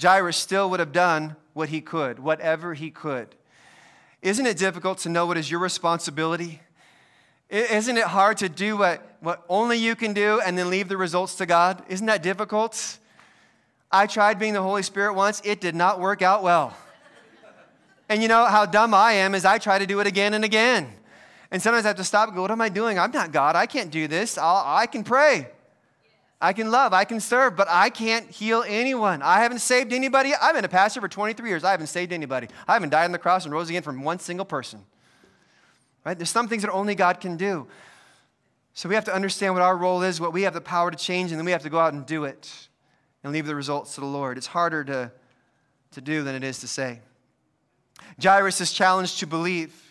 Jairus 0.01 0.37
still 0.37 0.69
would 0.69 0.79
have 0.79 0.93
done 0.93 1.35
what 1.51 1.67
he 1.67 1.81
could, 1.81 2.19
whatever 2.19 2.73
he 2.73 2.89
could. 2.89 3.35
Isn't 4.21 4.45
it 4.45 4.57
difficult 4.57 4.99
to 4.99 5.09
know 5.09 5.25
what 5.25 5.35
is 5.35 5.51
your 5.51 5.59
responsibility? 5.59 6.61
Isn't 7.49 7.97
it 7.97 8.05
hard 8.05 8.37
to 8.37 8.47
do 8.47 8.77
what, 8.77 9.17
what 9.19 9.43
only 9.49 9.77
you 9.77 9.97
can 9.97 10.13
do 10.13 10.39
and 10.39 10.57
then 10.57 10.69
leave 10.69 10.87
the 10.87 10.95
results 10.95 11.35
to 11.35 11.45
God? 11.45 11.83
Isn't 11.89 12.05
that 12.05 12.23
difficult? 12.23 12.97
I 13.91 14.07
tried 14.07 14.39
being 14.39 14.53
the 14.53 14.61
Holy 14.61 14.83
Spirit 14.83 15.15
once, 15.15 15.41
it 15.43 15.59
did 15.59 15.75
not 15.75 15.99
work 15.99 16.21
out 16.21 16.43
well. 16.43 16.77
And 18.07 18.21
you 18.21 18.29
know 18.29 18.45
how 18.45 18.65
dumb 18.65 18.93
I 18.93 19.11
am 19.13 19.35
is 19.35 19.43
I 19.43 19.57
try 19.57 19.79
to 19.79 19.85
do 19.85 19.99
it 19.99 20.07
again 20.07 20.33
and 20.33 20.45
again. 20.45 20.93
And 21.51 21.61
sometimes 21.61 21.85
I 21.85 21.89
have 21.89 21.97
to 21.97 22.03
stop 22.03 22.27
and 22.27 22.35
go, 22.35 22.41
What 22.41 22.51
am 22.51 22.61
I 22.61 22.69
doing? 22.69 22.99
I'm 22.99 23.11
not 23.11 23.31
God. 23.31 23.55
I 23.55 23.65
can't 23.65 23.91
do 23.91 24.07
this. 24.07 24.37
I'll, 24.37 24.63
I 24.65 24.85
can 24.85 25.03
pray. 25.03 25.49
I 26.39 26.53
can 26.53 26.69
love, 26.69 26.93
I 26.93 27.03
can 27.03 27.19
serve, 27.19 27.55
but 27.55 27.67
I 27.67 27.89
can't 27.89 28.29
heal 28.29 28.63
anyone. 28.67 29.23
I 29.23 29.41
haven't 29.41 29.59
saved 29.59 29.91
anybody. 29.91 30.33
I've 30.39 30.53
been 30.53 30.65
a 30.65 30.69
pastor 30.69 31.01
for 31.01 31.07
23 31.07 31.49
years. 31.49 31.63
I 31.63 31.71
haven't 31.71 31.87
saved 31.87 32.13
anybody. 32.13 32.47
I 32.67 32.73
haven't 32.73 32.89
died 32.89 33.05
on 33.05 33.11
the 33.11 33.17
cross 33.17 33.45
and 33.45 33.53
rose 33.53 33.69
again 33.69 33.81
from 33.81 34.03
one 34.03 34.19
single 34.19 34.45
person. 34.45 34.81
Right? 36.05 36.17
There's 36.17 36.29
some 36.29 36.47
things 36.47 36.61
that 36.61 36.71
only 36.71 36.93
God 36.93 37.19
can 37.19 37.37
do. 37.37 37.67
So 38.75 38.87
we 38.87 38.93
have 38.93 39.05
to 39.05 39.15
understand 39.15 39.55
what 39.55 39.63
our 39.63 39.75
role 39.75 40.03
is, 40.03 40.21
what 40.21 40.31
we 40.31 40.43
have 40.43 40.53
the 40.53 40.61
power 40.61 40.91
to 40.91 40.97
change, 40.97 41.31
and 41.31 41.39
then 41.39 41.45
we 41.45 41.51
have 41.51 41.63
to 41.63 41.69
go 41.69 41.79
out 41.79 41.93
and 41.93 42.05
do 42.05 42.25
it 42.25 42.69
and 43.23 43.33
leave 43.33 43.47
the 43.47 43.55
results 43.55 43.95
to 43.95 44.01
the 44.01 44.07
Lord. 44.07 44.37
It's 44.37 44.45
harder 44.45 44.83
to, 44.83 45.11
to 45.93 46.01
do 46.01 46.23
than 46.23 46.35
it 46.35 46.43
is 46.43 46.59
to 46.59 46.67
say. 46.67 46.99
Jairus 48.21 48.61
is 48.61 48.71
challenged 48.71 49.19
to 49.19 49.27
believe. 49.27 49.86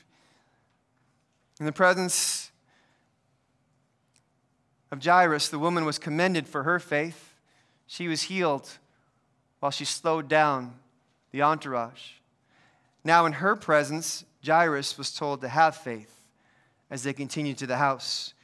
In 1.58 1.66
the 1.66 1.72
presence 1.72 2.50
of 4.90 5.02
Jairus, 5.02 5.48
the 5.48 5.58
woman 5.58 5.84
was 5.84 5.98
commended 5.98 6.46
for 6.46 6.64
her 6.64 6.78
faith. 6.78 7.34
She 7.86 8.08
was 8.08 8.22
healed 8.22 8.68
while 9.60 9.70
she 9.70 9.84
slowed 9.84 10.28
down 10.28 10.74
the 11.32 11.42
entourage. 11.42 12.12
Now, 13.04 13.24
in 13.26 13.34
her 13.34 13.56
presence, 13.56 14.24
Jairus 14.44 14.98
was 14.98 15.14
told 15.14 15.40
to 15.40 15.48
have 15.48 15.76
faith 15.76 16.12
as 16.90 17.02
they 17.02 17.12
continued 17.12 17.58
to 17.58 17.66
the 17.66 17.76
house, 17.76 18.34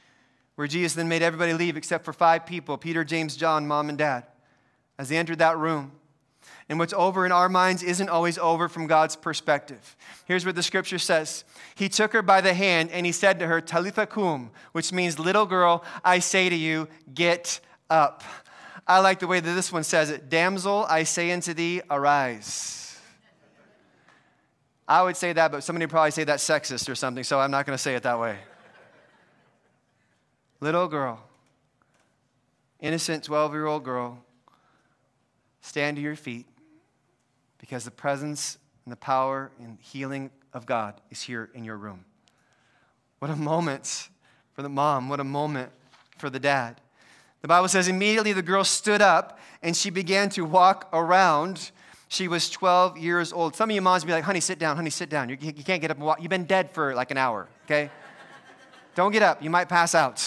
where 0.55 0.67
Jesus 0.67 0.93
then 0.93 1.07
made 1.07 1.21
everybody 1.21 1.53
leave 1.53 1.77
except 1.77 2.05
for 2.05 2.13
five 2.13 2.45
people 2.45 2.77
Peter, 2.77 3.03
James, 3.03 3.35
John, 3.35 3.67
mom, 3.67 3.89
and 3.89 3.97
dad. 3.97 4.25
As 4.97 5.09
they 5.09 5.17
entered 5.17 5.39
that 5.39 5.57
room, 5.57 5.91
and 6.73 6.79
what's 6.79 6.93
over 6.93 7.23
in 7.23 7.31
our 7.31 7.49
minds 7.49 7.83
isn't 7.83 8.09
always 8.09 8.39
over 8.39 8.67
from 8.67 8.87
God's 8.87 9.15
perspective. 9.15 9.95
Here's 10.25 10.43
what 10.43 10.55
the 10.55 10.63
scripture 10.63 10.97
says 10.97 11.43
He 11.75 11.87
took 11.87 12.13
her 12.13 12.23
by 12.23 12.41
the 12.41 12.55
hand 12.55 12.89
and 12.89 13.05
he 13.05 13.11
said 13.11 13.37
to 13.39 13.45
her, 13.45 13.61
Talitha 13.61 14.07
kum, 14.07 14.49
which 14.71 14.91
means, 14.91 15.19
little 15.19 15.45
girl, 15.45 15.83
I 16.03 16.17
say 16.17 16.49
to 16.49 16.55
you, 16.55 16.87
get 17.13 17.59
up. 17.91 18.23
I 18.87 19.01
like 19.01 19.19
the 19.19 19.27
way 19.27 19.39
that 19.39 19.53
this 19.53 19.71
one 19.71 19.83
says 19.83 20.09
it 20.09 20.29
Damsel, 20.29 20.87
I 20.89 21.03
say 21.03 21.31
unto 21.31 21.53
thee, 21.53 21.81
arise. 21.91 22.99
I 24.87 25.03
would 25.03 25.15
say 25.15 25.31
that, 25.31 25.51
but 25.51 25.63
somebody 25.63 25.85
would 25.85 25.91
probably 25.91 26.09
say 26.09 26.23
that's 26.23 26.43
sexist 26.43 26.89
or 26.89 26.95
something, 26.95 27.23
so 27.23 27.39
I'm 27.39 27.51
not 27.51 27.67
going 27.67 27.77
to 27.77 27.81
say 27.81 27.93
it 27.93 28.01
that 28.01 28.19
way. 28.19 28.39
Little 30.59 30.87
girl, 30.87 31.21
innocent 32.79 33.25
12 33.25 33.53
year 33.53 33.67
old 33.67 33.83
girl, 33.83 34.17
stand 35.61 35.97
to 35.97 36.01
your 36.01 36.15
feet 36.15 36.47
because 37.73 37.85
the 37.85 37.89
presence 37.89 38.59
and 38.85 38.91
the 38.91 38.97
power 38.97 39.49
and 39.59 39.79
healing 39.81 40.29
of 40.53 40.63
God 40.63 41.01
is 41.09 41.23
here 41.23 41.49
in 41.55 41.63
your 41.63 41.75
room. 41.75 42.05
What 43.17 43.31
a 43.31 43.35
moment 43.35 44.09
for 44.51 44.61
the 44.61 44.69
mom. 44.69 45.09
What 45.09 45.19
a 45.19 45.23
moment 45.23 45.71
for 46.19 46.29
the 46.29 46.39
dad. 46.39 46.79
The 47.41 47.47
Bible 47.47 47.67
says 47.67 47.87
immediately 47.87 48.31
the 48.31 48.43
girl 48.43 48.63
stood 48.63 49.01
up 49.01 49.39
and 49.63 49.75
she 49.75 49.89
began 49.89 50.29
to 50.29 50.45
walk 50.45 50.87
around. 50.93 51.71
She 52.09 52.27
was 52.27 52.47
12 52.51 52.99
years 52.99 53.33
old. 53.33 53.55
Some 53.55 53.71
of 53.71 53.75
you 53.75 53.81
moms 53.81 54.03
be 54.03 54.11
like, 54.11 54.23
honey, 54.23 54.39
sit 54.39 54.59
down, 54.59 54.75
honey, 54.75 54.91
sit 54.91 55.09
down. 55.09 55.29
You, 55.29 55.37
you 55.41 55.63
can't 55.63 55.81
get 55.81 55.89
up 55.89 55.97
and 55.97 56.05
walk. 56.05 56.21
You've 56.21 56.29
been 56.29 56.45
dead 56.45 56.69
for 56.75 56.93
like 56.93 57.09
an 57.09 57.17
hour, 57.17 57.47
okay? 57.65 57.89
Don't 58.93 59.11
get 59.11 59.23
up. 59.23 59.41
You 59.41 59.49
might 59.49 59.67
pass 59.67 59.95
out. 59.95 60.23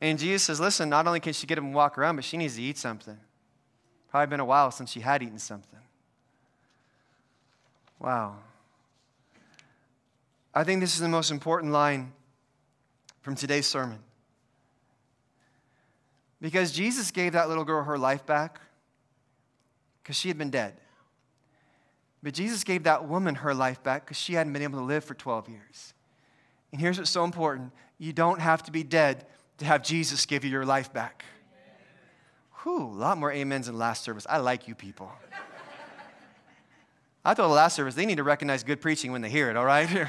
And 0.00 0.18
Jesus 0.18 0.44
says, 0.44 0.60
listen, 0.60 0.88
not 0.88 1.06
only 1.06 1.20
can 1.20 1.34
she 1.34 1.46
get 1.46 1.58
up 1.58 1.64
and 1.64 1.74
walk 1.74 1.98
around, 1.98 2.16
but 2.16 2.24
she 2.24 2.38
needs 2.38 2.56
to 2.56 2.62
eat 2.62 2.78
something. 2.78 3.18
Probably 4.10 4.26
been 4.26 4.40
a 4.40 4.44
while 4.44 4.70
since 4.70 4.90
she 4.90 5.00
had 5.00 5.22
eaten 5.22 5.38
something. 5.38 5.78
Wow. 8.00 8.36
I 10.52 10.64
think 10.64 10.80
this 10.80 10.94
is 10.94 11.00
the 11.00 11.08
most 11.08 11.30
important 11.30 11.72
line 11.72 12.12
from 13.22 13.36
today's 13.36 13.66
sermon. 13.66 14.00
Because 16.40 16.72
Jesus 16.72 17.10
gave 17.10 17.34
that 17.34 17.48
little 17.48 17.64
girl 17.64 17.84
her 17.84 17.98
life 17.98 18.26
back 18.26 18.60
because 20.02 20.16
she 20.16 20.28
had 20.28 20.38
been 20.38 20.50
dead. 20.50 20.74
But 22.22 22.34
Jesus 22.34 22.64
gave 22.64 22.82
that 22.84 23.06
woman 23.06 23.36
her 23.36 23.54
life 23.54 23.82
back 23.82 24.04
because 24.04 24.16
she 24.16 24.34
hadn't 24.34 24.52
been 24.52 24.62
able 24.62 24.78
to 24.78 24.84
live 24.84 25.04
for 25.04 25.14
12 25.14 25.48
years. 25.48 25.94
And 26.72 26.80
here's 26.80 26.98
what's 26.98 27.10
so 27.10 27.24
important 27.24 27.72
you 27.98 28.12
don't 28.12 28.40
have 28.40 28.62
to 28.64 28.72
be 28.72 28.82
dead 28.82 29.26
to 29.58 29.66
have 29.66 29.82
Jesus 29.82 30.26
give 30.26 30.44
you 30.44 30.50
your 30.50 30.64
life 30.64 30.92
back. 30.92 31.24
Whew, 32.62 32.82
a 32.82 32.98
lot 32.98 33.18
more 33.18 33.32
amens 33.32 33.68
in 33.68 33.78
last 33.78 34.04
service. 34.04 34.26
I 34.28 34.38
like 34.38 34.68
you 34.68 34.74
people. 34.74 35.10
I 37.24 37.34
told 37.34 37.50
the 37.50 37.54
last 37.54 37.76
service 37.76 37.94
they 37.94 38.06
need 38.06 38.16
to 38.16 38.22
recognize 38.22 38.64
good 38.64 38.80
preaching 38.80 39.12
when 39.12 39.22
they 39.22 39.30
hear 39.30 39.50
it, 39.50 39.56
all 39.56 39.64
right? 39.64 40.08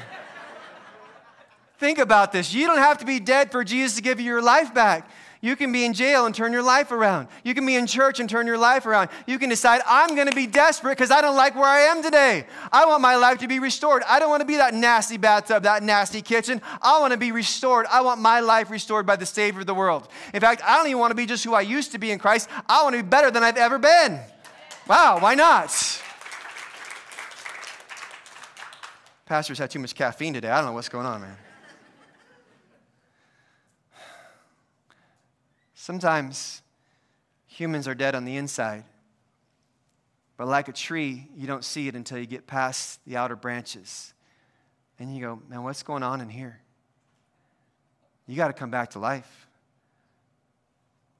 Think 1.78 1.98
about 1.98 2.32
this. 2.32 2.54
You 2.54 2.66
don't 2.66 2.78
have 2.78 2.98
to 2.98 3.04
be 3.04 3.20
dead 3.20 3.50
for 3.50 3.64
Jesus 3.64 3.96
to 3.96 4.02
give 4.02 4.20
you 4.20 4.26
your 4.26 4.42
life 4.42 4.72
back. 4.72 5.10
You 5.44 5.56
can 5.56 5.72
be 5.72 5.84
in 5.84 5.92
jail 5.92 6.24
and 6.24 6.32
turn 6.32 6.52
your 6.52 6.62
life 6.62 6.92
around. 6.92 7.26
You 7.42 7.52
can 7.52 7.66
be 7.66 7.74
in 7.74 7.88
church 7.88 8.20
and 8.20 8.30
turn 8.30 8.46
your 8.46 8.56
life 8.56 8.86
around. 8.86 9.10
You 9.26 9.40
can 9.40 9.50
decide, 9.50 9.80
I'm 9.88 10.14
going 10.14 10.28
to 10.28 10.36
be 10.36 10.46
desperate 10.46 10.96
because 10.96 11.10
I 11.10 11.20
don't 11.20 11.34
like 11.34 11.56
where 11.56 11.64
I 11.64 11.80
am 11.80 12.00
today. 12.00 12.46
I 12.70 12.86
want 12.86 13.02
my 13.02 13.16
life 13.16 13.38
to 13.38 13.48
be 13.48 13.58
restored. 13.58 14.04
I 14.08 14.20
don't 14.20 14.30
want 14.30 14.40
to 14.40 14.46
be 14.46 14.56
that 14.58 14.72
nasty 14.72 15.16
bathtub, 15.16 15.64
that 15.64 15.82
nasty 15.82 16.22
kitchen. 16.22 16.62
I 16.80 17.00
want 17.00 17.12
to 17.12 17.18
be 17.18 17.32
restored. 17.32 17.86
I 17.90 18.02
want 18.02 18.20
my 18.20 18.38
life 18.38 18.70
restored 18.70 19.04
by 19.04 19.16
the 19.16 19.26
Savior 19.26 19.62
of 19.62 19.66
the 19.66 19.74
world. 19.74 20.06
In 20.32 20.40
fact, 20.40 20.62
I 20.64 20.76
don't 20.76 20.86
even 20.86 21.00
want 21.00 21.10
to 21.10 21.16
be 21.16 21.26
just 21.26 21.42
who 21.42 21.54
I 21.54 21.62
used 21.62 21.90
to 21.90 21.98
be 21.98 22.12
in 22.12 22.20
Christ. 22.20 22.48
I 22.68 22.84
want 22.84 22.94
to 22.94 23.02
be 23.02 23.08
better 23.08 23.32
than 23.32 23.42
I've 23.42 23.56
ever 23.56 23.80
been. 23.80 24.20
Wow, 24.86 25.18
why 25.18 25.34
not? 25.34 25.70
Pastors 29.26 29.58
had 29.58 29.72
too 29.72 29.80
much 29.80 29.96
caffeine 29.96 30.34
today. 30.34 30.50
I 30.50 30.58
don't 30.58 30.66
know 30.66 30.72
what's 30.72 30.88
going 30.88 31.06
on, 31.06 31.20
man. 31.20 31.36
Sometimes 35.82 36.62
humans 37.48 37.88
are 37.88 37.94
dead 37.96 38.14
on 38.14 38.24
the 38.24 38.36
inside, 38.36 38.84
but 40.36 40.46
like 40.46 40.68
a 40.68 40.72
tree, 40.72 41.28
you 41.36 41.48
don't 41.48 41.64
see 41.64 41.88
it 41.88 41.96
until 41.96 42.18
you 42.18 42.26
get 42.26 42.46
past 42.46 43.00
the 43.04 43.16
outer 43.16 43.34
branches. 43.34 44.14
And 45.00 45.12
you 45.12 45.20
go, 45.20 45.42
man, 45.48 45.64
what's 45.64 45.82
going 45.82 46.04
on 46.04 46.20
in 46.20 46.28
here? 46.28 46.60
You 48.28 48.36
got 48.36 48.46
to 48.46 48.52
come 48.52 48.70
back 48.70 48.90
to 48.90 49.00
life. 49.00 49.48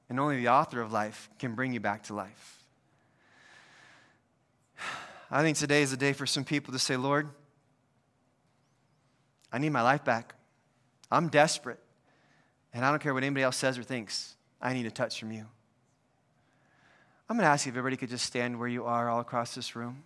And 0.08 0.20
only 0.20 0.36
the 0.36 0.50
author 0.50 0.80
of 0.80 0.92
life 0.92 1.28
can 1.40 1.56
bring 1.56 1.72
you 1.72 1.80
back 1.80 2.04
to 2.04 2.14
life. 2.14 2.62
I 5.28 5.42
think 5.42 5.56
today 5.56 5.82
is 5.82 5.92
a 5.92 5.96
day 5.96 6.12
for 6.12 6.24
some 6.24 6.44
people 6.44 6.72
to 6.72 6.78
say, 6.78 6.96
Lord, 6.96 7.28
I 9.52 9.58
need 9.58 9.70
my 9.70 9.82
life 9.82 10.04
back. 10.04 10.36
I'm 11.10 11.26
desperate. 11.26 11.80
And 12.72 12.84
I 12.84 12.90
don't 12.90 13.02
care 13.02 13.12
what 13.12 13.24
anybody 13.24 13.42
else 13.42 13.56
says 13.56 13.76
or 13.76 13.82
thinks. 13.82 14.36
I 14.62 14.72
need 14.72 14.86
a 14.86 14.90
touch 14.90 15.18
from 15.18 15.32
you. 15.32 15.44
I'm 17.28 17.36
going 17.36 17.44
to 17.44 17.50
ask 17.50 17.66
you 17.66 17.72
if 17.72 17.76
everybody 17.76 17.96
could 17.96 18.10
just 18.10 18.24
stand 18.24 18.58
where 18.58 18.68
you 18.68 18.84
are 18.84 19.08
all 19.08 19.20
across 19.20 19.54
this 19.54 19.74
room. 19.74 20.02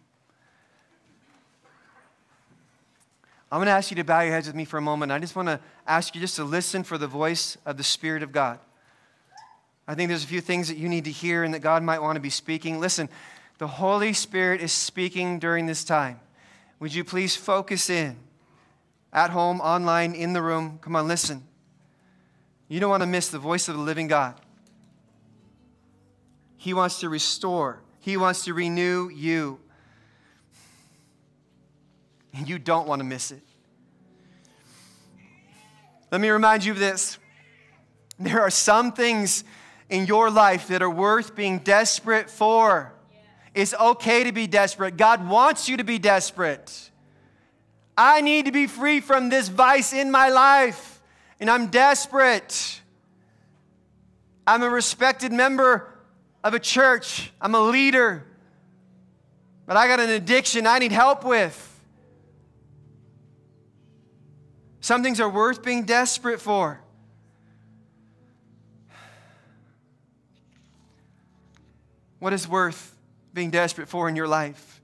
I'm 3.51 3.59
going 3.59 3.67
to 3.67 3.73
ask 3.73 3.91
you 3.91 3.97
to 3.97 4.05
bow 4.05 4.23
your 4.23 4.33
heads 4.33 4.47
with 4.47 4.57
me 4.57 4.65
for 4.65 4.79
a 4.79 4.83
moment. 4.83 5.13
I 5.13 5.19
just 5.19 5.37
want 5.37 5.49
to 5.49 5.61
ask 5.87 6.15
you 6.15 6.21
just 6.21 6.37
to 6.37 6.45
listen 6.45 6.83
for 6.83 6.99
the 6.99 7.07
voice 7.07 7.57
of 7.67 7.77
the 7.77 7.85
Spirit 7.85 8.23
of 8.23 8.33
God. 8.33 8.59
I 9.87 9.95
think 9.95 10.09
there's 10.09 10.25
a 10.25 10.29
few 10.29 10.41
things 10.41 10.69
that 10.69 10.77
you 10.77 10.89
need 10.89 11.05
to 11.05 11.13
hear 11.13 11.45
and 11.45 11.55
that 11.55 11.61
God 11.61 11.83
might 11.83 12.01
want 12.01 12.17
to 12.17 12.21
be 12.21 12.31
speaking. 12.31 12.81
Listen, 12.81 13.09
the 13.59 13.69
Holy 13.69 14.13
Spirit 14.13 14.61
is 14.61 14.73
speaking 14.73 15.39
during 15.39 15.67
this 15.67 15.85
time. 15.85 16.19
Would 16.81 16.95
you 16.95 17.05
please 17.05 17.37
focus 17.37 17.89
in? 17.89 18.17
At 19.13 19.31
home, 19.31 19.61
online, 19.61 20.15
in 20.15 20.33
the 20.33 20.43
room. 20.43 20.79
Come 20.83 20.97
on, 20.97 21.07
listen. 21.07 21.43
You 22.69 22.81
don't 22.81 22.91
want 22.91 23.03
to 23.03 23.07
miss 23.07 23.29
the 23.29 23.39
voice 23.39 23.69
of 23.69 23.77
the 23.77 23.81
living 23.81 24.09
God. 24.09 24.35
He 26.57 26.75
wants 26.75 27.01
to 27.01 27.09
restore, 27.09 27.81
He 28.01 28.17
wants 28.17 28.45
to 28.45 28.55
renew 28.55 29.09
you. 29.09 29.61
And 32.33 32.49
you 32.49 32.59
don't 32.59 32.87
want 32.87 33.01
to 33.01 33.05
miss 33.05 33.31
it. 33.31 33.43
Let 36.13 36.21
me 36.21 36.29
remind 36.29 36.65
you 36.65 36.73
of 36.73 36.79
this. 36.79 37.19
There 38.19 38.41
are 38.41 38.51
some 38.51 38.93
things 38.93 39.43
in 39.89 40.07
your 40.07 40.31
life 40.31 40.69
that 40.69 40.83
are 40.83 40.91
worth 40.91 41.35
being 41.35 41.59
desperate 41.59 42.31
for. 42.31 42.93
It's 43.55 43.73
okay 43.75 44.25
to 44.25 44.33
be 44.33 44.47
desperate. 44.47 44.97
God 44.97 45.27
wants 45.29 45.69
you 45.69 45.79
to 45.79 45.85
be 45.85 45.99
desperate. 45.99 46.91
I 47.97 48.21
need 48.21 48.45
to 48.45 48.53
be 48.53 48.67
free 48.67 49.01
from 49.01 49.31
this 49.31 49.49
vice 49.49 49.95
in 49.95 50.11
my 50.11 50.29
life, 50.29 51.01
and 51.41 51.51
I'm 51.51 51.69
desperate. 51.69 52.83
I'm 54.47 54.63
a 54.63 54.69
respected 54.69 55.33
member 55.33 55.96
of 56.49 56.55
a 56.55 56.61
church, 56.61 57.33
I'm 57.41 57.55
a 57.55 57.61
leader, 57.61 58.25
but 59.67 59.77
I 59.77 59.89
got 59.89 60.01
an 60.01 60.11
addiction 60.11 60.67
I 60.67 60.79
need 60.79 60.93
help 60.93 61.25
with. 61.25 61.63
Some 64.81 65.03
things 65.03 65.19
are 65.19 65.29
worth 65.29 65.65
being 65.65 65.85
desperate 65.85 66.41
for. 66.41 66.81
What 72.21 72.33
is 72.33 72.47
worth 72.47 72.97
being 73.35 73.51
desperate 73.51 73.89
for 73.89 74.09
in 74.09 74.15
your 74.15 74.29
life? 74.29 74.81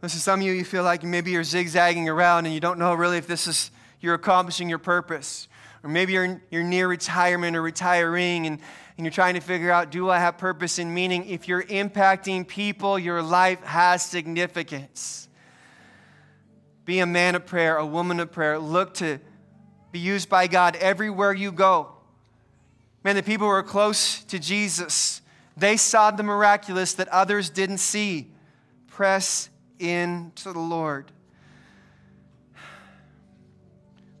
Listen, 0.00 0.20
some 0.20 0.40
of 0.40 0.46
you, 0.46 0.52
you 0.52 0.64
feel 0.64 0.84
like 0.84 1.02
maybe 1.02 1.32
you're 1.32 1.42
zigzagging 1.42 2.08
around 2.08 2.46
and 2.46 2.54
you 2.54 2.60
don't 2.60 2.78
know 2.78 2.94
really 2.94 3.18
if 3.18 3.26
this 3.26 3.48
is 3.48 3.72
you're 4.00 4.14
accomplishing 4.14 4.68
your 4.68 4.78
purpose. 4.78 5.47
Or 5.82 5.90
maybe 5.90 6.12
you're, 6.12 6.40
you're 6.50 6.64
near 6.64 6.88
retirement 6.88 7.56
or 7.56 7.62
retiring 7.62 8.46
and, 8.46 8.58
and 8.96 9.04
you're 9.04 9.12
trying 9.12 9.34
to 9.34 9.40
figure 9.40 9.70
out 9.70 9.90
do 9.90 10.10
I 10.10 10.18
have 10.18 10.38
purpose 10.38 10.78
and 10.78 10.92
meaning? 10.92 11.28
If 11.28 11.48
you're 11.48 11.62
impacting 11.62 12.46
people, 12.46 12.98
your 12.98 13.22
life 13.22 13.62
has 13.62 14.04
significance. 14.04 15.28
Be 16.84 17.00
a 17.00 17.06
man 17.06 17.34
of 17.34 17.46
prayer, 17.46 17.76
a 17.76 17.86
woman 17.86 18.18
of 18.18 18.32
prayer. 18.32 18.58
Look 18.58 18.94
to 18.94 19.20
be 19.92 19.98
used 19.98 20.28
by 20.28 20.46
God 20.46 20.76
everywhere 20.76 21.32
you 21.32 21.52
go. 21.52 21.92
Man, 23.04 23.14
the 23.14 23.22
people 23.22 23.46
who 23.46 23.52
were 23.52 23.62
close 23.62 24.24
to 24.24 24.38
Jesus, 24.38 25.22
they 25.56 25.76
saw 25.76 26.10
the 26.10 26.22
miraculous 26.22 26.94
that 26.94 27.08
others 27.08 27.50
didn't 27.50 27.78
see. 27.78 28.32
Press 28.88 29.48
in 29.78 30.32
to 30.36 30.52
the 30.52 30.58
Lord. 30.58 31.12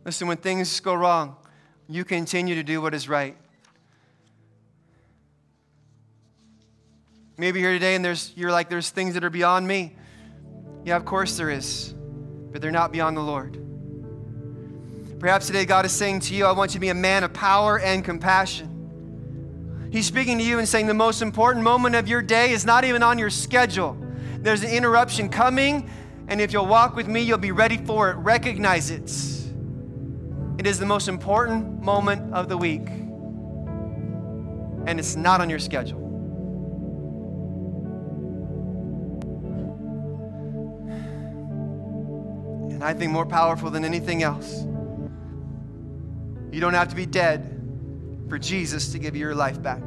Listen, 0.04 0.28
when 0.28 0.36
things 0.36 0.80
go 0.80 0.94
wrong, 0.94 1.36
you 1.88 2.04
continue 2.04 2.54
to 2.54 2.62
do 2.62 2.80
what 2.82 2.94
is 2.94 3.08
right. 3.08 3.36
Maybe 7.38 7.60
here 7.60 7.72
today 7.72 7.94
and 7.94 8.04
there's, 8.04 8.32
you're 8.36 8.50
like, 8.50 8.68
there's 8.68 8.90
things 8.90 9.14
that 9.14 9.24
are 9.24 9.30
beyond 9.30 9.66
me. 9.66 9.96
Yeah, 10.84 10.96
of 10.96 11.04
course 11.04 11.36
there 11.36 11.50
is, 11.50 11.94
but 12.52 12.60
they're 12.60 12.70
not 12.70 12.92
beyond 12.92 13.16
the 13.16 13.22
Lord. 13.22 13.64
Perhaps 15.18 15.46
today 15.46 15.64
God 15.64 15.86
is 15.86 15.92
saying 15.92 16.20
to 16.20 16.34
you, 16.34 16.46
I 16.46 16.52
want 16.52 16.72
you 16.72 16.74
to 16.74 16.80
be 16.80 16.90
a 16.90 16.94
man 16.94 17.24
of 17.24 17.32
power 17.32 17.78
and 17.78 18.04
compassion. 18.04 19.88
He's 19.90 20.06
speaking 20.06 20.38
to 20.38 20.44
you 20.44 20.58
and 20.58 20.68
saying 20.68 20.86
the 20.86 20.94
most 20.94 21.22
important 21.22 21.64
moment 21.64 21.94
of 21.94 22.06
your 22.06 22.22
day 22.22 22.50
is 22.50 22.66
not 22.66 22.84
even 22.84 23.02
on 23.02 23.18
your 23.18 23.30
schedule. 23.30 23.96
There's 24.38 24.62
an 24.62 24.70
interruption 24.70 25.28
coming, 25.28 25.90
and 26.28 26.40
if 26.40 26.52
you'll 26.52 26.66
walk 26.66 26.94
with 26.94 27.08
me, 27.08 27.22
you'll 27.22 27.38
be 27.38 27.52
ready 27.52 27.78
for 27.78 28.10
it. 28.10 28.14
Recognize 28.16 28.90
it. 28.90 29.37
It 30.58 30.66
is 30.66 30.80
the 30.80 30.86
most 30.86 31.06
important 31.06 31.82
moment 31.82 32.34
of 32.34 32.48
the 32.48 32.58
week, 32.58 32.88
and 34.88 34.98
it's 34.98 35.14
not 35.14 35.40
on 35.40 35.48
your 35.48 35.60
schedule. 35.60 36.04
And 42.72 42.82
I 42.82 42.92
think 42.92 43.12
more 43.12 43.24
powerful 43.24 43.70
than 43.70 43.84
anything 43.84 44.24
else, 44.24 44.64
you 46.50 46.60
don't 46.60 46.74
have 46.74 46.88
to 46.88 46.96
be 46.96 47.06
dead 47.06 47.54
for 48.28 48.36
Jesus 48.36 48.90
to 48.92 48.98
give 48.98 49.14
you 49.14 49.20
your 49.20 49.36
life 49.36 49.62
back. 49.62 49.82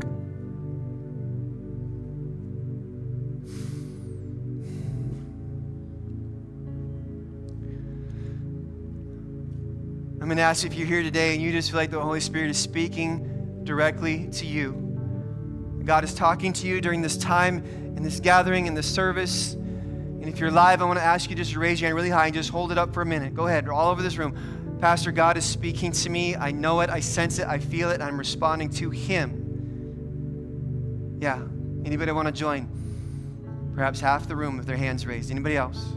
Going 10.32 10.38
to 10.38 10.44
ask 10.44 10.66
if 10.66 10.76
you're 10.76 10.88
here 10.88 11.04
today 11.04 11.34
and 11.34 11.44
you 11.44 11.52
just 11.52 11.72
feel 11.72 11.78
like 11.78 11.92
the 11.92 12.00
Holy 12.00 12.22
Spirit 12.22 12.50
is 12.50 12.58
speaking 12.58 13.66
directly 13.66 14.30
to 14.30 14.46
you. 14.46 14.72
God 15.84 16.06
is 16.06 16.14
talking 16.14 16.54
to 16.54 16.68
you 16.68 16.80
during 16.80 17.02
this 17.02 17.18
time 17.18 17.58
in 17.98 18.02
this 18.02 18.22
gathering, 18.22 18.66
in 18.66 18.74
this 18.74 18.90
service. 18.90 19.56
And 19.56 20.30
if 20.30 20.40
you're 20.40 20.50
live, 20.50 20.82
I 20.82 20.86
want 20.86 21.00
to 21.00 21.04
ask 21.04 21.30
you 21.30 21.36
just 21.36 21.52
to 21.52 21.60
raise 21.60 21.82
your 21.82 21.90
hand 21.90 21.98
really 21.98 22.10
high 22.10 22.28
and 22.28 22.34
just 22.34 22.50
hold 22.50 22.72
it 22.72 22.78
up 22.78 22.94
for 22.94 23.02
a 23.02 23.06
minute. 23.06 23.36
Go 23.36 23.48
ahead, 23.48 23.68
all 23.68 23.92
over 23.92 24.02
this 24.02 24.16
room. 24.16 24.78
Pastor, 24.80 25.12
God 25.12 25.36
is 25.36 25.44
speaking 25.44 25.92
to 25.92 26.10
me. 26.10 26.38
I 26.38 26.52
know 26.52 26.80
it, 26.80 26.90
I 26.90 27.02
sense 27.02 27.38
it, 27.38 27.46
I 27.46 27.60
feel 27.60 27.92
it, 27.92 28.00
I'm 28.00 28.18
responding 28.18 28.70
to 28.70 28.90
Him. 28.90 31.18
Yeah. 31.20 31.42
Anybody 31.84 32.14
want 32.14 32.30
to 32.30 32.32
join? 32.32 32.70
Perhaps 33.76 34.00
half 34.00 34.30
the 34.30 34.38
room 34.38 34.56
with 34.56 34.66
their 34.66 34.78
hands 34.78 35.06
raised. 35.06 35.30
Anybody 35.30 35.58
else? 35.58 35.92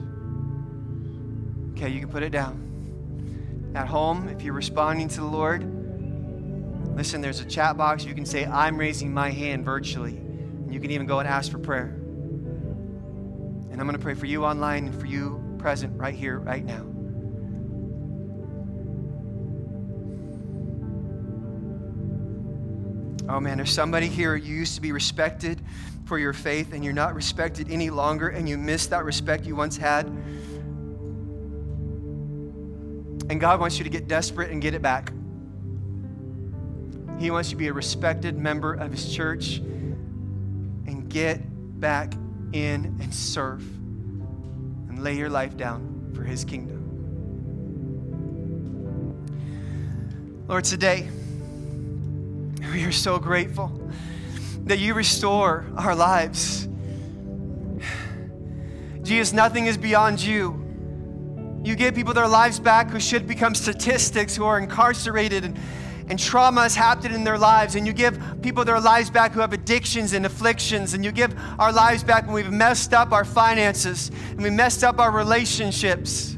Okay, 1.76 1.89
you 1.89 2.01
can 2.01 2.09
put 2.09 2.24
it 2.24 2.30
down. 2.30 2.74
At 3.75 3.89
home, 3.89 4.29
if 4.29 4.43
you're 4.43 4.55
responding 4.55 5.09
to 5.09 5.20
the 5.20 5.27
Lord, 5.27 5.64
listen, 6.97 7.20
there's 7.20 7.41
a 7.41 7.45
chat 7.45 7.77
box. 7.77 8.05
You 8.05 8.14
can 8.14 8.25
say, 8.25 8.47
I'm 8.47 8.79
raising 8.79 9.12
my 9.12 9.31
hand 9.31 9.64
virtually. 9.64 10.16
And 10.16 10.72
you 10.72 10.79
can 10.79 10.93
even 10.93 11.07
go 11.07 11.18
and 11.18 11.29
ask 11.29 11.51
for 11.51 11.59
prayer. 11.59 11.87
And 13.70 13.81
I'm 13.81 13.87
going 13.87 13.99
to 13.99 14.03
pray 14.03 14.14
for 14.14 14.27
you 14.27 14.45
online 14.45 14.87
and 14.87 15.01
for 15.01 15.07
you 15.07 15.57
present 15.59 15.99
right 15.99 16.14
here, 16.14 16.39
right 16.39 16.64
now. 16.64 16.87
Oh 23.27 23.41
man, 23.41 23.57
there's 23.57 23.72
somebody 23.72 24.07
here. 24.07 24.37
You 24.37 24.55
used 24.55 24.77
to 24.77 24.83
be 24.83 24.93
respected 24.93 25.61
for 26.05 26.18
your 26.18 26.35
faith, 26.35 26.75
and 26.75 26.85
you're 26.85 26.93
not 26.93 27.14
respected 27.14 27.70
any 27.70 27.89
longer, 27.91 28.29
and 28.29 28.49
you 28.49 28.59
miss 28.59 28.87
that 28.89 29.05
respect 29.05 29.47
you 29.47 29.57
once 29.57 29.77
had. 29.79 30.07
And 33.31 33.41
God 33.41 33.61
wants 33.61 33.79
you 33.79 33.85
to 33.85 33.91
get 33.91 34.07
desperate 34.07 34.51
and 34.51 34.61
get 34.61 34.75
it 34.75 34.83
back. 34.83 35.12
He 37.18 37.31
wants 37.31 37.51
you 37.51 37.55
to 37.55 37.59
be 37.59 37.68
a 37.68 37.72
respected 37.72 38.37
member 38.37 38.75
of 38.75 38.91
His 38.91 39.14
church 39.14 39.59
and 39.59 41.09
get 41.09 41.41
back 41.81 42.12
in 42.53 42.99
and 43.01 43.14
serve 43.14 43.62
and 43.62 45.03
lay 45.03 45.16
your 45.16 45.31
life 45.31 45.57
down 45.57 46.12
for 46.14 46.22
His 46.22 46.45
kingdom. 46.45 46.85
Lord, 50.47 50.64
today, 50.64 51.09
we 52.72 52.85
are 52.85 52.93
so 52.93 53.18
grateful 53.18 53.91
that 54.64 54.79
you 54.79 54.95
restore 54.95 55.64
our 55.77 55.95
lives. 55.95 56.68
Jesus, 59.03 59.33
nothing 59.33 59.66
is 59.66 59.79
beyond 59.79 60.20
you. 60.22 60.64
You 61.65 61.75
give 61.75 61.95
people 61.95 62.12
their 62.12 62.29
lives 62.29 62.61
back 62.61 62.91
who 62.91 63.01
should 63.01 63.27
become 63.27 63.55
statistics, 63.55 64.37
who 64.37 64.45
are 64.45 64.59
incarcerated 64.59 65.47
and, 65.47 65.59
and 66.11 66.19
trauma 66.19 66.61
has 66.61 66.75
happened 66.75 67.15
in 67.15 67.25
their 67.25 67.39
lives, 67.39 67.75
and 67.75 67.87
you 67.87 67.95
give 67.95 68.21
people 68.43 68.67
their 68.67 68.79
lives 68.79 69.09
back 69.09 69.33
who 69.33 69.41
have 69.41 69.55
addictions 69.55 70.12
and 70.12 70.27
afflictions, 70.27 70.93
and 70.93 71.03
you 71.03 71.11
give 71.11 71.35
our 71.59 71.73
lives 71.73 72.05
back 72.05 72.27
when 72.27 72.35
we've 72.35 72.53
messed 72.53 72.93
up 72.93 73.12
our 73.12 73.25
finances 73.25 74.11
and 74.31 74.43
we 74.43 74.51
messed 74.51 74.85
up 74.85 74.99
our 75.01 75.11
relationships. 75.11 76.35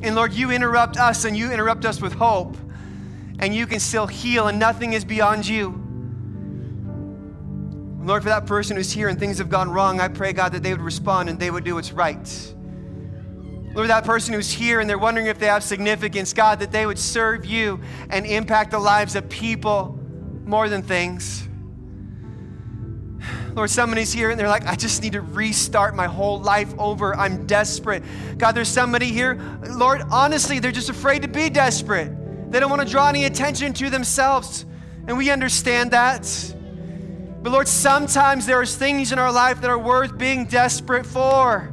And 0.00 0.14
Lord, 0.14 0.32
you 0.32 0.50
interrupt 0.50 0.96
us 0.96 1.26
and 1.26 1.36
you 1.36 1.52
interrupt 1.52 1.84
us 1.84 2.00
with 2.00 2.14
hope, 2.14 2.56
and 3.40 3.54
you 3.54 3.66
can 3.66 3.78
still 3.78 4.06
heal, 4.06 4.48
and 4.48 4.58
nothing 4.58 4.94
is 4.94 5.04
beyond 5.04 5.46
you. 5.46 5.87
Lord, 8.00 8.22
for 8.22 8.28
that 8.28 8.46
person 8.46 8.76
who's 8.76 8.92
here 8.92 9.08
and 9.08 9.18
things 9.18 9.38
have 9.38 9.50
gone 9.50 9.70
wrong, 9.70 10.00
I 10.00 10.08
pray, 10.08 10.32
God, 10.32 10.52
that 10.52 10.62
they 10.62 10.72
would 10.72 10.80
respond 10.80 11.28
and 11.28 11.38
they 11.38 11.50
would 11.50 11.64
do 11.64 11.74
what's 11.74 11.92
right. 11.92 12.54
Lord, 13.74 13.90
that 13.90 14.04
person 14.04 14.34
who's 14.34 14.50
here 14.50 14.80
and 14.80 14.88
they're 14.88 14.98
wondering 14.98 15.26
if 15.26 15.38
they 15.38 15.46
have 15.46 15.62
significance, 15.62 16.32
God, 16.32 16.60
that 16.60 16.72
they 16.72 16.86
would 16.86 16.98
serve 16.98 17.44
you 17.44 17.80
and 18.10 18.24
impact 18.24 18.70
the 18.70 18.78
lives 18.78 19.14
of 19.14 19.28
people 19.28 19.98
more 20.44 20.68
than 20.68 20.82
things. 20.82 21.46
Lord, 23.54 23.70
somebody's 23.70 24.12
here 24.12 24.30
and 24.30 24.38
they're 24.38 24.48
like, 24.48 24.66
I 24.66 24.74
just 24.74 25.02
need 25.02 25.12
to 25.12 25.20
restart 25.20 25.94
my 25.94 26.06
whole 26.06 26.40
life 26.40 26.72
over. 26.78 27.14
I'm 27.14 27.46
desperate. 27.46 28.02
God, 28.38 28.52
there's 28.52 28.68
somebody 28.68 29.06
here, 29.06 29.34
Lord, 29.68 30.02
honestly, 30.10 30.60
they're 30.60 30.72
just 30.72 30.90
afraid 30.90 31.22
to 31.22 31.28
be 31.28 31.50
desperate. 31.50 32.50
They 32.50 32.60
don't 32.60 32.70
want 32.70 32.82
to 32.82 32.88
draw 32.88 33.08
any 33.08 33.24
attention 33.24 33.72
to 33.74 33.90
themselves. 33.90 34.64
And 35.06 35.18
we 35.18 35.30
understand 35.30 35.90
that. 35.90 36.54
But 37.48 37.54
Lord, 37.54 37.68
sometimes 37.68 38.44
there 38.44 38.60
are 38.60 38.66
things 38.66 39.10
in 39.10 39.18
our 39.18 39.32
life 39.32 39.62
that 39.62 39.70
are 39.70 39.78
worth 39.78 40.18
being 40.18 40.44
desperate 40.44 41.06
for. 41.06 41.72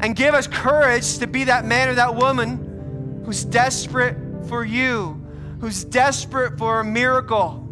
And 0.00 0.16
give 0.16 0.34
us 0.34 0.48
courage 0.48 1.18
to 1.18 1.28
be 1.28 1.44
that 1.44 1.64
man 1.64 1.88
or 1.88 1.94
that 1.94 2.16
woman 2.16 3.22
who's 3.24 3.44
desperate 3.44 4.16
for 4.48 4.64
you, 4.64 5.24
who's 5.60 5.84
desperate 5.84 6.58
for 6.58 6.80
a 6.80 6.84
miracle, 6.84 7.64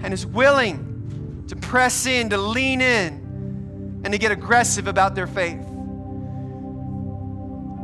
and 0.00 0.14
is 0.14 0.24
willing 0.24 1.44
to 1.48 1.56
press 1.56 2.06
in, 2.06 2.30
to 2.30 2.38
lean 2.38 2.80
in, 2.80 4.02
and 4.04 4.12
to 4.12 4.18
get 4.18 4.30
aggressive 4.30 4.86
about 4.86 5.16
their 5.16 5.26
faith. 5.26 5.66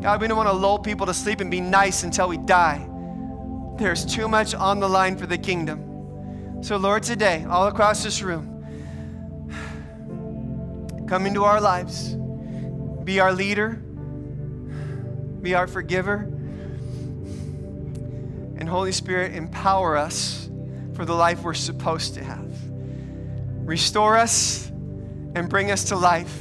God, 0.01 0.21
we 0.21 0.29
don't 0.29 0.37
want 0.37 0.49
to 0.49 0.53
lull 0.53 0.79
people 0.79 1.07
to 1.07 1.15
sleep 1.15 1.41
and 1.41 1.51
be 1.51 1.61
nice 1.61 2.05
until 2.05 2.29
we 2.29 2.37
die. 2.37 2.89
There's 3.79 4.07
too 4.07 4.29
much 4.29 4.55
on 4.55 4.79
the 4.79 4.89
line 4.89 5.17
for 5.17 5.27
the 5.27 5.39
kingdom. 5.39 5.96
So, 6.63 6.77
Lord, 6.79 7.03
today, 7.03 7.45
all 7.49 7.69
across 7.69 8.03
this 8.03 8.23
room, 8.23 8.53
come 11.07 11.27
into 11.27 11.45
our 11.45 11.61
lives. 11.61 12.17
Be 13.05 13.21
our 13.21 13.33
leader, 13.33 13.71
be 15.43 15.55
our 15.55 15.69
forgiver. 15.69 16.29
And 18.59 18.69
Holy 18.69 18.91
Spirit, 18.91 19.37
empower 19.37 19.97
us 19.97 20.51
for 20.95 21.05
the 21.05 21.15
life 21.15 21.45
we're 21.45 21.55
supposed 21.55 22.15
to 22.15 22.25
have. 22.25 22.51
Restore 23.65 24.17
us 24.17 24.67
and 25.37 25.49
bring 25.49 25.71
us 25.71 25.85
to 25.85 25.97
life. 25.97 26.37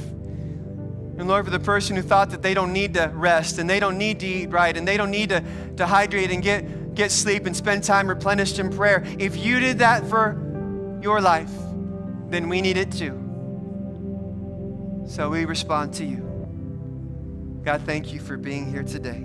And 1.18 1.28
Lord, 1.28 1.44
for 1.44 1.52
the 1.52 1.60
person 1.60 1.94
who 1.94 2.02
thought 2.02 2.30
that 2.30 2.42
they 2.42 2.52
don't 2.52 2.72
need 2.72 2.94
to 2.94 3.12
rest 3.14 3.58
and 3.58 3.70
they 3.70 3.78
don't 3.78 3.96
need 3.96 4.18
to 4.20 4.26
eat 4.26 4.50
right 4.50 4.76
and 4.76 4.88
they 4.88 4.96
don't 4.96 5.12
need 5.12 5.28
to, 5.28 5.44
to 5.76 5.86
hydrate 5.86 6.32
and 6.32 6.42
get 6.42 6.64
get 6.96 7.12
sleep, 7.12 7.46
and 7.46 7.54
spend 7.54 7.84
time 7.84 8.08
replenished 8.08 8.58
in 8.58 8.70
prayer. 8.70 9.04
If 9.18 9.36
you 9.36 9.60
did 9.60 9.78
that 9.78 10.06
for 10.08 10.98
your 11.02 11.20
life, 11.20 11.52
then 12.28 12.48
we 12.48 12.60
need 12.60 12.76
it 12.76 12.90
too. 12.90 13.22
So 15.06 15.30
we 15.30 15.44
respond 15.44 15.94
to 15.94 16.04
you. 16.04 16.22
God, 17.62 17.82
thank 17.82 18.12
you 18.12 18.18
for 18.18 18.36
being 18.36 18.70
here 18.70 18.82
today. 18.82 19.24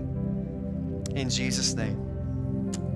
In 1.15 1.30
Jesus' 1.30 1.74
name, 1.74 1.97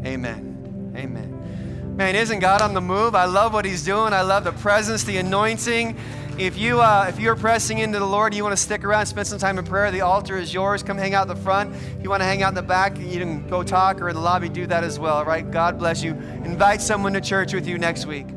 amen. 0.05 0.93
Amen. 0.95 1.95
Man, 1.97 2.15
isn't 2.15 2.39
God 2.39 2.61
on 2.61 2.73
the 2.73 2.82
move? 2.82 3.15
I 3.15 3.26
love 3.26 3.53
what 3.53 3.65
He's 3.65 3.84
doing. 3.84 4.13
I 4.13 4.21
love 4.21 4.43
the 4.43 4.51
presence, 4.51 5.03
the 5.03 5.17
anointing. 5.17 5.97
If 6.38 6.57
you 6.57 6.81
uh, 6.81 7.05
if 7.07 7.17
you're 7.17 7.38
pressing 7.38 7.77
into 7.77 7.97
the 7.97 8.05
Lord, 8.05 8.33
you 8.33 8.43
want 8.43 8.51
to 8.51 8.61
stick 8.61 8.83
around, 8.83 9.05
spend 9.05 9.25
some 9.25 9.39
time 9.39 9.57
in 9.57 9.63
prayer. 9.63 9.89
The 9.89 10.01
altar 10.01 10.38
is 10.38 10.53
yours. 10.53 10.83
Come 10.83 10.97
hang 10.97 11.13
out 11.13 11.29
the 11.29 11.36
front. 11.36 11.73
If 11.73 12.03
you 12.03 12.09
want 12.09 12.21
to 12.21 12.25
hang 12.25 12.43
out 12.43 12.49
in 12.49 12.55
the 12.55 12.61
back, 12.61 12.97
you 12.99 13.19
can 13.19 13.47
go 13.47 13.63
talk 13.63 14.01
or 14.01 14.09
in 14.09 14.15
the 14.15 14.21
lobby. 14.21 14.49
Do 14.49 14.67
that 14.67 14.83
as 14.83 14.99
well. 14.99 15.15
All 15.15 15.25
right. 15.25 15.49
God 15.49 15.79
bless 15.79 16.03
you. 16.03 16.11
Invite 16.43 16.81
someone 16.81 17.13
to 17.13 17.21
church 17.21 17.53
with 17.53 17.65
you 17.65 17.77
next 17.77 18.05
week. 18.05 18.34